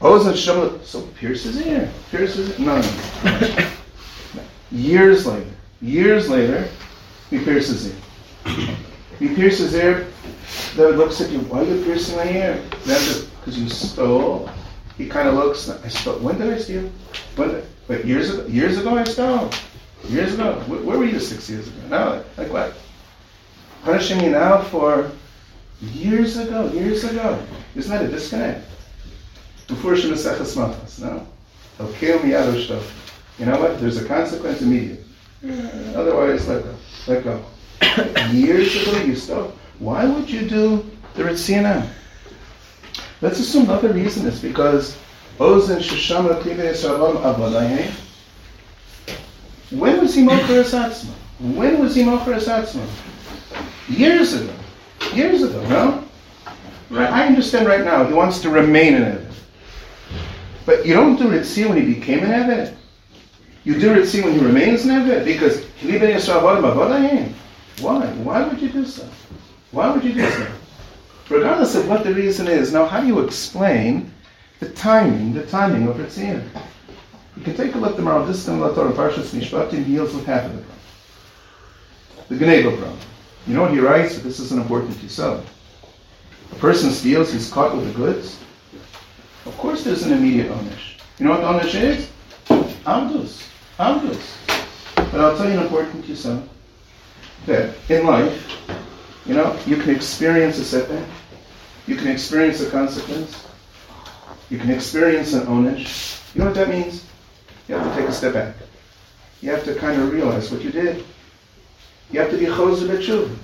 Oh, 0.00 0.18
so 0.82 1.02
pierce 1.14 1.44
his 1.44 1.64
ear. 1.64 1.88
Pierce 2.10 2.34
his 2.34 2.58
ear. 2.58 2.66
No, 2.66 2.80
no. 3.24 3.70
Years 4.72 5.24
later, 5.24 5.50
years 5.80 6.28
later, 6.28 6.68
he 7.30 7.38
pierces 7.38 7.84
his 7.84 7.94
ear. 7.94 8.76
He 9.20 9.28
pierces 9.36 9.72
ear. 9.72 10.08
David 10.74 10.96
looks 10.96 11.20
at 11.20 11.30
you. 11.30 11.38
Why 11.42 11.60
are 11.60 11.64
you 11.64 11.84
piercing 11.84 12.16
my 12.16 12.28
ear? 12.28 12.60
That's 12.84 13.20
because 13.20 13.56
you 13.56 13.68
stole. 13.68 14.50
He 14.98 15.08
kind 15.08 15.28
of 15.28 15.34
looks. 15.34 15.70
I 15.70 15.86
stole. 15.86 16.18
When 16.18 16.38
did 16.38 16.52
I 16.52 16.58
steal? 16.58 16.90
When? 17.36 17.50
Did, 17.50 17.66
wait, 17.86 18.04
years 18.04 18.34
ago. 18.34 18.44
Years 18.48 18.78
ago, 18.78 18.98
I 18.98 19.04
stole. 19.04 19.48
Years 20.08 20.34
ago. 20.34 20.54
Where, 20.66 20.98
were 20.98 21.04
you 21.04 21.20
six 21.20 21.48
years 21.48 21.68
ago? 21.68 21.78
No, 21.88 22.24
like 22.36 22.52
what? 22.52 22.74
Punishing 23.84 24.18
me 24.18 24.28
now 24.28 24.62
for 24.62 25.10
years 25.80 26.36
ago. 26.36 26.70
Years 26.72 27.04
ago. 27.04 27.40
Isn't 27.74 27.90
that 27.90 28.04
a 28.04 28.08
disconnect? 28.08 28.68
Before 29.68 29.94
Shemaseches 29.94 30.56
Machas. 30.56 31.00
No. 31.00 31.26
He'll 31.78 31.92
kill 31.94 32.22
me 32.22 32.34
out 32.34 32.48
of 32.48 32.60
stuff. 32.62 32.98
You 33.38 33.46
know 33.46 33.60
what? 33.60 33.80
There's 33.80 33.96
a 33.96 34.04
consequence 34.04 34.60
immediate. 34.60 35.04
Mm. 35.42 35.96
Otherwise, 35.96 36.46
let 36.48 36.64
go. 36.64 36.74
Let 37.06 37.24
go. 37.24 37.44
Years 38.32 38.76
ago, 38.82 38.98
you 39.02 39.16
stopped. 39.16 39.56
Why 39.78 40.04
would 40.04 40.30
you 40.30 40.48
do 40.48 40.88
the 41.14 41.24
Ritzina? 41.24 41.88
Let's 43.20 43.40
assume 43.40 43.64
another 43.64 43.92
reason 43.92 44.26
is 44.26 44.40
because 44.40 44.96
Ozen 45.38 45.78
Shishama 45.78 46.40
Avalahe. 46.42 47.90
When 49.72 50.00
was 50.00 50.14
he 50.14 50.22
Mocher 50.22 50.62
Asatzma? 50.62 51.10
When 51.40 51.78
was 51.80 51.94
he 51.94 52.02
Mocher 52.02 52.36
Asatzma? 52.36 52.86
Years 53.88 54.34
ago. 54.34 54.52
Years 55.14 55.42
ago, 55.42 55.66
no? 55.68 56.04
Right. 56.90 57.10
I 57.10 57.26
understand 57.26 57.66
right 57.66 57.84
now 57.84 58.04
he 58.04 58.12
wants 58.12 58.40
to 58.42 58.50
remain 58.50 58.94
an 58.94 59.16
Eved. 59.16 59.34
But 60.66 60.86
you 60.86 60.94
don't 60.94 61.16
do 61.16 61.24
Ritzia 61.24 61.68
when 61.68 61.78
he 61.84 61.94
became 61.94 62.20
an 62.20 62.30
Eved. 62.30 62.74
You 63.64 63.78
do 63.78 63.94
it, 63.94 64.06
see, 64.06 64.20
when 64.20 64.32
he 64.32 64.40
remains 64.40 64.84
never, 64.84 65.24
because 65.24 65.64
why? 67.80 68.06
Why 68.06 68.46
would 68.46 68.60
you 68.60 68.68
do 68.68 68.84
so? 68.84 69.08
Why 69.70 69.90
would 69.90 70.04
you 70.04 70.14
do 70.14 70.28
so? 70.28 70.52
Regardless 71.30 71.74
of 71.76 71.88
what 71.88 72.04
the 72.04 72.12
reason 72.12 72.48
is, 72.48 72.72
now 72.72 72.86
how 72.86 73.00
do 73.00 73.06
you 73.06 73.20
explain 73.20 74.12
the 74.60 74.68
timing, 74.70 75.32
the 75.32 75.46
timing 75.46 75.88
of 75.88 75.96
Ritziyah? 75.96 76.42
You 77.42 77.46
can 77.46 77.56
take 77.56 77.74
a 77.74 77.78
look 77.78 77.96
tomorrow, 77.96 78.24
this 78.24 78.36
is 78.36 78.48
in 78.48 78.60
Torah 78.60 78.92
Parshas 78.92 79.34
Mishpatim 79.34 79.84
deals 79.84 80.14
with 80.14 80.24
half 80.26 80.44
of 80.44 80.56
the 80.56 80.62
problem. 80.62 80.78
The 82.28 82.36
Gneva 82.36 82.78
problem. 82.78 82.98
You 83.48 83.54
know 83.54 83.62
what 83.62 83.72
he 83.72 83.80
writes? 83.80 84.16
This 84.20 84.38
is 84.38 84.52
an 84.52 84.60
important 84.60 84.94
yisod. 84.98 85.44
A 86.52 86.54
person 86.54 86.90
steals, 86.92 87.32
he's 87.32 87.50
caught 87.50 87.74
with 87.76 87.88
the 87.88 87.94
goods. 87.94 88.38
Of 89.44 89.58
course 89.58 89.82
there's 89.82 90.04
an 90.04 90.12
immediate 90.12 90.52
onish. 90.52 91.00
You 91.18 91.26
know 91.26 91.32
what 91.32 91.40
the 91.40 91.66
onish 91.66 91.74
is? 91.82 92.08
Amdus. 92.84 93.48
Obvious. 93.76 94.38
But 94.94 95.16
I'll 95.16 95.36
tell 95.36 95.48
you 95.48 95.58
an 95.58 95.64
important 95.64 96.08
lesson 96.08 96.48
that 97.46 97.74
in 97.88 98.06
life, 98.06 98.56
you 99.26 99.34
know, 99.34 99.58
you 99.66 99.78
can 99.78 99.90
experience 99.90 100.58
a 100.58 100.64
setback, 100.64 101.08
you 101.88 101.96
can 101.96 102.06
experience 102.06 102.60
a 102.60 102.70
consequence, 102.70 103.48
you 104.48 104.58
can 104.58 104.70
experience 104.70 105.32
an 105.32 105.46
onish. 105.46 106.20
You 106.36 106.42
know 106.42 106.46
what 106.46 106.54
that 106.54 106.68
means? 106.68 107.06
You 107.72 107.78
have 107.78 107.88
to 107.94 108.00
take 108.02 108.10
a 108.10 108.12
step 108.12 108.34
back. 108.34 108.54
You 109.40 109.50
have 109.50 109.64
to 109.64 109.74
kind 109.74 109.98
of 110.02 110.12
realize 110.12 110.50
what 110.52 110.60
you 110.60 110.70
did. 110.70 111.02
You 112.10 112.20
have 112.20 112.30
to 112.30 112.36
be 112.36 112.44
choser 112.44 112.86
b'tshuva. 112.86 113.34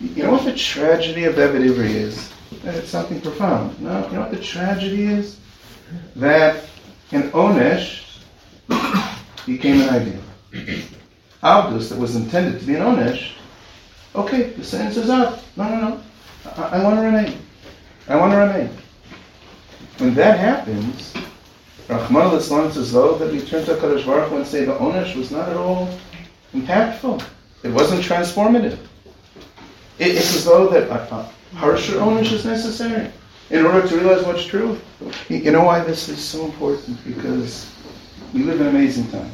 You 0.00 0.22
know? 0.22 0.32
What 0.32 0.46
the 0.46 0.54
tragedy 0.54 1.24
of 1.24 1.34
Eved 1.34 1.68
Ivri 1.68 1.90
is? 1.90 2.32
That 2.64 2.76
it's 2.76 2.88
something 2.88 3.20
profound. 3.20 3.78
No, 3.78 4.06
you 4.06 4.14
know 4.14 4.20
what 4.20 4.30
the 4.30 4.40
tragedy 4.40 5.04
is? 5.04 5.38
That 6.16 6.64
and 7.10 7.24
Onesh 7.24 8.22
became 9.46 9.82
an 9.82 9.90
ideal. 9.90 10.22
Abdus, 11.42 11.90
that 11.90 11.98
was 11.98 12.16
intended 12.16 12.58
to 12.58 12.64
be 12.64 12.76
an 12.76 12.80
Onesh, 12.84 13.32
okay, 14.14 14.44
the 14.44 14.64
sentence 14.64 14.96
is 14.96 15.10
up. 15.10 15.44
No, 15.58 15.68
no, 15.68 15.88
no. 15.90 16.02
I, 16.56 16.78
I 16.78 16.82
want 16.82 16.96
to 16.96 17.02
remain. 17.02 17.38
I 18.08 18.16
want 18.16 18.32
to 18.32 18.38
remain. 18.38 18.70
When 19.98 20.14
that 20.14 20.38
happens, 20.38 21.12
Rahman 21.88 22.22
al-Islam 22.22 22.70
says, 22.72 22.92
though, 22.92 23.16
that 23.16 23.32
we 23.32 23.40
turn 23.40 23.64
to 23.66 23.74
Kadosh 23.74 24.06
Baruch 24.06 24.28
Hu 24.28 24.36
and 24.36 24.46
say 24.46 24.64
the 24.64 24.72
Onesh 24.74 25.16
was 25.16 25.30
not 25.30 25.48
at 25.48 25.56
all 25.56 25.88
impactful. 26.54 27.24
It 27.62 27.70
wasn't 27.70 28.02
transformative. 28.02 28.78
It, 29.98 30.16
it's 30.16 30.34
as 30.36 30.44
though 30.44 30.68
that 30.68 30.88
a 30.90 31.28
harsher 31.56 31.94
Onesh 31.94 32.32
is 32.32 32.44
necessary 32.44 33.10
in 33.50 33.66
order 33.66 33.86
to 33.86 33.96
realize 33.96 34.24
what's 34.24 34.44
true. 34.44 34.78
You 35.28 35.50
know 35.50 35.64
why 35.64 35.80
this 35.80 36.08
is 36.08 36.22
so 36.22 36.46
important? 36.46 37.04
Because 37.04 37.70
we 38.32 38.42
live 38.44 38.60
in 38.60 38.68
amazing 38.68 39.10
times. 39.10 39.32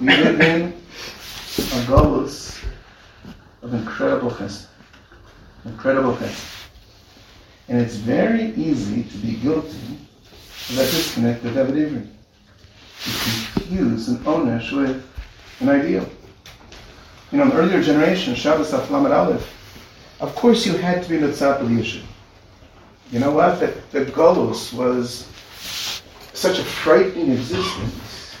We 0.00 0.08
live 0.08 0.40
in 0.40 0.72
a 0.72 1.86
galus 1.86 2.62
of 3.62 3.74
incredible 3.74 4.30
chesed. 4.30 4.66
Incredible 5.64 6.14
chesed. 6.14 6.66
And 7.68 7.80
it's 7.80 7.96
very 7.96 8.54
easy 8.54 9.04
to 9.04 9.16
be 9.18 9.34
guilty 9.34 10.07
of 10.70 10.76
that 10.76 10.90
disconnect 10.90 11.42
with 11.42 11.54
David 11.54 11.74
Ivri. 11.74 12.06
To 13.04 13.60
confuse 13.60 14.08
an 14.08 14.18
onesh 14.18 14.76
with 14.76 15.04
an 15.60 15.68
ideal. 15.68 16.08
You 17.30 17.38
know, 17.38 17.44
in 17.44 17.52
earlier 17.52 17.82
generation, 17.82 18.34
Shabbos 18.34 18.72
Aflamet 18.72 19.14
Aleph, 19.14 19.54
of 20.20 20.34
course 20.34 20.66
you 20.66 20.76
had 20.76 21.02
to 21.02 21.08
be 21.08 21.18
Mitzvah 21.18 21.60
Yeshu. 21.62 22.02
You 23.10 23.20
know 23.20 23.30
what? 23.30 23.60
That, 23.60 23.90
that 23.92 24.08
Golos 24.08 24.72
was 24.72 25.26
such 26.34 26.58
a 26.58 26.64
frightening 26.64 27.32
existence. 27.32 28.34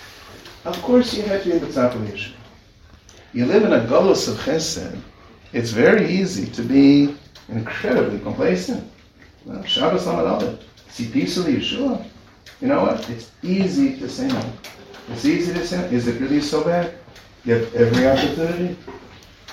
Of 0.64 0.80
course, 0.82 1.14
you 1.14 1.22
had 1.22 1.42
to 1.44 1.50
be 1.50 1.58
the 1.58 1.66
tzapelish. 1.66 2.32
You 3.32 3.46
live 3.46 3.64
in 3.64 3.72
a 3.72 3.80
Golos 3.80 4.28
of 4.28 4.38
Chesed. 4.40 4.98
It's 5.52 5.70
very 5.70 6.10
easy 6.10 6.46
to 6.52 6.62
be 6.62 7.14
incredibly 7.48 8.18
complacent. 8.18 8.90
Well, 9.44 9.62
Shabbos 9.64 10.04
Lamadallah. 10.04 10.58
See 10.90 11.08
peacefully 11.08 11.54
Yeshua. 11.56 12.04
You 12.60 12.68
know 12.68 12.82
what? 12.82 13.08
It's 13.10 13.30
easy 13.42 13.98
to 13.98 14.08
say 14.08 14.28
no. 14.28 14.52
It's 15.10 15.24
easy 15.24 15.52
to 15.52 15.66
say 15.66 15.78
no. 15.78 15.84
Is 15.84 16.08
it 16.08 16.20
really 16.20 16.40
so 16.40 16.64
bad? 16.64 16.94
You 17.44 17.54
have 17.54 17.74
every 17.74 18.08
opportunity. 18.08 18.76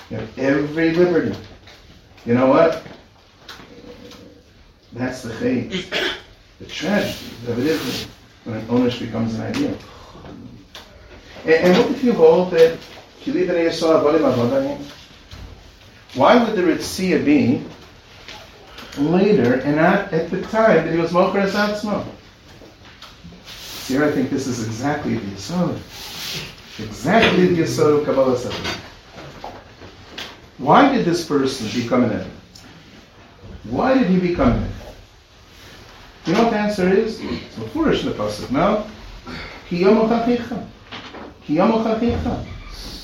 You 0.10 0.18
have 0.18 0.40
every 0.40 0.94
liberty. 0.94 1.38
You 2.26 2.34
know 2.34 2.48
what? 2.48 2.84
That's 4.94 5.24
the 5.24 5.30
fate, 5.32 5.94
the 6.60 6.66
tragedy 6.66 7.32
of 7.48 7.60
it 7.60 7.66
is 7.66 8.08
when 8.46 8.58
an 8.58 8.66
ownership 8.70 9.08
becomes 9.08 9.36
an 9.36 9.42
idea. 9.42 9.78
And, 11.44 11.54
and 11.54 11.78
what 11.78 11.92
if 11.92 12.04
you 12.04 12.14
hold 12.14 12.52
that 12.52 12.80
why 13.26 13.34
would 16.44 16.56
the 16.56 16.62
Ritzia 16.62 17.26
be 17.26 17.64
later 19.00 19.56
and 19.62 19.78
not 19.78 20.14
at 20.14 20.30
the 20.30 20.44
time 20.44 20.86
that 20.86 20.94
he 20.94 21.00
was 21.00 21.12
Mocher 21.12 21.48
Asatzmo? 21.48 22.06
Here 23.88 24.04
I 24.04 24.12
think 24.12 24.30
this 24.32 24.48
is 24.48 24.66
exactly 24.66 25.16
the 25.16 25.32
Yisod. 25.36 25.76
Exactly 26.80 27.48
the 27.48 27.62
Yisod 27.62 28.00
of 28.00 28.06
Kabbalah 28.06 28.38
Sefer. 28.38 28.80
Why 30.58 30.96
did 30.96 31.06
this 31.06 31.26
person 31.28 31.68
become 31.82 32.06
an 32.06 32.12
Ed? 32.22 32.28
Why 33.66 33.94
did 33.94 34.08
he 34.08 34.20
become 34.20 34.54
an 34.54 34.64
Ed? 34.64 34.72
You 36.26 36.34
know 36.34 36.44
what 36.44 36.52
the 36.52 36.58
answer 36.58 36.90
is? 36.90 37.20
It's 37.22 37.56
foolish 37.72 38.04
in 38.04 38.10
the 38.10 38.16
pasuk. 38.16 38.50
No. 38.50 38.88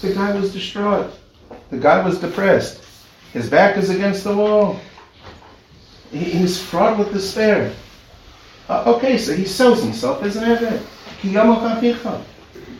The 0.01 0.13
guy 0.15 0.33
was 0.35 0.53
distraught. 0.53 1.13
The 1.69 1.77
guy 1.77 2.03
was 2.03 2.19
depressed. 2.19 2.83
His 3.33 3.49
back 3.49 3.77
is 3.77 3.91
against 3.91 4.23
the 4.23 4.35
wall. 4.35 4.79
He, 6.11 6.19
he's 6.19 6.61
fraught 6.61 6.97
with 6.97 7.13
despair. 7.13 7.71
Uh, 8.69 8.83
okay, 8.95 9.17
so 9.17 9.33
he 9.33 9.45
sells 9.45 9.83
himself 9.83 10.23
as 10.23 10.35
an 10.35 10.43
Eved. 10.43 10.81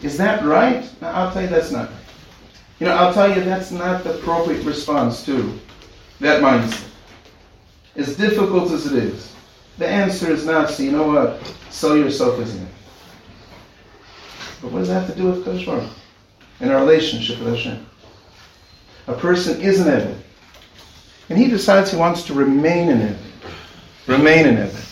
Is 0.04 0.18
that 0.18 0.44
right? 0.44 0.90
I'll 1.02 1.32
tell 1.32 1.42
you 1.44 1.48
that's 1.48 1.72
not. 1.72 1.90
You 2.80 2.88
know, 2.88 2.96
I'll 2.96 3.14
tell 3.14 3.30
you 3.36 3.44
that's 3.44 3.72
not 3.72 4.04
the 4.04 4.16
appropriate 4.16 4.64
response 4.64 5.24
to 5.26 5.60
that 6.20 6.42
mindset. 6.42 6.88
As 7.96 8.16
difficult 8.16 8.72
as 8.72 8.88
it 8.88 9.04
is, 9.04 9.36
the 9.78 9.88
answer 9.88 10.32
is 10.32 10.46
not, 10.46 10.70
so 10.70 10.84
you 10.84 10.92
know 10.92 11.08
what, 11.08 11.56
sell 11.70 11.98
yourself 11.98 12.40
as 12.40 12.56
an 12.56 12.66
Eved. 12.66 12.70
But 14.62 14.72
what 14.72 14.80
does 14.80 14.88
that 14.88 15.06
have 15.06 15.16
to 15.16 15.22
do 15.22 15.30
with 15.30 15.46
Kodesh 15.46 15.90
and 16.60 16.72
our 16.72 16.80
relationship 16.80 17.40
with 17.40 17.56
Hashem? 17.56 17.86
A 19.08 19.14
person 19.14 19.60
is 19.62 19.80
an 19.80 19.88
Eved. 19.88 20.18
And 21.30 21.38
he 21.38 21.48
decides 21.48 21.92
he 21.92 21.98
wants 21.98 22.24
to 22.24 22.34
remain 22.34 22.90
an 22.90 23.14
Eved. 23.14 23.18
Remain 24.08 24.48
an 24.48 24.58
Eved. 24.58 24.91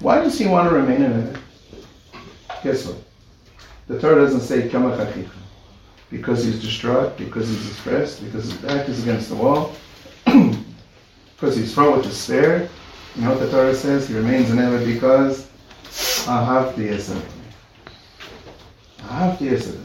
Why 0.00 0.20
does 0.20 0.38
he 0.38 0.46
want 0.46 0.68
to 0.68 0.74
remain 0.74 1.02
in 1.02 1.12
it? 1.12 1.36
Guess 2.62 2.86
what? 2.86 2.96
The 3.88 4.00
Torah 4.00 4.22
doesn't 4.22 4.40
say 4.40 4.68
Kama 4.68 4.96
because 6.10 6.44
he's 6.44 6.60
distraught, 6.60 7.16
because 7.16 7.48
he's 7.48 7.68
distressed, 7.68 8.24
because 8.24 8.44
his 8.44 8.60
back 8.60 8.88
is 8.88 9.02
against 9.02 9.28
the 9.28 9.36
wall, 9.36 9.74
because 10.24 11.56
he's 11.56 11.74
fraught 11.74 11.96
with 11.96 12.06
despair. 12.06 12.68
You 13.14 13.22
know 13.22 13.30
what 13.30 13.40
the 13.40 13.50
Torah 13.50 13.74
says? 13.74 14.08
He 14.08 14.14
remains 14.14 14.50
in 14.50 14.58
it 14.58 14.84
because 14.84 15.48
Ahavti 16.26 16.90
Esad. 16.90 17.22
Ahavti 18.98 19.52
Esad. 19.52 19.80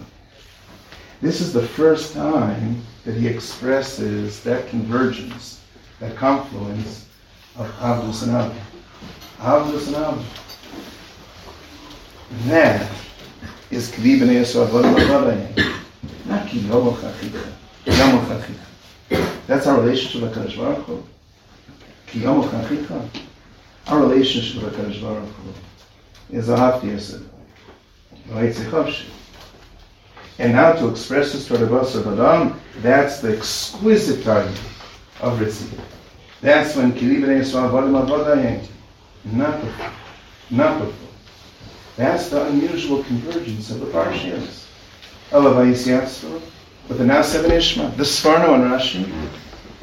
This 1.22 1.40
is 1.40 1.54
the 1.54 1.62
first 1.62 2.14
time 2.14 2.82
that 3.06 3.16
he 3.16 3.28
expresses 3.28 4.44
that 4.44 4.68
convergence, 4.70 5.62
that 6.00 6.16
confluence 6.16 7.08
of 7.56 7.68
Avdus 7.78 8.24
and 8.24 8.32
Avdus. 8.32 8.71
And. 9.44 10.24
That 12.46 12.88
is 13.72 13.90
Kli 13.90 14.20
B'nei 14.20 14.42
Yisrael 14.42 14.72
not 16.28 16.48
Ki 16.48 16.60
Yomo 16.60 16.96
Chachita. 16.96 17.52
Yomo 17.86 18.24
Chachita. 18.28 19.48
That's 19.48 19.66
our 19.66 19.82
relationship 19.82 20.22
with 20.22 20.36
HaKadosh 20.36 20.58
Baruch 20.58 20.86
Hu. 20.86 21.04
Ki 22.06 22.20
Chachita. 22.20 23.10
Our 23.88 24.02
relationship 24.02 24.62
with 24.62 24.76
HaKadosh 24.76 25.02
Baruch 25.02 25.30
Hu 25.30 26.38
is 26.38 26.48
Ahavti 26.48 26.92
Yisrael. 26.92 27.26
V'aytzichavshi. 28.30 29.06
And 30.38 30.54
now 30.54 30.74
to 30.74 30.88
express 30.88 31.34
this 31.34 31.48
to 31.48 31.58
the 31.58 31.66
boss 31.66 31.96
of 31.96 32.08
Adam, 32.08 32.62
that's 32.84 33.22
the 33.22 33.36
exquisite 33.36 34.24
time 34.24 34.54
of 35.20 35.40
Ritzi. 35.40 35.80
That's 36.42 36.76
when 36.76 36.94
Kili 36.94 37.18
B'nei 37.22 37.42
Yisrael 37.42 37.72
Vadim 37.72 38.06
Avodayim. 38.06 38.68
Not 39.24 39.62
before. 40.80 40.94
That's 41.96 42.30
the 42.30 42.46
unusual 42.48 43.04
convergence 43.04 43.70
of 43.70 43.80
the 43.80 43.86
Parshias. 43.88 44.66
Avayis 45.32 46.24
with 46.90 46.98
the 46.98 47.04
Nasev 47.04 47.44
and 47.44 47.54
Ishma. 47.54 47.96
The 47.96 48.04
Sforno 48.04 48.56
and 48.56 48.64
Rashi, 48.72 49.06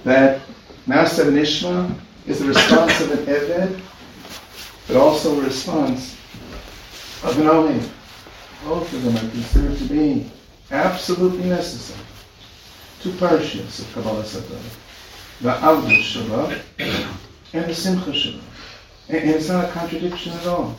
that 0.04 0.40
Nasev 0.86 1.28
and 1.28 1.36
Ishma 1.38 1.94
is 2.26 2.40
the 2.40 2.46
response 2.46 3.00
of 3.00 3.12
an 3.12 3.26
Eved, 3.26 3.80
but 4.86 4.96
also 4.96 5.38
a 5.40 5.44
response 5.44 6.16
of 7.22 7.38
an 7.38 7.46
Olim. 7.46 7.88
Both 8.64 8.92
of 8.92 9.02
them 9.04 9.16
are 9.16 9.30
considered 9.30 9.78
to 9.78 9.84
be 9.84 10.30
absolutely 10.70 11.44
necessary. 11.44 12.00
Two 13.00 13.12
parshias 13.12 13.80
of 13.80 13.92
Kabbalah 13.94 14.24
Satara. 14.24 14.60
The 15.40 15.52
Avdus 15.52 16.02
Shabbat 16.02 16.60
and 17.52 17.64
the 17.70 17.74
Simcha 17.74 18.10
Shabbat. 18.10 18.47
And 19.08 19.30
it's 19.30 19.48
not 19.48 19.64
a 19.64 19.72
contradiction 19.72 20.32
at 20.32 20.46
all. 20.46 20.76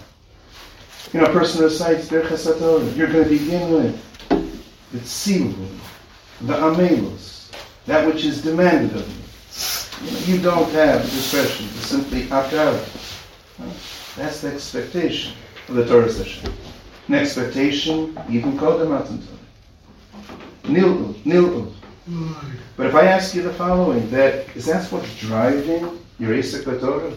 You 1.13 1.21
know, 1.21 1.25
a 1.25 1.33
person 1.33 1.63
recites 1.63 2.09
Derech 2.09 2.95
You're 2.95 3.11
going 3.11 3.23
to 3.23 3.29
begin 3.29 3.71
with 3.71 4.19
the 4.91 4.99
Tzilvum, 4.99 5.79
the 6.41 6.53
Amelus, 6.53 7.51
that 7.87 8.05
which 8.05 8.25
is 8.25 8.43
demanded 8.43 8.95
of 8.95 9.07
you. 9.07 10.33
You, 10.33 10.41
don't 10.41 10.71
have 10.71 11.03
the 11.03 11.09
discretion 11.09 11.67
to 11.67 11.73
simply 11.79 12.31
opt 12.31 12.53
out. 12.53 12.87
That's 14.15 14.41
the 14.41 14.53
expectation 14.53 15.33
of 15.67 15.75
the 15.75 15.85
Torah 15.85 16.09
session. 16.09 16.53
An 17.07 17.15
expectation, 17.15 18.17
even 18.29 18.57
Kodem 18.57 19.21
Nil, 20.67 21.15
nil. 21.25 21.73
But 22.77 22.85
if 22.85 22.95
I 22.95 23.05
ask 23.05 23.33
you 23.33 23.41
the 23.41 23.53
following, 23.53 24.09
that 24.11 24.55
is 24.55 24.67
that 24.67 24.91
what's 24.91 25.19
driving 25.19 25.99
your 26.19 26.35
Isaac 26.35 26.65
Torah? 26.65 27.13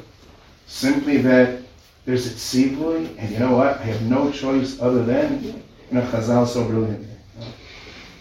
Simply 0.72 1.18
that 1.18 1.60
there's 2.06 2.26
a 2.26 2.30
tzivui, 2.30 3.14
and 3.18 3.30
you 3.30 3.38
know 3.38 3.54
what? 3.58 3.78
I 3.78 3.84
have 3.84 4.02
no 4.02 4.32
choice 4.32 4.80
other 4.80 5.04
than, 5.04 5.44
you 5.44 5.62
know, 5.90 6.00
Chazal 6.00 6.46
so 6.46 6.64
brilliant. 6.64 7.06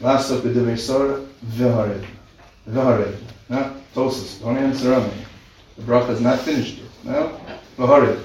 Lasok 0.02 0.42
b'divei 0.42 0.78
Sora, 0.78 1.26
v'hared. 1.46 2.06
V'hared. 2.68 3.16
No? 3.48 3.74
Tosus, 3.96 4.42
don't 4.42 4.58
answer 4.58 4.94
on 4.94 5.08
me. 5.08 5.26
The 5.78 5.84
bracha 5.84 6.10
is 6.10 6.20
not 6.20 6.40
finished 6.40 6.80
yet. 6.80 6.90
No? 7.06 7.40
V'hared. 7.78 8.22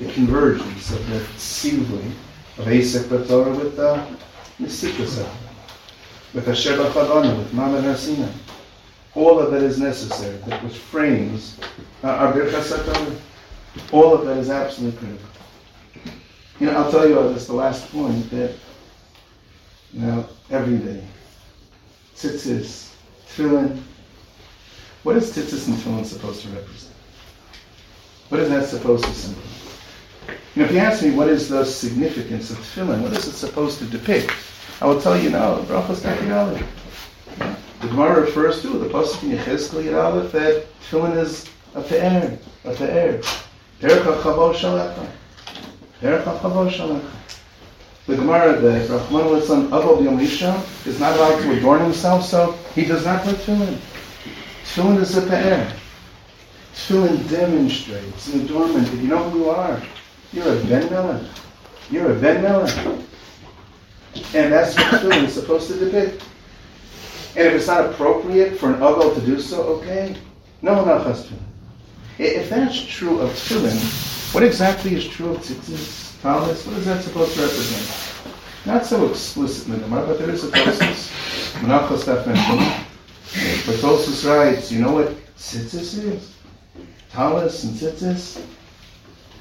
The 0.00 0.12
convergence 0.12 0.90
of 0.90 1.08
the 1.08 1.20
tzivui 1.38 2.10
of 2.58 2.66
Asek 2.66 3.28
Torah 3.28 3.56
with 3.56 3.76
the 3.76 3.92
uh, 3.92 4.06
with 4.58 6.48
Asher 6.48 6.76
B'chadona, 6.76 7.38
with 7.38 7.52
Mamad 7.52 7.84
Hasina. 7.84 8.28
All 9.14 9.38
of 9.38 9.52
that 9.52 9.62
is 9.62 9.78
necessary, 9.78 10.36
that 10.48 10.64
which 10.64 10.76
frames 10.76 11.60
uh, 12.02 12.08
our 12.08 12.32
Birchas 12.32 13.31
all 13.90 14.14
of 14.14 14.26
that 14.26 14.38
is 14.38 14.50
absolutely 14.50 14.98
critical. 14.98 15.28
You 16.60 16.66
know, 16.66 16.72
I'll 16.72 16.90
tell 16.90 17.08
you 17.08 17.14
this, 17.32 17.46
the 17.46 17.54
last 17.54 17.90
point, 17.90 18.30
that, 18.30 18.54
you 19.92 20.00
know, 20.00 20.26
every 20.50 20.78
day, 20.78 21.02
tzitzis, 22.14 22.92
tefillin, 23.26 23.80
what 25.02 25.16
is 25.16 25.32
tzitzis 25.32 25.66
and 25.68 25.76
tefillin 25.76 26.04
supposed 26.04 26.42
to 26.42 26.48
represent? 26.48 26.94
What 28.28 28.40
is 28.40 28.48
that 28.50 28.68
supposed 28.68 29.04
to 29.04 29.10
symbolize? 29.10 29.48
You 30.54 30.62
know, 30.62 30.68
if 30.68 30.72
you 30.72 30.78
ask 30.78 31.02
me 31.02 31.10
what 31.10 31.28
is 31.28 31.48
the 31.48 31.64
significance 31.64 32.50
of 32.50 32.58
tefillin, 32.58 33.02
what 33.02 33.12
is 33.12 33.26
it 33.26 33.32
supposed 33.32 33.78
to 33.78 33.86
depict? 33.86 34.32
I 34.80 34.86
will 34.86 35.00
tell 35.00 35.18
you 35.18 35.30
now, 35.30 35.58
brachos 35.62 36.00
kakigali. 36.00 36.64
The 37.80 37.88
Gemara 37.88 38.20
refers 38.20 38.62
to 38.62 38.68
the 38.68 38.88
pasuk 38.88 39.22
in 39.24 39.36
Yechezkel 39.38 40.30
that 40.30 40.66
tefillin 40.82 41.16
is 41.16 41.46
a 41.74 41.82
pe'er, 41.82 42.38
a 42.64 42.74
pe'er. 42.74 43.20
Derech 43.82 44.04
HaChavos 44.04 44.54
Shalecha. 44.54 45.10
Derech 46.00 46.22
HaChavos 46.22 46.70
Shalecha. 46.70 47.10
The 48.06 48.14
Gemara, 48.14 48.60
the 48.60 48.70
Rahman 49.10 49.40
Litzlan 49.40 49.66
Abel 49.66 50.04
Yom 50.04 50.20
is 50.20 51.00
not 51.00 51.16
allowed 51.16 51.40
to 51.40 51.52
adorn 51.58 51.82
himself, 51.82 52.24
so 52.24 52.52
he 52.76 52.84
does 52.84 53.04
not 53.04 53.24
put 53.24 53.34
tefillin. 53.38 53.76
Tefillin 54.62 55.00
is 55.00 55.16
a 55.16 55.22
pe'er. 55.22 55.72
Tefillin 56.74 57.28
demonstrates 57.28 58.32
an 58.32 58.42
adornment 58.42 58.86
that 58.86 58.98
you 58.98 59.08
know 59.08 59.28
who 59.30 59.40
you 59.40 59.50
are. 59.50 59.82
You're 60.32 60.60
a 60.60 60.64
Ben 60.64 60.88
Melech. 60.88 61.28
You're 61.90 62.12
a 62.12 62.20
Ben 62.20 62.40
Melech. 62.40 62.86
And 64.32 64.52
that's 64.52 64.76
what 64.76 64.86
tefillin 64.86 65.24
is 65.24 65.34
supposed 65.34 65.66
to 65.72 65.78
depict. 65.78 66.22
And 67.34 67.48
if 67.48 67.54
it's 67.54 67.66
not 67.66 67.86
appropriate 67.86 68.58
for 68.58 68.74
an 68.74 68.76
Abel 68.76 69.12
to 69.12 69.20
do 69.22 69.40
so, 69.40 69.62
okay. 69.62 70.14
No 70.60 70.74
one 70.74 70.88
else 70.88 71.04
has 71.04 71.26
to. 71.26 71.34
If 72.24 72.50
that's 72.50 72.80
true 72.80 73.18
of 73.18 73.30
tefillin, 73.30 74.32
what 74.32 74.44
exactly 74.44 74.94
is 74.94 75.08
true 75.08 75.30
of 75.30 75.38
tzitzis, 75.38 76.22
talis? 76.22 76.64
What 76.64 76.76
is 76.76 76.84
that 76.84 77.02
supposed 77.02 77.34
to 77.34 77.40
represent? 77.40 78.34
Not 78.64 78.86
so 78.86 79.08
explicit 79.10 79.66
in 79.66 79.72
the 79.72 79.78
Gemara, 79.78 80.06
but 80.06 80.20
there 80.20 80.30
is 80.30 80.44
a 80.44 80.52
Tosus. 80.52 81.10
Menachos 81.62 82.04
Daf 82.04 82.24
mentioned. 82.24 82.86
But 83.66 83.74
Tosus 83.80 84.24
writes, 84.24 84.70
you 84.70 84.80
know 84.80 84.92
what 84.92 85.08
tzitzis 85.36 85.98
is? 85.98 86.36
Talis 87.10 87.64
and 87.64 87.74
tzitzis? 87.74 88.40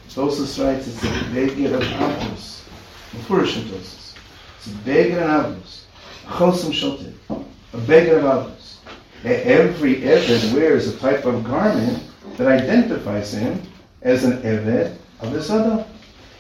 Tosus 0.09 0.57
writes, 0.57 0.87
it's 0.87 1.03
a 1.03 1.07
beged 1.35 1.75
of 1.75 1.83
avos. 1.83 2.63
Mefurish 3.11 3.61
Tosus. 3.61 4.15
It's 4.57 4.67
a 4.67 4.69
beged 4.89 5.21
of 5.21 5.53
avos. 5.53 5.83
Chosim 6.25 6.73
shotin. 6.73 7.13
A 7.29 7.77
beged 7.77 8.17
of 8.17 8.23
avos. 8.23 8.77
Every 9.23 9.97
Eved 9.97 10.55
wears 10.55 10.87
a 10.87 10.97
type 10.97 11.25
of 11.25 11.43
garment 11.43 12.10
that 12.41 12.63
identifies 12.63 13.33
him 13.33 13.61
as 14.01 14.23
an 14.23 14.41
Eved 14.41 14.95
of 15.19 15.31
this 15.31 15.51
Adam. 15.51 15.85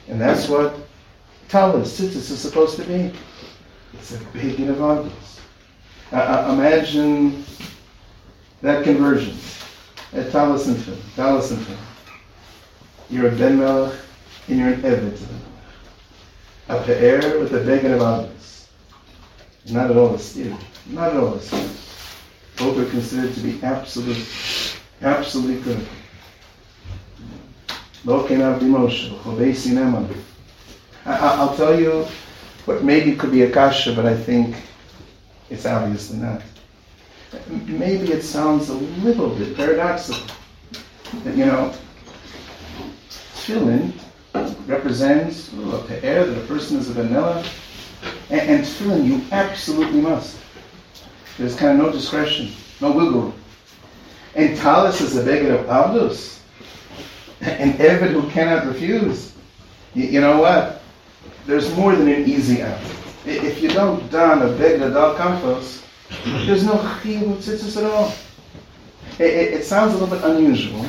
And 0.07 0.19
that's 0.19 0.49
what 0.49 0.75
Talis, 1.47 1.99
Tzitzis 1.99 2.31
is 2.31 2.39
supposed 2.39 2.75
to 2.77 2.83
be. 2.85 3.13
It's 3.93 4.15
a 4.15 4.17
big 4.33 4.57
innovativeness. 4.57 5.39
Uh, 6.11 6.15
uh, 6.15 6.53
imagine 6.53 7.45
that 8.63 8.83
conversion 8.83 9.37
at 10.13 10.31
Talis 10.31 10.67
and. 10.67 10.97
Talis 11.15 11.51
and. 11.51 11.65
You're 13.11 13.27
a 13.27 13.35
Ben 13.35 13.59
Melech 13.59 13.99
and 14.47 14.57
you're 14.57 14.69
an 14.69 14.81
Eved 14.81 15.19
to. 15.19 15.25
A 16.69 16.83
Pe'er 16.83 17.39
with 17.39 17.53
a 17.53 17.59
Begin 17.59 17.93
of. 18.01 18.31
Not 19.69 19.91
at 19.91 19.97
all 19.97 20.15
a 20.15 20.19
steer. 20.19 20.57
Not 20.87 21.11
at 21.11 21.17
all 21.17 21.35
a 21.35 21.41
steer. 21.41 21.69
Both 22.57 22.79
are 22.79 22.89
considered 22.89 23.35
to 23.35 23.39
be 23.41 23.61
absolute 23.61 24.80
Absolutely 25.01 25.61
critical. 25.61 25.93
Lo 28.05 28.27
kenav 28.27 28.59
b'moshe, 28.59 29.09
chovei 29.21 29.51
sineman. 29.51 30.07
I'll 31.05 31.55
tell 31.55 31.79
you 31.79 32.05
what 32.65 32.83
maybe 32.83 33.15
could 33.15 33.31
be 33.31 33.41
a 33.41 33.51
kasha, 33.51 33.93
but 33.95 34.05
I 34.05 34.15
think 34.15 34.55
it's 35.49 35.65
obviously 35.65 36.17
not. 36.17 36.41
Maybe 37.65 38.11
it 38.11 38.23
sounds 38.23 38.69
a 38.69 38.73
little 38.73 39.29
bit 39.29 39.55
paradoxical. 39.55 40.35
That, 41.23 41.35
you 41.35 41.45
know, 41.45 41.73
tefillin 43.09 43.93
represents 44.67 45.49
oh, 45.55 45.85
the 45.87 46.03
air 46.05 46.25
that 46.25 46.37
a 46.37 46.45
person 46.45 46.77
is 46.77 46.89
a 46.89 46.93
vanilla, 46.93 47.43
and, 48.29 48.41
and 48.41 48.63
tefillin 48.63 49.05
you 49.05 49.21
absolutely 49.31 50.01
must. 50.01 50.37
There's 51.37 51.55
kind 51.55 51.79
of 51.79 51.87
no 51.87 51.91
discretion, 51.91 52.51
no 52.79 52.91
wiggle 52.91 53.21
room. 53.21 53.40
And 54.35 54.55
talis 54.57 55.01
is 55.01 55.17
a 55.17 55.23
beggar 55.23 55.55
of 55.55 55.65
avdus, 55.65 56.39
an 57.41 57.73
Evid 57.73 58.11
who 58.11 58.29
cannot 58.29 58.65
refuse. 58.65 59.33
You, 59.93 60.05
you, 60.05 60.21
know 60.21 60.39
what? 60.39 60.81
There's 61.45 61.75
more 61.75 61.95
than 61.95 62.07
an 62.07 62.29
easy 62.29 62.61
out. 62.61 62.79
If 63.25 63.61
you 63.61 63.69
don't 63.69 64.09
don 64.09 64.41
a 64.41 64.51
beggar 64.57 64.89
dal 64.89 65.15
campos, 65.15 65.83
there's 66.45 66.63
no 66.63 66.75
chiyuv 66.75 67.37
tzitzis 67.37 67.77
at 67.77 67.83
all. 67.83 68.13
It, 69.19 69.33
it, 69.33 69.53
it, 69.53 69.63
sounds 69.65 69.93
a 69.93 69.97
little 69.97 70.15
bit 70.15 70.23
unusual 70.23 70.85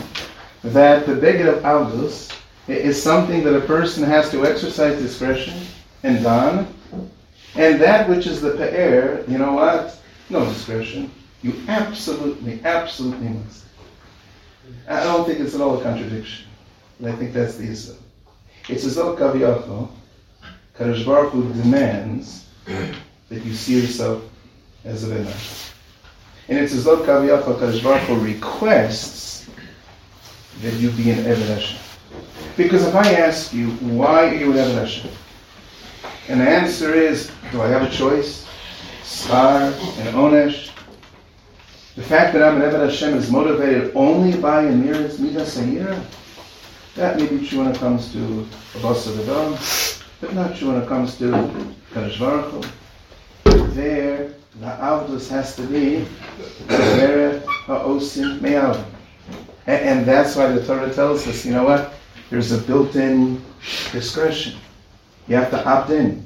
that 0.63 1.07
the 1.07 1.17
beggar 1.17 1.53
of 1.53 1.63
avdus 1.65 2.33
is 2.69 3.03
something 3.03 3.43
that 3.45 3.57
a 3.57 3.61
person 3.61 4.05
has 4.05 4.31
to 4.31 4.47
exercise 4.47 5.01
discretion 5.01 5.61
and 6.05 6.23
don, 6.23 6.73
and 7.57 7.81
that 7.81 8.09
which 8.09 8.27
is 8.27 8.41
the 8.41 8.53
pe'er, 8.53 9.25
you 9.29 9.39
know 9.39 9.53
what? 9.53 9.99
No 10.31 10.45
discretion. 10.45 11.11
You 11.43 11.55
absolutely, 11.69 12.61
absolutely 12.65 13.29
must. 13.29 13.65
I 14.89 15.03
don't 15.03 15.27
think 15.27 15.41
it's 15.41 15.55
at 15.55 15.61
all 15.61 15.79
a 15.79 15.83
contradiction. 15.83 16.47
And 16.99 17.09
I 17.09 17.13
think 17.13 17.33
that's 17.33 17.57
the 17.57 17.71
issue. 17.71 17.95
It's 18.69 18.85
as 18.85 18.95
though 18.95 19.17
Kaviyachal, 19.17 19.91
Kadosh 20.77 21.05
Baruch 21.05 21.33
Hu 21.33 21.53
demands 21.55 22.47
that 22.65 23.45
you 23.45 23.55
see 23.55 23.81
yourself 23.81 24.23
as 24.85 25.03
a 25.05 25.09
Vena. 25.09 25.35
And 26.49 26.59
it's 26.59 26.73
as 26.73 26.85
though 26.85 26.99
Kaviyachal, 26.99 27.59
Kadosh 27.59 27.83
Baruch 27.83 28.03
Hu 28.03 28.21
requests 28.21 29.49
that 30.61 30.75
you 30.75 30.91
be 30.91 31.11
an 31.11 31.25
Eved. 31.25 31.79
Because 32.57 32.87
if 32.87 32.95
I 32.95 33.15
ask 33.15 33.53
you, 33.53 33.71
why 33.71 34.29
are 34.29 34.35
you 34.35 34.53
an 34.53 34.59
Eved? 34.59 35.11
And 36.29 36.41
the 36.41 36.49
answer 36.49 36.95
is, 36.95 37.33
do 37.51 37.63
I 37.63 37.69
have 37.69 37.83
a 37.83 37.91
choice? 37.91 38.47
Star 39.03 39.63
and 39.63 40.15
Onesh. 40.15 40.72
The 41.95 42.03
fact 42.03 42.33
that 42.33 42.43
I'm 42.43 42.63
an 42.63 42.71
Eved 42.71 42.89
Hashem 42.89 43.13
is 43.19 43.31
motivated 43.31 43.93
only 43.95 44.39
by 44.41 44.63
a 44.63 44.73
Miras 44.73 45.19
Midas 45.19 45.59
Sayira. 45.59 46.03
That 46.95 47.19
may 47.19 47.27
be 47.27 47.47
true 47.47 47.59
when 47.59 47.69
it 47.69 47.77
comes 47.77 48.11
to 48.15 48.47
Abbas 48.77 49.09
Adam, 49.09 49.59
but 50.23 50.33
not 50.33 50.57
true 50.57 50.69
when 50.73 50.81
it 50.81 50.89
comes 50.89 51.19
to 51.19 51.27
Kadosh 51.93 52.19
Baruch 52.19 52.67
There, 53.75 54.33
the 54.61 54.67
Avdus 54.67 55.29
has 55.29 55.55
to 55.57 55.67
be 55.67 56.07
Ha'osim 56.69 58.41
Me'avim. 58.41 58.85
And 59.67 60.07
that's 60.07 60.35
why 60.35 60.47
the 60.47 60.65
Torah 60.65 60.93
tells 60.95 61.27
us, 61.27 61.45
you 61.45 61.53
know 61.53 61.65
what? 61.65 61.93
There's 62.31 62.53
a 62.53 62.59
built-in 62.59 63.45
discretion. 63.93 64.57
You 65.29 65.37
have 65.37 65.51
to 65.51 65.63
opt 65.69 65.91
in. 65.91 66.25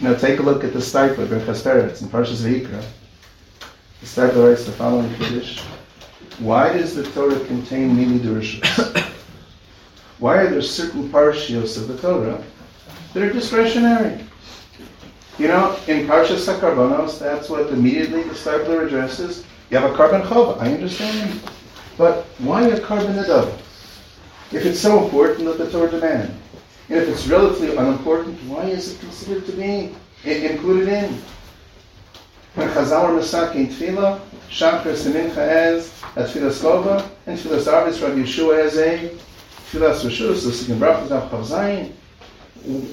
You 0.00 0.08
know, 0.08 0.14
take 0.16 0.38
a 0.40 0.42
look 0.42 0.64
at 0.64 0.72
the 0.72 0.78
Steipler, 0.78 1.26
Birchas 1.26 1.62
Peretz, 1.62 2.00
in 2.00 2.08
Parshas 2.08 2.40
Vayikra. 2.42 2.82
Writes 4.02 4.64
the 4.64 4.72
following 4.72 5.12
Kaddish. 5.14 5.60
Why 6.38 6.72
does 6.72 6.94
the 6.94 7.02
Torah 7.12 7.40
contain 7.46 7.96
many 7.96 8.18
Durishos? 8.18 9.12
Why 10.18 10.38
are 10.38 10.50
there 10.50 10.62
certain 10.62 11.08
parshios 11.08 11.76
of 11.76 11.88
the 11.88 11.96
Torah 11.98 12.42
that 13.14 13.22
are 13.22 13.32
discretionary? 13.32 14.24
You 15.38 15.48
know, 15.48 15.78
in 15.86 16.06
Parshas 16.06 16.46
Sakarbonos, 16.46 17.18
that's 17.18 17.48
what 17.48 17.68
immediately 17.70 18.22
the 18.22 18.34
Steipler 18.34 18.86
addresses. 18.86 19.44
You 19.70 19.78
have 19.78 19.90
a 19.90 19.94
korban 19.94 20.22
chova, 20.22 20.60
I 20.60 20.72
understand. 20.72 21.40
But 21.98 22.24
why 22.38 22.66
a 22.68 22.80
korban 22.80 23.22
adov? 23.22 23.58
If 24.52 24.64
it's 24.64 24.80
so 24.80 25.04
important 25.04 25.44
that 25.46 25.58
the 25.58 25.70
Torah 25.70 25.90
demand, 25.90 26.38
and 26.88 26.98
if 26.98 27.08
it's 27.08 27.26
relatively 27.26 27.76
unimportant, 27.76 28.38
why 28.44 28.64
is 28.64 28.94
it 28.94 29.00
considered 29.00 29.44
to 29.46 29.52
be 29.52 29.94
included 30.24 30.88
in? 30.88 31.22
When 32.56 32.70
Chazal 32.70 33.20
Tefillah, 33.20 34.18
as 35.36 36.02
a 36.16 36.24
Tefillah 36.24 36.50
Slova, 36.50 37.10
and 37.26 37.38
Tefillah 37.38 37.60
Sarvis 37.60 37.98
Yeshua 37.98 38.64
as 38.64 38.78
a 38.78 39.10
Tfilas 39.70 40.02
Rishus, 40.06 40.66
the 40.66 41.92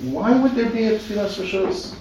Why 0.10 0.32
would 0.36 0.56
there 0.56 0.70
be 0.70 0.88
a 0.88 1.00
Tfilas 1.00 1.42
Rishus? 1.42 1.96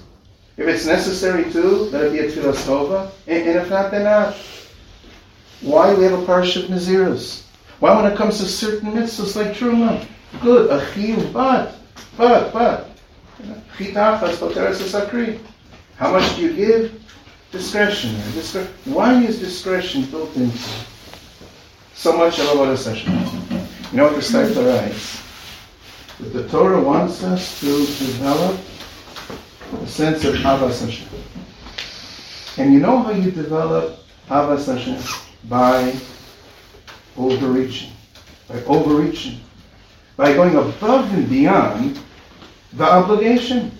If 0.56 0.66
it's 0.66 0.86
necessary 0.86 1.52
to, 1.52 1.62
let 1.62 2.06
it 2.06 2.12
be 2.12 2.18
a 2.18 2.32
Tfilas 2.32 2.66
Tova, 2.66 3.12
and, 3.28 3.48
and 3.48 3.58
if 3.60 3.70
not, 3.70 3.92
then 3.92 4.04
not. 4.06 4.34
Why 5.60 5.94
do 5.94 5.98
we 5.98 6.04
have 6.06 6.18
a 6.18 6.26
parsha 6.26 6.64
of 6.64 6.68
Nazirus? 6.68 7.44
Why 7.78 7.94
when 7.94 8.10
it 8.10 8.18
comes 8.18 8.38
to 8.38 8.44
certain 8.44 8.90
mitzvahs 8.90 9.36
like 9.36 9.54
Truma? 9.54 10.04
Good, 10.42 10.68
a 10.68 10.84
chiyuv, 10.86 11.32
but, 11.32 11.76
but, 12.16 12.52
but. 12.52 12.90
Chitachas, 13.76 14.34
poteres 14.38 14.82
sakri. 14.82 15.38
How 15.94 16.10
much 16.10 16.34
do 16.34 16.42
you 16.42 16.52
give? 16.54 17.02
Discretionary. 17.52 18.18
Discre- 18.32 18.66
Why 18.86 19.22
is 19.22 19.38
discretion 19.38 20.06
built 20.06 20.34
into 20.36 20.58
so 21.94 22.16
much 22.16 22.40
of 22.40 22.58
a 22.58 22.76
session? 22.78 23.12
You 23.90 23.98
know 23.98 24.04
what 24.04 24.14
the 24.14 24.22
Steipler 24.22 24.80
writes? 24.80 25.22
That 26.18 26.30
the 26.30 26.48
Torah 26.48 26.80
wants 26.80 27.22
us 27.22 27.60
to 27.60 27.66
develop 27.66 28.58
a 29.82 29.86
sense 29.86 30.24
of 30.24 30.34
Ahavas 30.36 30.80
Hashem. 30.80 31.08
And 32.56 32.72
you 32.72 32.80
know 32.80 33.02
how 33.02 33.10
you 33.10 33.30
develop 33.30 33.98
Ahavas 34.30 34.66
Hashem? 34.66 34.98
By 35.50 35.94
overreaching. 37.18 37.92
By 38.48 38.62
overreaching. 38.64 39.40
By 40.16 40.32
going 40.32 40.56
above 40.56 41.12
and 41.12 41.28
beyond 41.28 42.00
the 42.72 42.84
obligation. 42.84 43.72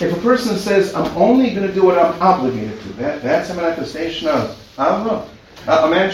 If 0.00 0.16
a 0.16 0.20
person 0.20 0.56
says, 0.56 0.94
I'm 0.94 1.16
only 1.16 1.50
going 1.50 1.66
to 1.66 1.74
do 1.74 1.84
what 1.84 1.98
I'm 1.98 2.20
obligated 2.22 2.80
to, 2.82 2.88
that, 2.94 3.22
that's 3.22 3.50
a 3.50 3.54
manifestation 3.54 4.28
of 4.28 4.56
Ava. 4.78 5.28
A 5.66 5.90
man 5.90 6.10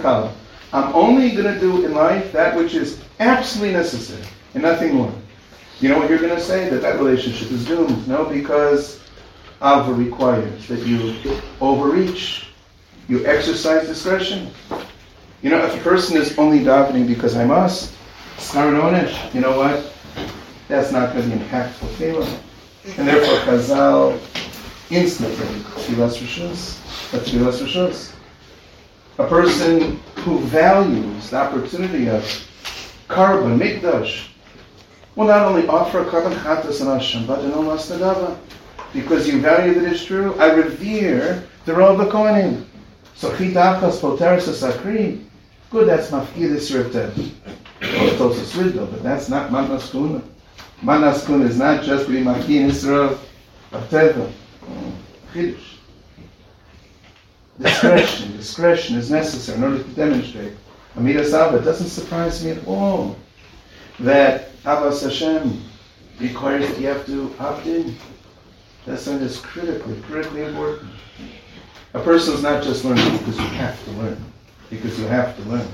kala. 0.00 0.32
I'm 0.72 0.94
only 0.94 1.30
going 1.32 1.52
to 1.52 1.58
do 1.58 1.84
in 1.84 1.94
life 1.94 2.30
that 2.32 2.56
which 2.56 2.74
is 2.74 3.02
absolutely 3.18 3.74
necessary 3.74 4.22
and 4.54 4.62
nothing 4.62 4.94
more. 4.94 5.12
You 5.80 5.88
know 5.88 5.98
what 5.98 6.08
you're 6.08 6.20
going 6.20 6.34
to 6.34 6.40
say? 6.40 6.68
That 6.68 6.82
that 6.82 6.96
relationship 6.96 7.50
is 7.50 7.66
doomed. 7.66 8.06
No, 8.06 8.24
because 8.24 9.00
Ava 9.62 9.92
requires 9.92 10.68
that 10.68 10.86
you 10.86 11.16
overreach, 11.60 12.46
you 13.08 13.26
exercise 13.26 13.86
discretion. 13.86 14.50
You 15.42 15.50
know, 15.50 15.64
if 15.64 15.74
a 15.74 15.82
person 15.82 16.16
is 16.16 16.38
only 16.38 16.60
davening 16.60 17.06
because 17.06 17.36
I 17.36 17.44
must, 17.44 17.94
you 18.54 19.40
know 19.40 19.58
what? 19.58 19.92
That's 20.68 20.92
not 20.92 21.12
going 21.12 21.28
to 21.28 21.36
be 21.36 21.42
impactful 21.42 21.88
feeling. 21.96 22.38
And 22.96 23.06
therefore, 23.06 23.38
Chazal 23.40 24.20
instantly, 24.90 25.46
Tfilas 25.82 26.18
Rishus, 26.18 26.78
Tfilas 27.10 27.62
Rishus. 27.62 28.14
A 29.18 29.26
person 29.26 30.00
who 30.16 30.38
values 30.40 31.30
the 31.30 31.36
opportunity 31.36 32.08
of 32.08 32.22
korban, 33.08 33.58
mikdash, 33.58 34.28
will 35.16 35.26
not 35.26 35.44
only 35.44 35.66
offer 35.66 36.00
a 36.00 36.04
korban 36.04 36.34
chatas 36.36 36.80
and 36.80 36.88
Hashem, 36.88 37.26
but 37.26 37.44
almost 37.52 37.90
nadava. 37.90 38.38
Because 38.92 39.28
you 39.28 39.40
value 39.40 39.74
that 39.74 39.92
it's 39.92 40.04
true, 40.04 40.34
I 40.36 40.52
revere 40.52 41.44
the 41.66 41.74
role 41.74 41.92
of 41.92 41.98
the 41.98 42.06
Kohanim. 42.10 42.64
So 43.16 43.30
chitachas 43.32 44.00
poteris 44.00 44.48
sakri, 44.48 45.24
good, 45.70 45.88
that's 45.88 46.10
mafkidis. 46.10 46.70
Well, 47.80 48.86
but 48.86 49.02
that's 49.02 49.28
not 49.28 49.52
manas 49.52 49.90
kuna. 50.80 51.00
Manas 51.00 51.24
kuna 51.24 51.44
is 51.44 51.58
not 51.58 51.84
just 51.84 52.08
mafkid 52.08 52.68
Israel 52.68 53.18
of 53.72 53.90
teva. 53.90 54.32
Chiddush. 55.32 55.74
Discretion, 57.60 58.36
discretion 58.36 58.96
is 58.96 59.10
necessary 59.10 59.58
in 59.58 59.64
order 59.64 59.82
to 59.82 59.90
demonstrate. 59.90 60.52
Amida 60.96 61.24
Saba, 61.24 61.58
it 61.58 61.64
doesn't 61.64 61.88
surprise 61.88 62.44
me 62.44 62.52
at 62.52 62.66
all 62.66 63.16
that 64.00 64.50
Abbas 64.64 65.02
Hashem 65.02 65.60
requires 66.20 66.68
that 66.68 66.80
you 66.80 66.86
have 66.86 67.04
to 67.06 67.34
opt 67.38 67.66
in. 67.66 67.96
That's 68.86 69.02
something 69.02 69.26
that's 69.26 69.40
critically, 69.40 70.00
critically 70.02 70.44
important. 70.44 70.90
A 71.94 72.00
person 72.00 72.34
is 72.34 72.42
not 72.42 72.62
just 72.62 72.84
learning 72.84 73.18
because 73.18 73.36
you 73.38 73.46
have 73.46 73.84
to 73.84 73.90
learn, 73.92 74.24
because 74.70 74.98
you 74.98 75.06
have 75.06 75.36
to 75.36 75.42
learn. 75.42 75.68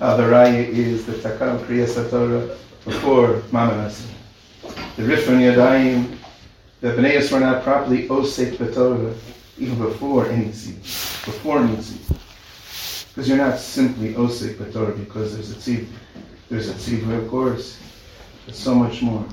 Uh, 0.00 0.16
the 0.16 0.22
raya 0.22 0.66
is 0.66 1.04
the 1.06 1.12
Takam 1.12 1.58
Kriya 1.66 1.86
Satorah 1.86 2.56
before 2.84 3.40
Mamanasi. 3.50 4.06
The 4.96 5.02
Rifon 5.02 5.40
Yadayim, 5.40 6.16
the 6.80 6.88
B'nai 6.88 7.32
were 7.32 7.40
not 7.40 7.62
properly 7.62 8.08
Osek 8.08 8.56
B'Torah 8.56 9.16
even 9.58 9.78
before 9.78 10.26
any 10.28 10.52
seed, 10.52 10.76
before 10.76 11.58
any 11.58 11.80
seed. 11.82 12.18
Because 13.18 13.28
you're 13.28 13.38
not 13.38 13.58
simply 13.58 14.14
Osik 14.14 14.72
Torah 14.72 14.92
because 14.92 15.34
there's 15.34 15.50
a 15.50 15.56
tzivah. 15.56 15.88
There's 16.48 16.68
a 16.68 16.74
tzivah, 16.74 17.20
of 17.20 17.28
course. 17.28 17.76
But 18.46 18.54
so 18.54 18.74
much 18.76 19.02
more. 19.02 19.24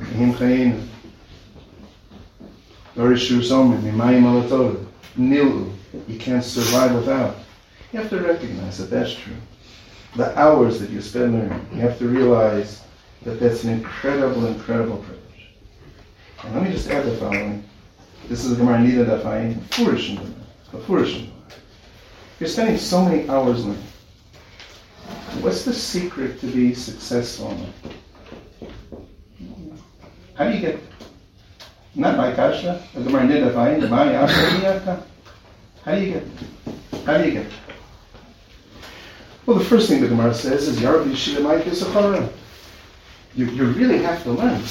Nilu. 5.18 5.72
You 6.08 6.18
can't 6.18 6.44
survive 6.44 6.96
without. 6.96 7.36
You 7.94 8.00
have 8.00 8.10
to 8.10 8.20
recognize 8.20 8.80
that 8.80 8.90
that's 8.90 9.14
true. 9.14 9.36
The 10.16 10.38
hours 10.38 10.80
that 10.80 10.90
you 10.90 11.02
spend 11.02 11.34
learning, 11.34 11.68
you 11.72 11.82
have 11.82 12.00
to 12.00 12.08
realize 12.08 12.82
that 13.22 13.40
that's 13.40 13.64
an 13.66 13.70
incredible, 13.72 14.48
incredible 14.48 14.98
privilege. 14.98 15.15
And 16.46 16.56
let 16.56 16.64
me 16.64 16.72
just 16.72 16.90
add 16.90 17.06
the 17.06 17.18
following. 17.18 17.64
This 18.30 18.46
is 18.46 18.52
the 18.52 18.58
Gemara 18.58 18.78
Nida 18.78 19.06
Dafayim, 19.06 19.62
foolish 19.74 20.18
a 20.74 20.78
foolish 20.80 21.28
You're 22.40 22.50
spending 22.50 22.78
so 22.78 23.04
many 23.04 23.28
hours 23.30 23.66
learning. 23.66 23.82
What's 25.42 25.66
the 25.66 25.74
secret 25.74 26.40
to 26.42 26.48
be 26.48 26.74
successful 26.74 27.52
in 27.52 27.60
it? 27.60 28.70
How 30.36 30.46
do 30.50 30.56
you 30.56 30.62
get 30.62 30.80
not 31.96 32.18
my 32.18 32.34
kasha, 32.34 32.82
the 32.94 33.02
Gemara 33.02 33.28
Nida 33.28 33.52
Dafayim, 33.52 33.90
my 33.90 34.14
How 35.84 35.96
do 35.96 36.02
you 36.02 36.14
get 36.14 36.24
How 37.06 37.18
do 37.18 37.26
you 37.26 37.32
get 37.32 37.48
Well, 39.46 39.58
the 39.58 39.66
first 39.66 39.88
thing 39.88 40.02
the 40.02 40.08
Gemara 40.08 40.34
says 40.34 40.68
is 40.68 40.80
Yarab 40.80 41.06
Yeshiva 41.06 41.42
Mike 41.42 41.66
You, 43.36 43.46
you 43.46 43.66
really 43.66 44.00
have 44.00 44.24
to 44.24 44.32
learn. 44.32 44.62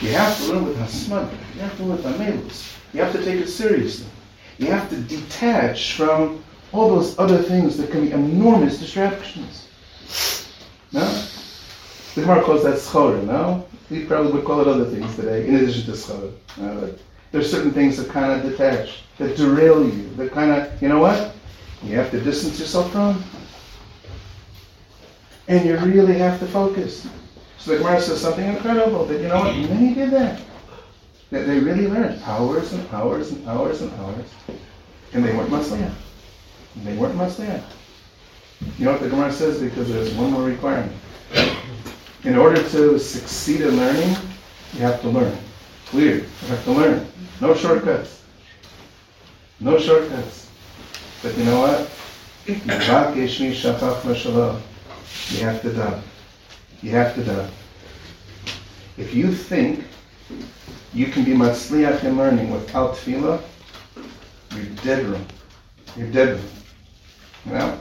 You 0.00 0.10
have 0.10 0.36
to 0.38 0.52
learn 0.52 0.66
with 0.66 0.76
Hasmada. 0.76 1.32
You 1.54 1.60
have 1.60 1.76
to 1.78 1.84
learn 1.84 1.96
with 1.96 2.06
Amelus. 2.06 2.76
You 2.92 3.00
have 3.00 3.12
to 3.12 3.24
take 3.24 3.40
it 3.40 3.48
seriously. 3.48 4.06
You 4.58 4.66
have 4.66 4.88
to 4.90 4.96
detach 4.96 5.94
from 5.94 6.44
all 6.72 6.94
those 6.94 7.18
other 7.18 7.42
things 7.42 7.76
that 7.78 7.90
can 7.90 8.06
be 8.06 8.12
enormous 8.12 8.78
distractions. 8.78 9.68
No? 10.92 11.04
The 12.14 12.22
Gemara 12.22 12.42
calls 12.42 12.62
that 12.64 12.76
schora, 12.76 13.22
no? 13.24 13.66
We 13.90 14.04
probably 14.04 14.32
would 14.32 14.44
call 14.44 14.60
it 14.60 14.68
other 14.68 14.84
things 14.84 15.14
today, 15.16 15.46
in 15.46 15.54
addition 15.54 15.84
to 15.86 15.92
schora. 15.92 16.32
No? 16.56 16.94
There's 17.32 17.50
certain 17.50 17.72
things 17.72 17.96
that 17.96 18.08
kind 18.08 18.32
of 18.32 18.50
detach, 18.50 19.02
that 19.18 19.36
derail 19.36 19.84
you, 19.84 20.08
that 20.16 20.32
kind 20.32 20.50
of, 20.50 20.82
you 20.82 20.88
know 20.88 21.00
what? 21.00 21.34
You 21.82 21.96
have 21.96 22.10
to 22.10 22.20
distance 22.20 22.58
yourself 22.58 22.90
from. 22.92 23.22
And 25.48 25.66
you 25.66 25.76
really 25.78 26.18
have 26.18 26.38
to 26.40 26.46
focus. 26.46 27.06
So 27.66 27.72
the 27.72 27.78
Gemara 27.78 28.00
says 28.00 28.20
something 28.20 28.46
incredible 28.46 29.06
that, 29.06 29.20
you 29.20 29.26
know 29.26 29.40
what, 29.40 29.56
many 29.56 29.92
did 29.92 30.12
that. 30.12 30.40
That 31.32 31.48
they 31.48 31.58
really 31.58 31.88
learned 31.88 32.22
hours 32.22 32.72
and 32.72 32.88
hours 32.92 33.32
and 33.32 33.44
hours 33.48 33.82
and 33.82 33.92
hours. 33.94 34.32
And 35.12 35.24
they 35.24 35.34
weren't 35.34 35.50
Masliyah. 35.50 35.92
They 36.84 36.96
weren't 36.96 37.16
Masliyah. 37.16 37.60
You 38.78 38.84
know 38.84 38.92
what 38.92 39.00
the 39.00 39.08
Gemara 39.08 39.32
says? 39.32 39.60
Because 39.60 39.88
there's 39.88 40.14
one 40.14 40.30
more 40.30 40.44
requirement. 40.44 40.92
In 42.22 42.36
order 42.38 42.62
to 42.62 43.00
succeed 43.00 43.62
in 43.62 43.76
learning, 43.76 44.14
you 44.74 44.82
have 44.82 45.00
to 45.00 45.08
learn. 45.08 45.36
Clear. 45.86 46.18
You 46.18 46.46
have 46.46 46.64
to 46.66 46.70
learn. 46.70 47.04
No 47.40 47.52
shortcuts. 47.52 48.22
No 49.58 49.76
shortcuts. 49.76 50.48
But 51.20 51.36
you 51.36 51.42
know 51.42 51.58
what? 51.62 51.90
You 52.46 52.54
have 55.40 55.62
to 55.62 55.72
die. 55.72 56.02
You 56.82 56.90
have 56.90 57.14
to 57.14 57.24
die. 57.24 57.50
If 58.96 59.14
you 59.14 59.32
think 59.32 59.84
you 60.92 61.06
can 61.06 61.24
be 61.24 61.32
matzliach 61.32 62.04
in 62.04 62.16
learning 62.16 62.50
without 62.50 62.96
tefillah, 62.96 63.42
you're 64.54 64.64
dead 64.82 65.06
wrong. 65.06 65.26
You're 65.96 66.10
dead 66.10 66.36
wrong. 66.36 66.50
You 67.46 67.52
know? 67.52 67.80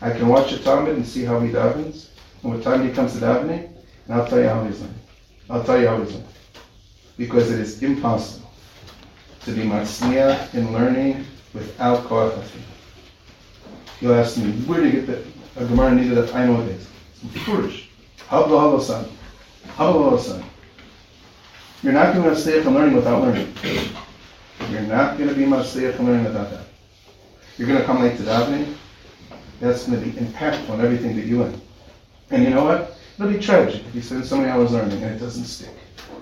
I 0.00 0.10
can 0.10 0.28
watch 0.28 0.52
a 0.52 0.58
Talmud 0.58 0.96
and 0.96 1.06
see 1.06 1.24
how 1.24 1.38
he 1.40 1.50
davens, 1.50 2.08
and 2.42 2.52
what 2.52 2.62
time 2.62 2.86
he 2.86 2.92
comes 2.92 3.12
to 3.12 3.20
davening, 3.20 3.70
and 4.06 4.14
I'll 4.14 4.26
tell 4.26 4.40
you 4.40 4.48
how 4.48 4.64
he's 4.64 4.80
learning. 4.80 5.00
I'll 5.48 5.64
tell 5.64 5.80
you 5.80 5.86
how 5.86 6.00
he's 6.02 6.12
learning. 6.12 6.28
Because 7.16 7.50
it 7.52 7.60
is 7.60 7.82
impossible 7.82 8.50
to 9.44 9.52
be 9.52 9.62
matzliach 9.62 10.54
in 10.54 10.72
learning 10.72 11.24
without 11.54 12.04
koach 12.04 12.44
You'll 14.00 14.14
ask 14.14 14.36
me, 14.36 14.50
where 14.66 14.80
do 14.80 14.86
you 14.86 14.92
get 14.92 15.06
that? 15.06 15.24
A 15.62 15.66
Gemara 15.66 15.94
needed 15.94 16.16
that 16.16 16.34
I 16.34 16.46
know 16.46 16.64
this. 16.66 16.88
It's 17.24 17.44
foolish. 17.44 17.81
Hablo 18.32 18.58
halosan. 18.58 19.04
Hablo 19.76 20.08
halosan. 20.08 20.42
You're 21.82 21.92
not 21.92 22.14
going 22.14 22.30
to 22.30 22.34
stay 22.34 22.62
from 22.62 22.74
learning 22.74 22.94
without 22.94 23.20
learning. 23.20 23.52
You're 24.70 24.80
not 24.80 25.18
going 25.18 25.28
to 25.28 25.34
be 25.34 25.44
much 25.44 25.66
stay 25.68 25.92
from 25.92 26.06
learning 26.06 26.24
without 26.24 26.50
that. 26.50 26.64
You're 27.58 27.68
going 27.68 27.80
to 27.80 27.84
come 27.84 28.00
late 28.00 28.16
to 28.16 28.22
davening. 28.22 28.74
That's 29.60 29.86
going 29.86 30.00
to 30.00 30.06
be 30.06 30.12
impactful 30.12 30.70
on 30.70 30.80
everything 30.80 31.14
that 31.16 31.26
you 31.26 31.40
learn. 31.40 31.60
And 32.30 32.42
you 32.42 32.48
know 32.48 32.64
what? 32.64 32.96
It'll 33.18 33.30
be 33.30 33.38
tragic 33.38 33.84
if 33.86 33.94
you 33.94 34.00
spend 34.00 34.24
so 34.24 34.38
many 34.38 34.48
hours 34.48 34.72
learning 34.72 35.02
and 35.02 35.14
it 35.14 35.18
doesn't 35.18 35.44
stick. 35.44 35.76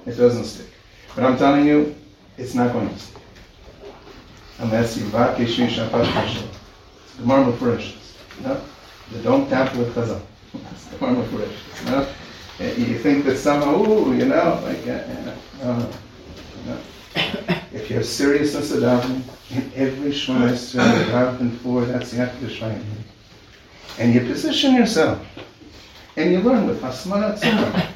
It 0.04 0.16
doesn't 0.16 0.46
stick. 0.46 0.66
But 1.14 1.22
I'm 1.22 1.38
telling 1.38 1.64
you, 1.64 1.94
it's 2.38 2.56
not 2.56 2.72
going 2.72 2.88
to 2.88 2.98
stick. 2.98 3.22
Unless 4.58 4.96
you 4.96 5.04
vakesh 5.04 5.68
shapat 5.68 6.42
the 7.18 7.22
marble 7.24 7.52
flourishes. 7.52 8.16
No? 8.42 8.60
You 9.12 9.22
don't 9.22 9.48
tamper 9.48 9.78
with 9.78 9.94
chazal. 9.94 10.20
That's 10.54 10.86
the 10.86 10.98
marble 11.00 11.24
flourishes. 11.24 11.84
No? 11.86 12.08
You 12.60 12.98
think 12.98 13.24
that 13.24 13.38
somehow, 13.38 13.82
ooh, 13.84 14.14
you 14.14 14.26
know, 14.26 14.60
like, 14.64 14.86
uh, 14.86 15.32
uh, 15.62 15.92
no. 16.66 16.78
If 17.72 17.88
you 17.88 17.96
have 17.96 18.04
seriousness 18.04 18.72
of 18.72 18.82
davening, 18.82 19.22
in 19.50 19.72
every 19.74 20.12
Shema 20.12 20.48
Yisrael 20.48 20.98
you 20.98 21.12
daven 21.12 21.56
for, 21.58 21.84
that's 21.84 22.10
the 22.10 22.18
Yakta 22.18 22.80
And 23.98 24.14
you 24.14 24.20
position 24.20 24.74
yourself, 24.74 25.24
and 26.16 26.32
you 26.32 26.40
learn 26.40 26.66
with 26.66 26.80
Hasmana. 26.82 27.90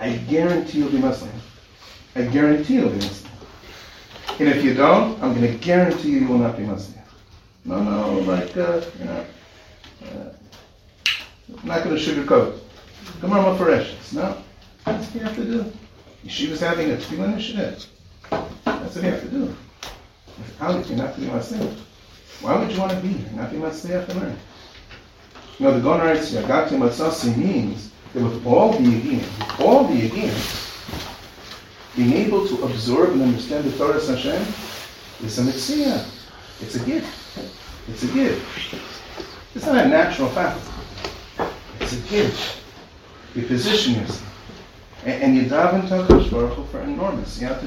I 0.00 0.16
guarantee 0.28 0.78
you'll 0.78 0.90
be 0.90 0.98
Muslim. 0.98 1.32
I 2.14 2.22
guarantee 2.22 2.74
you'll 2.74 2.90
be 2.90 2.96
Muslim. 2.96 3.32
And 4.38 4.48
if 4.48 4.62
you 4.62 4.74
don't, 4.74 5.20
I'm 5.22 5.34
going 5.34 5.50
to 5.50 5.58
guarantee 5.58 6.10
you 6.10 6.20
you 6.20 6.28
will 6.28 6.38
not 6.38 6.56
be 6.56 6.64
Muslim. 6.64 7.02
No, 7.64 7.82
no, 7.82 8.18
like, 8.20 8.56
uh, 8.56 8.80
you 8.98 9.04
know, 9.04 9.24
uh, 10.04 10.30
I'm 11.56 11.68
not 11.68 11.84
going 11.84 11.96
to 11.96 12.02
sugarcoat. 12.02 12.58
Gemara 13.20 13.42
Mafareshis. 13.44 14.12
No. 14.14 14.36
That's 14.84 15.06
what 15.06 15.14
you 15.14 15.20
have 15.20 15.36
to 15.36 15.44
do. 15.44 15.72
Yeshiva's 16.24 16.60
having 16.60 16.90
a 16.90 16.96
tefillah 16.96 17.32
initiative. 17.32 17.86
That's 18.30 18.94
what 18.94 19.04
you 19.04 19.10
have 19.10 19.22
to 19.22 19.28
do. 19.28 19.56
Without 20.38 20.80
it, 20.80 20.88
you're 20.88 20.98
not 20.98 21.16
be 21.16 21.26
Masliach. 21.26 21.76
Why 22.40 22.56
would 22.56 22.70
you 22.70 22.78
want 22.78 22.92
to 22.92 22.98
be? 22.98 23.24
Not 23.34 23.50
be 23.50 23.58
Masliach 23.58 24.06
to 24.08 24.14
learn. 24.14 24.36
You 25.58 25.66
know, 25.66 25.74
the 25.74 25.80
Gon 25.80 26.00
writes, 26.00 26.30
Yagati 26.30 26.70
Matsasi 26.70 27.36
means 27.36 27.90
that 28.12 28.22
with 28.22 28.46
all 28.46 28.72
the 28.72 28.78
Yagim, 28.78 29.60
all 29.60 29.84
the 29.84 30.08
Yagim, 30.08 30.34
being 31.96 32.12
able 32.12 32.46
to 32.46 32.62
absorb 32.62 33.10
and 33.10 33.22
understand 33.22 33.64
the 33.64 33.76
Torah 33.76 33.94
Hashem 33.94 34.46
is 35.24 35.38
a 35.38 35.42
mitzvah. 35.42 36.06
It's 36.60 36.76
a 36.76 36.84
gift. 36.84 37.38
It's 37.88 38.04
a 38.04 38.06
gift. 38.08 38.74
It's 39.54 39.66
not 39.66 39.84
a 39.84 39.88
natural 39.88 40.28
fact. 40.28 40.60
It's 41.90 42.06
a 42.06 42.10
gift. 42.10 42.60
You 43.34 43.46
position 43.46 43.94
yourself. 43.94 44.24
And, 45.06 45.22
and 45.22 45.36
you 45.36 45.44
daven 45.44 45.88
to 45.88 45.94
HaKadosh 45.94 46.30
Baruch 46.30 46.52
Hu 46.52 46.64
for 46.66 46.82
enormous 46.82 47.40
Yad 47.40 47.62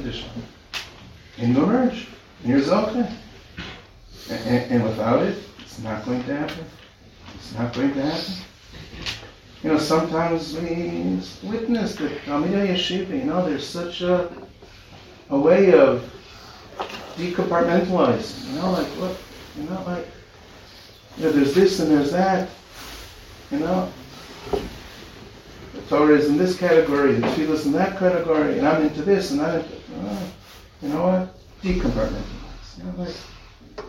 And 1.39 1.55
you 1.55 1.63
emerge. 1.63 2.07
And 2.43 2.51
you're 2.51 2.61
Zocheh. 2.61 3.11
And, 4.29 4.47
and, 4.47 4.71
and 4.73 4.83
without 4.83 5.23
it, 5.23 5.39
it's 5.59 5.81
not 5.81 6.05
going 6.05 6.23
to 6.25 6.35
happen. 6.35 6.65
It's 7.33 7.55
not 7.55 7.73
going 7.73 7.95
to 7.95 8.01
happen. 8.03 8.33
You 9.63 9.71
know, 9.71 9.79
sometimes 9.79 10.55
we 10.55 11.19
witness 11.41 11.95
that 11.95 12.11
Talmidei 12.21 12.75
Yeshiva, 12.75 13.09
you 13.09 13.23
know, 13.23 13.43
there's 13.43 13.65
such 13.65 14.01
a, 14.01 14.31
a 15.31 15.39
way 15.39 15.73
of 15.73 16.07
decompartmentalizing. 17.15 18.53
You 18.53 18.61
know, 18.61 18.71
like 18.71 19.17
you 19.57 19.63
know, 19.63 19.83
like, 19.87 20.07
you 21.17 21.23
know, 21.23 21.31
there's 21.31 21.55
this 21.55 21.79
and 21.79 21.89
there's 21.89 22.11
that. 22.11 22.49
You 23.49 23.59
know, 23.59 23.91
Torah 25.89 26.15
is 26.17 26.29
in 26.29 26.37
this 26.37 26.57
category, 26.57 27.15
the 27.15 27.27
tefillah 27.27 27.49
is 27.49 27.65
in 27.65 27.73
that 27.73 27.97
category, 27.99 28.57
and 28.57 28.67
I'm 28.67 28.81
into 28.83 29.01
this, 29.01 29.31
and 29.31 29.41
I'm 29.41 29.59
into, 29.59 29.73
uh, 29.99 30.19
you 30.81 30.89
know 30.89 31.03
what? 31.03 31.35
Decompartmentalize. 31.61 32.77
You 32.77 32.83
know, 32.85 32.93
like, 32.97 33.15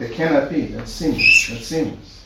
it 0.01 0.13
cannot 0.13 0.51
be. 0.51 0.67
That's 0.67 0.91
seamless. 0.91 1.49
That's 1.49 1.67
seamless. 1.67 2.25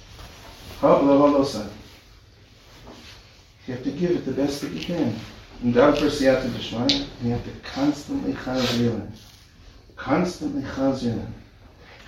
You 3.66 3.74
have 3.74 3.82
to 3.84 3.90
give 3.90 4.10
it 4.12 4.24
the 4.24 4.32
best 4.32 4.60
that 4.62 4.72
you 4.72 4.84
can. 4.84 5.14
And 5.62 5.74
down 5.74 5.94
for 5.96 6.06
Siyata 6.06 7.02
you 7.22 7.30
have 7.30 7.44
to 7.44 7.50
constantly 7.62 8.34
chazir 8.34 9.10
Constantly 9.96 10.62
chazir 10.62 11.26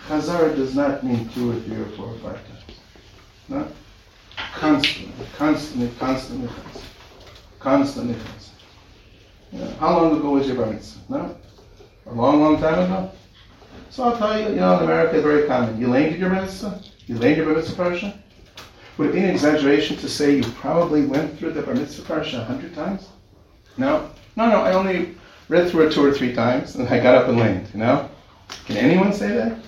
Chazara 0.06 0.54
does 0.54 0.74
not 0.74 1.02
mean 1.02 1.28
two 1.30 1.50
or 1.52 1.60
three 1.60 1.76
or 1.76 1.86
four 1.86 2.06
or 2.06 2.18
five 2.18 2.40
times. 2.46 2.78
Not 3.48 3.68
No? 4.62 5.07
Constantly, 5.36 5.90
constantly, 5.98 6.48
constantly, 6.48 6.48
constantly. 7.58 8.14
Constantly, 8.14 9.76
how 9.78 9.96
long 9.98 10.16
ago 10.16 10.30
was 10.30 10.46
your 10.46 10.56
bar? 10.56 10.74
No? 11.08 11.36
A 12.06 12.12
long, 12.12 12.40
long 12.40 12.60
time 12.60 12.78
ago? 12.80 13.10
So 13.90 14.04
I'll 14.04 14.16
tell 14.16 14.40
you, 14.40 14.50
you 14.50 14.56
know, 14.56 14.78
in 14.78 14.84
America 14.84 15.16
it's 15.16 15.24
very 15.24 15.46
common. 15.46 15.80
You 15.80 15.88
learned 15.88 16.16
your 16.16 16.30
mitzvah? 16.30 16.82
You 17.06 17.16
learned 17.16 17.36
your 17.38 17.46
mitzvah 17.46 17.82
parsha? 17.82 18.18
Would 18.96 19.10
it 19.10 19.12
be 19.12 19.20
an 19.20 19.30
exaggeration 19.30 19.96
to 19.98 20.08
say 20.08 20.36
you 20.36 20.42
probably 20.42 21.06
went 21.06 21.38
through 21.38 21.52
the 21.52 21.62
bar 21.62 21.74
mitzvah 21.74 22.02
parsha 22.02 22.40
a 22.40 22.44
hundred 22.44 22.74
times? 22.74 23.08
No? 23.76 24.10
No, 24.36 24.50
no, 24.50 24.60
I 24.60 24.72
only 24.72 25.16
read 25.48 25.70
through 25.70 25.88
it 25.88 25.92
two 25.92 26.04
or 26.04 26.12
three 26.12 26.34
times, 26.34 26.76
and 26.76 26.88
I 26.88 27.00
got 27.00 27.14
up 27.14 27.28
and 27.28 27.38
leaned, 27.38 27.68
you 27.72 27.80
know? 27.80 28.08
Can 28.66 28.76
anyone 28.76 29.12
say 29.12 29.28
that? 29.28 29.58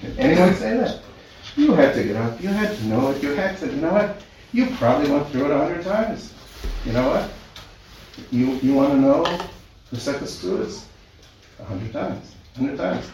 Can 0.00 0.18
anyone 0.18 0.54
say 0.54 0.76
that? 0.76 1.00
You 1.56 1.72
had 1.72 1.94
to 1.94 2.04
get 2.04 2.16
up, 2.16 2.40
you 2.40 2.48
had 2.48 2.76
to 2.76 2.84
know 2.86 3.10
it, 3.10 3.22
you 3.22 3.34
had 3.34 3.56
to, 3.58 3.66
you 3.66 3.76
know 3.76 3.92
what? 3.92 4.22
You 4.56 4.64
probably 4.76 5.10
went 5.10 5.28
through 5.28 5.44
it 5.44 5.50
a 5.50 5.58
hundred 5.58 5.84
times. 5.84 6.32
You 6.86 6.92
know 6.92 7.06
what? 7.10 7.30
You, 8.30 8.52
you 8.62 8.72
want 8.72 8.92
to 8.92 8.98
know 8.98 9.38
the 9.92 10.00
second 10.00 10.26
students? 10.28 10.86
A 11.60 11.64
hundred 11.64 11.92
times, 11.92 12.34
a 12.54 12.58
hundred 12.60 12.78
times. 12.78 13.04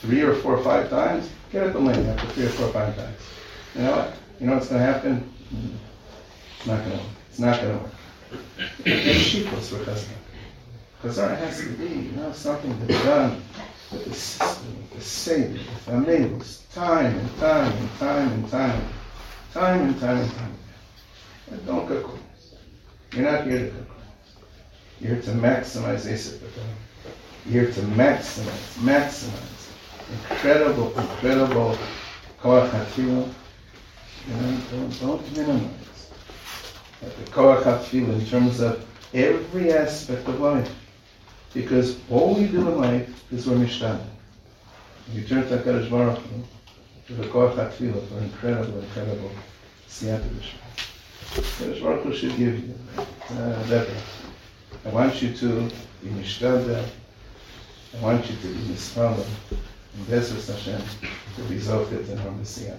Three 0.00 0.20
or 0.20 0.36
four 0.36 0.56
or 0.56 0.62
five 0.62 0.88
times, 0.90 1.28
get 1.50 1.66
up 1.66 1.74
and 1.74 1.88
lean 1.88 2.06
after 2.06 2.28
three 2.28 2.44
or 2.44 2.50
four 2.50 2.66
or 2.68 2.72
five 2.72 2.94
times. 2.94 3.18
You 3.74 3.82
know 3.82 3.96
what? 3.96 4.14
You 4.38 4.46
know 4.46 4.54
what's 4.54 4.68
going 4.68 4.80
to 4.80 4.92
happen? 4.92 5.28
It's 6.60 6.68
not 6.68 6.78
going 6.84 6.92
to 6.92 6.96
work. 6.98 7.12
It's 7.30 7.38
not 7.40 7.60
going 7.60 7.78
to 7.78 7.84
work. 7.84 9.16
Sheepless 9.18 9.70
for 9.70 9.78
Chazar. 9.78 10.06
Chazar 11.02 11.36
has 11.36 11.58
to 11.62 11.68
be, 11.70 11.88
you 11.88 12.12
know, 12.12 12.30
something 12.30 12.78
that's 12.86 13.02
done 13.02 13.42
with 13.90 14.04
the 14.04 14.14
system, 14.14 14.76
with 14.78 14.92
the 14.92 15.00
Seder, 15.00 15.48
with 15.48 15.88
amigos, 15.88 16.64
time 16.72 17.18
and 17.18 17.38
time 17.40 17.72
and 17.72 17.98
time 17.98 18.32
and 18.34 18.48
time, 18.48 18.82
time 19.52 19.80
and 19.80 19.98
time 19.98 20.18
and 20.18 20.30
time. 20.30 20.58
Don't 21.66 21.86
cook 21.86 22.04
corners. 22.04 22.54
You're 23.12 23.30
not 23.30 23.46
here 23.46 23.58
to 23.58 23.70
cook 23.70 23.88
corners. 23.88 24.02
You're 25.00 25.14
here 25.14 25.22
to 25.22 25.30
maximize 25.30 26.06
Asif 26.06 26.40
You're 27.46 27.64
here 27.64 27.72
to 27.72 27.80
maximize, 27.80 28.78
maximize 28.78 29.62
incredible, 30.12 30.98
incredible 30.98 31.76
koach 32.40 32.70
hatfilah. 32.70 33.32
You 34.28 34.34
know, 34.34 34.60
don't, 34.70 35.00
don't 35.00 35.36
minimize 35.36 36.10
the 37.00 37.30
koach 37.30 37.62
hatfilah 37.62 38.20
in 38.20 38.26
terms 38.26 38.60
of 38.60 38.86
every 39.14 39.72
aspect 39.72 40.28
of 40.28 40.40
life. 40.40 40.74
Because 41.54 41.98
all 42.10 42.34
we 42.34 42.46
do 42.46 42.60
in 42.60 42.78
life 42.78 43.32
is 43.32 43.46
we're 43.46 43.56
mishtadel. 43.56 44.04
You 45.12 45.22
turn 45.24 45.46
to 45.48 45.58
HaKadosh 45.58 45.90
Baruch 45.90 46.18
Hu, 46.18 46.42
to 47.08 47.14
the 47.14 47.28
koach 47.28 47.56
hatfilah 47.56 48.06
for 48.08 48.18
incredible, 48.18 48.80
incredible 48.80 49.30
siyata 49.88 50.28
Baruch 51.80 52.14
should 52.14 52.36
give 52.36 52.58
you 52.58 52.74
uh, 53.30 53.62
that. 53.64 53.88
I 54.84 54.88
want 54.90 55.22
you 55.22 55.32
to 55.32 55.70
be 56.02 56.08
mishtadel. 56.10 56.84
I 57.96 58.02
want 58.02 58.28
you 58.28 58.36
to 58.36 58.46
be 58.48 58.60
mispalam. 58.72 59.26
And 59.50 60.06
Bezos 60.06 60.48
Hashem 60.48 60.82
to 61.36 61.42
be 61.44 61.56
zofet 61.56 62.08
in 62.10 62.18
our 62.18 62.30
Messiah. 62.32 62.76